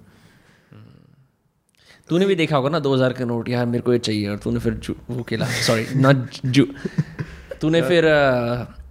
[2.09, 4.59] तूने भी देखा होगा ना 2000 का नोट यार मेरे को ये चाहिए और तूने
[4.59, 6.65] फिर वो खेला। सॉरी नॉट जू
[7.61, 8.03] तूने फिर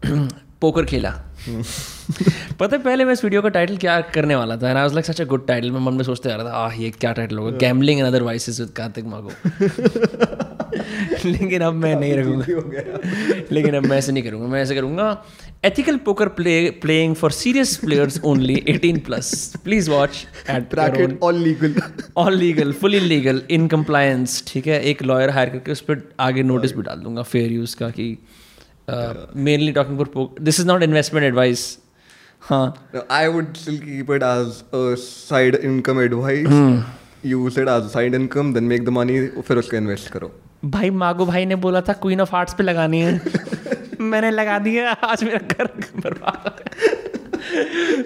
[0.61, 1.30] पोकर खेला।
[2.61, 4.67] पता है पहले मैं इस वीडियो का टाइटल क्या करने वाला था?
[4.69, 6.75] I was like such a good title मैं मन में सोचते आ रहा था आह
[6.75, 7.57] ये क्या टाइटल होगा?
[7.59, 9.33] Gambling and other vices with Kartik Mago
[11.25, 15.25] लेकिन अब मैं नहीं रखूँगा। लेकिन अब मैं ऐसे नहीं करूँगा मैं ऐसे करूँगा
[15.65, 21.39] ethical poker play playing for serious players only 18 plus please watch at bracket all
[21.39, 21.75] legal
[22.17, 26.43] all legal fully legal in compliance ठीक है एक लॉयर हायर करके उस पर आगे
[26.43, 28.17] नोटिस भी डाल दूँगा फेयर यूज़ का कि
[29.37, 31.79] mainly talking for this is not investment advice
[32.43, 36.55] हाँ No, I would still keep it as a side income advice.
[37.25, 40.31] Use it as a side income, then make the money, फिर उसको invest करो.
[40.65, 43.21] भाई मागो भाई ने बोला था क्वीन ऑफ़ हार्ट्स पे लगानी है।
[44.01, 46.71] मैंने लगा दिया आज मेरा घर बर्बाद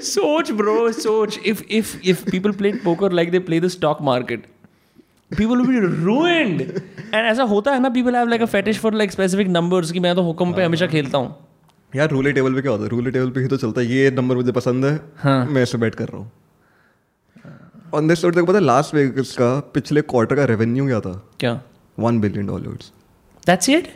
[0.02, 4.46] सोच ब्रो सोच। If if if people play poker like they play the stock market
[5.34, 6.60] people will be ruined.
[7.14, 10.00] And ऐसा होता है ना people have like a fetish for like specific numbers कि
[10.00, 11.34] मैं तो हुक्म पे हमेशा खेलता हूँ।
[11.92, 12.88] यार रूले टेबल पे क्या होता है?
[12.90, 15.78] रूले टेबल पे ही तो चलता है ये नंबर मुझे पसंद है हाँ। मैं इसे
[15.78, 16.30] बैट कर रहा हूँ।
[17.94, 21.12] ऑन दिस देखो पता है लास्ट वेगस का पिछले क्वार्टर का रेवेन्यू क्या था?
[21.40, 21.60] क्या?
[21.98, 22.92] One billion dollars
[23.46, 23.86] that's it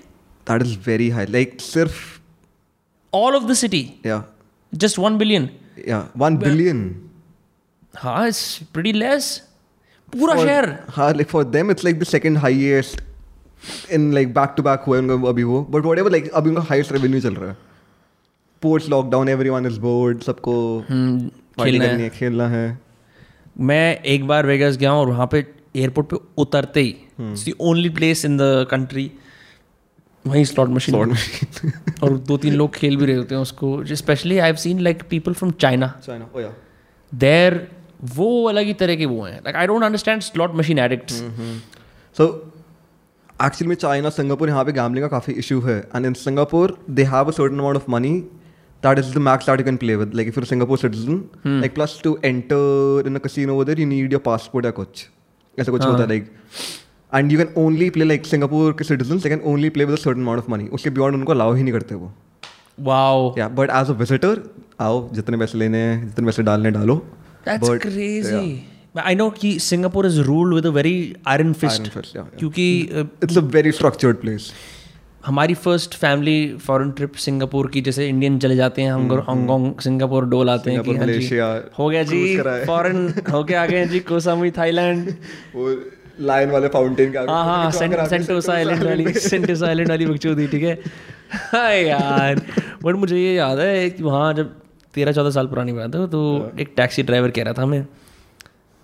[0.47, 1.97] that is very high like सिर्फ़
[3.13, 4.23] ऑल ऑफ़ द सिटी या
[4.73, 5.49] जस्ट वन बिलियन
[5.89, 6.81] या वन बिलियन
[7.97, 9.31] हाँ इट्स प्रीटी लेस
[10.13, 13.03] पूरा शहर हाँ like for them it's like the second highest
[13.93, 15.63] in like back to back हुआ उनका अभी वो.
[15.71, 17.57] बट वट लाइक अभी उनका हाईएस्ट रेवेन्यू चल रहा है.
[18.63, 20.55] Post lockdown everyone is bored सबको
[21.61, 22.79] खेलना है। खेलना है.
[23.61, 27.53] मैं एक बार वेगस गया हूँ और वहाँ पे एयरपोर्ट पे उतरते ही it's the
[27.61, 29.11] only place in the country
[30.25, 31.73] वहीं स्लॉट मशीन स्लॉट मशीन
[32.03, 35.03] और दो तीन लोग खेल भी रहे होते हैं उसको specially I have seen like
[35.11, 36.53] people from China China ओ या
[37.13, 37.57] देर
[38.15, 41.23] वो अलग ही तरह के वो हैं। Like I don't understand slot machine addicts
[42.17, 42.27] so
[43.45, 47.05] actually में चाइना सिंगापुर यहाँ पे गैमलिंग का काफ़ी इशू है। And in Singapore they
[47.05, 48.13] have a certain amount of money
[48.83, 51.23] that is the max that you can play with like if you Singapore citizen
[51.61, 55.07] like plus to enter in a casino over there you need your passport या कुछ।
[55.59, 56.31] ऐसा कुछ होता है like
[57.13, 60.21] and you can only play like Singapore के citizen can only play with a certain
[60.21, 62.13] amount of money उसके beyond उनको allow ही नहीं करते वो।
[62.81, 64.43] वाओ या बट एज अ विजिटर
[64.81, 66.97] आओ जितने पैसे लेने हैं जितने पैसे डालने डालो।
[67.49, 68.67] That's But, crazy
[68.99, 72.39] I know कि Singapore is ruled with a very iron fist Iron fist, yeah, yeah.
[72.39, 74.53] क्योंकि uh, it's a very structured place
[75.27, 80.25] हमारी first family foreign trip Singapore की जैसे इंडियन चले जाते हैं हम हांगकांग सिंगापुर
[80.25, 81.37] डोल आते हैं कि हाँ जी
[81.79, 85.15] हो गया जी करा है। आ गए जी कोसामुई थाईलैंड
[86.21, 87.71] लाइन वाले फाउंटेन के हाँ हाँ
[88.07, 90.79] सेंटोसा आइलैंड वाली सेंटोसा आइलैंड वाली बकचोदी ठीक है?
[91.33, 92.43] हाँ यार।
[92.85, 94.57] बट मुझे ये याद है वहाँ जब
[94.99, 96.21] तेरह चौदह साल पुरानी बात है तो
[96.61, 97.87] एक टैक्सी ड्राइवर कह रहा था हमें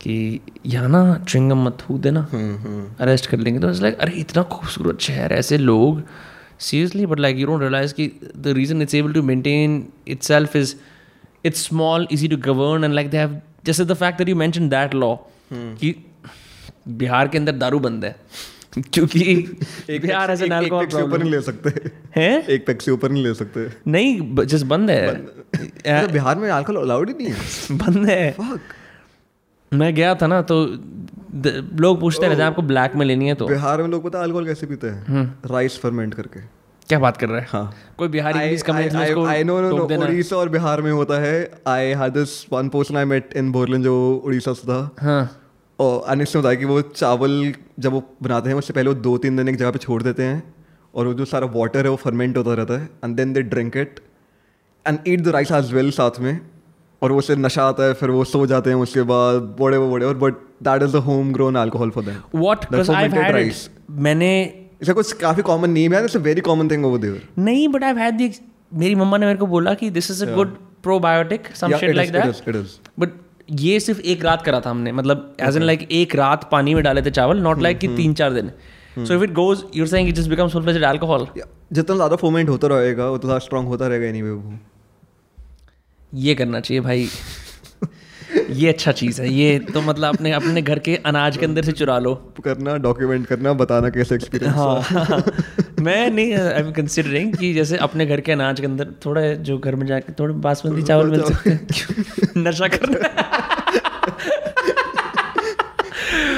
[0.01, 2.20] कि यहाँ ना च्विंगम मत थूक देना।
[3.01, 6.03] अरेस्ट कर लेंगे। तो लाइक अरे इतना खूबसूरत शहर है ऐसे लोग।
[6.61, 10.57] Seriously but like you don't realise कि the reason it's able to maintain it self
[10.57, 10.74] is
[11.45, 14.69] it's small easy to govern and like they have जैसे the fact that you mention
[14.69, 15.15] that law
[15.53, 15.95] कि
[16.89, 18.16] बिहार के अंदर दारू बंद है।
[18.79, 19.37] क्योंकि
[19.91, 22.43] Bihar as an एक अल्कोहल पैक ऊपर नहीं ले सकते। है?
[22.43, 25.27] एक पैक ऊपर नहीं ले सकते। नहीं जस्ट बंद है।
[26.13, 27.37] बिहार में अल्कोहल अलाउड ही नहीं है।
[27.79, 28.59] बंद है। Fuck.
[29.75, 30.65] मैं गया था ना तो
[31.77, 33.47] लोग पूछते रहते हैं आपको ब्लैक में लेनी है तो?
[33.49, 35.39] बिहार में लोग पता है अल्कोहल कैसे पीते हैं?
[35.47, 36.41] राइस फर्मेंट करके।
[36.89, 37.49] क्या बात कर रहे हैं?
[37.51, 40.83] हाँ। कोई बिहारी I- प्लीज़ कमेंट में उसको no, टोक no, देना। उड़ीसा और बिहार
[40.83, 44.67] में होता है। I had this one person I met in Berlin जो उड़ीसा से
[44.67, 45.41] था। हाँ।
[45.81, 49.17] और अनिश ने बताया कि वो चावल जब वो बनाते हैं उससे पहले वो दो
[49.19, 50.43] तीन दिन एक जगह पे छोड़ देते हैं
[50.95, 53.77] और वो जो सारा वाटर है वो फर्मेंट होता रहता है and then they drink
[53.77, 54.01] it
[54.87, 56.39] and eat the rice as well साथ में
[57.03, 59.91] और वो उससे नशा आता है फिर वो सो जाते हैं उसके बाद बड़े वो
[59.91, 63.37] बड़े और but that is the home grown alcohol for them what because I had
[63.37, 63.69] rice.
[63.91, 64.31] मैंने
[64.83, 67.85] इसका कुछ काफ़ी कॉमन नेम है it's a very common thing over there नहीं बट
[67.85, 68.31] आई हैड दी
[68.75, 72.13] मेरी मम्मा ने मेरे को बोला कि this is a good probiotic some shit like
[72.13, 72.65] that
[72.99, 76.75] but ये सिर्फ़ एक रात करा था हमने मतलब एज एन लाइक एक रात पानी
[76.75, 78.51] में डाले थे चावल नॉट लाइक कि तीन चार दिन।
[78.99, 81.27] So if it goes your saying it just becomes full fledged alcohol
[81.73, 84.59] जितना ज़्यादा फोमेंट होता रहेगा उतना स्ट्रांग होता रहेगा एनीवे वो।
[86.12, 87.09] ये करना चाहिए भाई।
[88.35, 91.73] ये अच्छा चीज़ है ये तो मतलब अपने अपने घर के अनाज के अंदर से
[91.73, 95.23] चुरा लो। करना डॉक्यूमेंट करना बताना कैसे एक्सपीरियंस हाँ।
[95.81, 99.59] मैं नहीं आई एम कंसिडरिंग कि जैसे अपने घर के अनाज के अंदर थोड़ा जो
[99.59, 101.66] घर में जाके थोड़े बासमती चावल मिल सकते हैं
[102.36, 102.98] नशा करना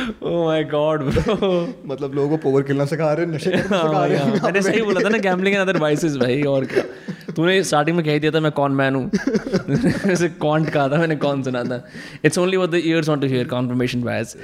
[0.09, 0.16] ओह
[0.47, 1.37] माय गॉड ब्रो
[1.87, 4.83] मतलब लोगों को पोवर खेलना सिखा रहे हैं नशे करना सिखा रहे हैं मैंने सही
[4.83, 6.85] बोला था ना गैम्बलिंग एंड अदर वाइसेस भाई और क्या
[7.37, 9.11] तूने स्टार्टिंग में कह दिया था मैं कौन मैन हूँ
[10.07, 11.83] वैसे कॉन्ट कहा था मैंने कौन सुना था
[12.25, 14.35] it's only what the ears want to hear confirmation bias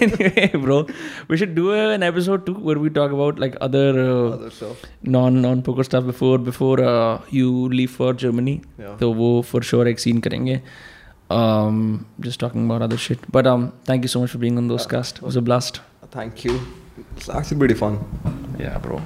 [0.00, 0.78] anyway bro
[1.30, 4.82] we should do an episode too where we talk about like other, uh, Other stuff.
[5.16, 8.96] non non poker stuff before before uh, you leave for Germany Yeah.
[9.00, 10.60] तो वो for sure एक scene करेंगे
[11.32, 13.18] um, just talking about other shit.
[13.30, 15.18] But um thank you so much for being on those cast.
[15.18, 15.80] It was a blast.
[16.10, 16.60] Thank you.
[17.16, 17.98] It's actually pretty fun.
[18.58, 19.00] yeah bro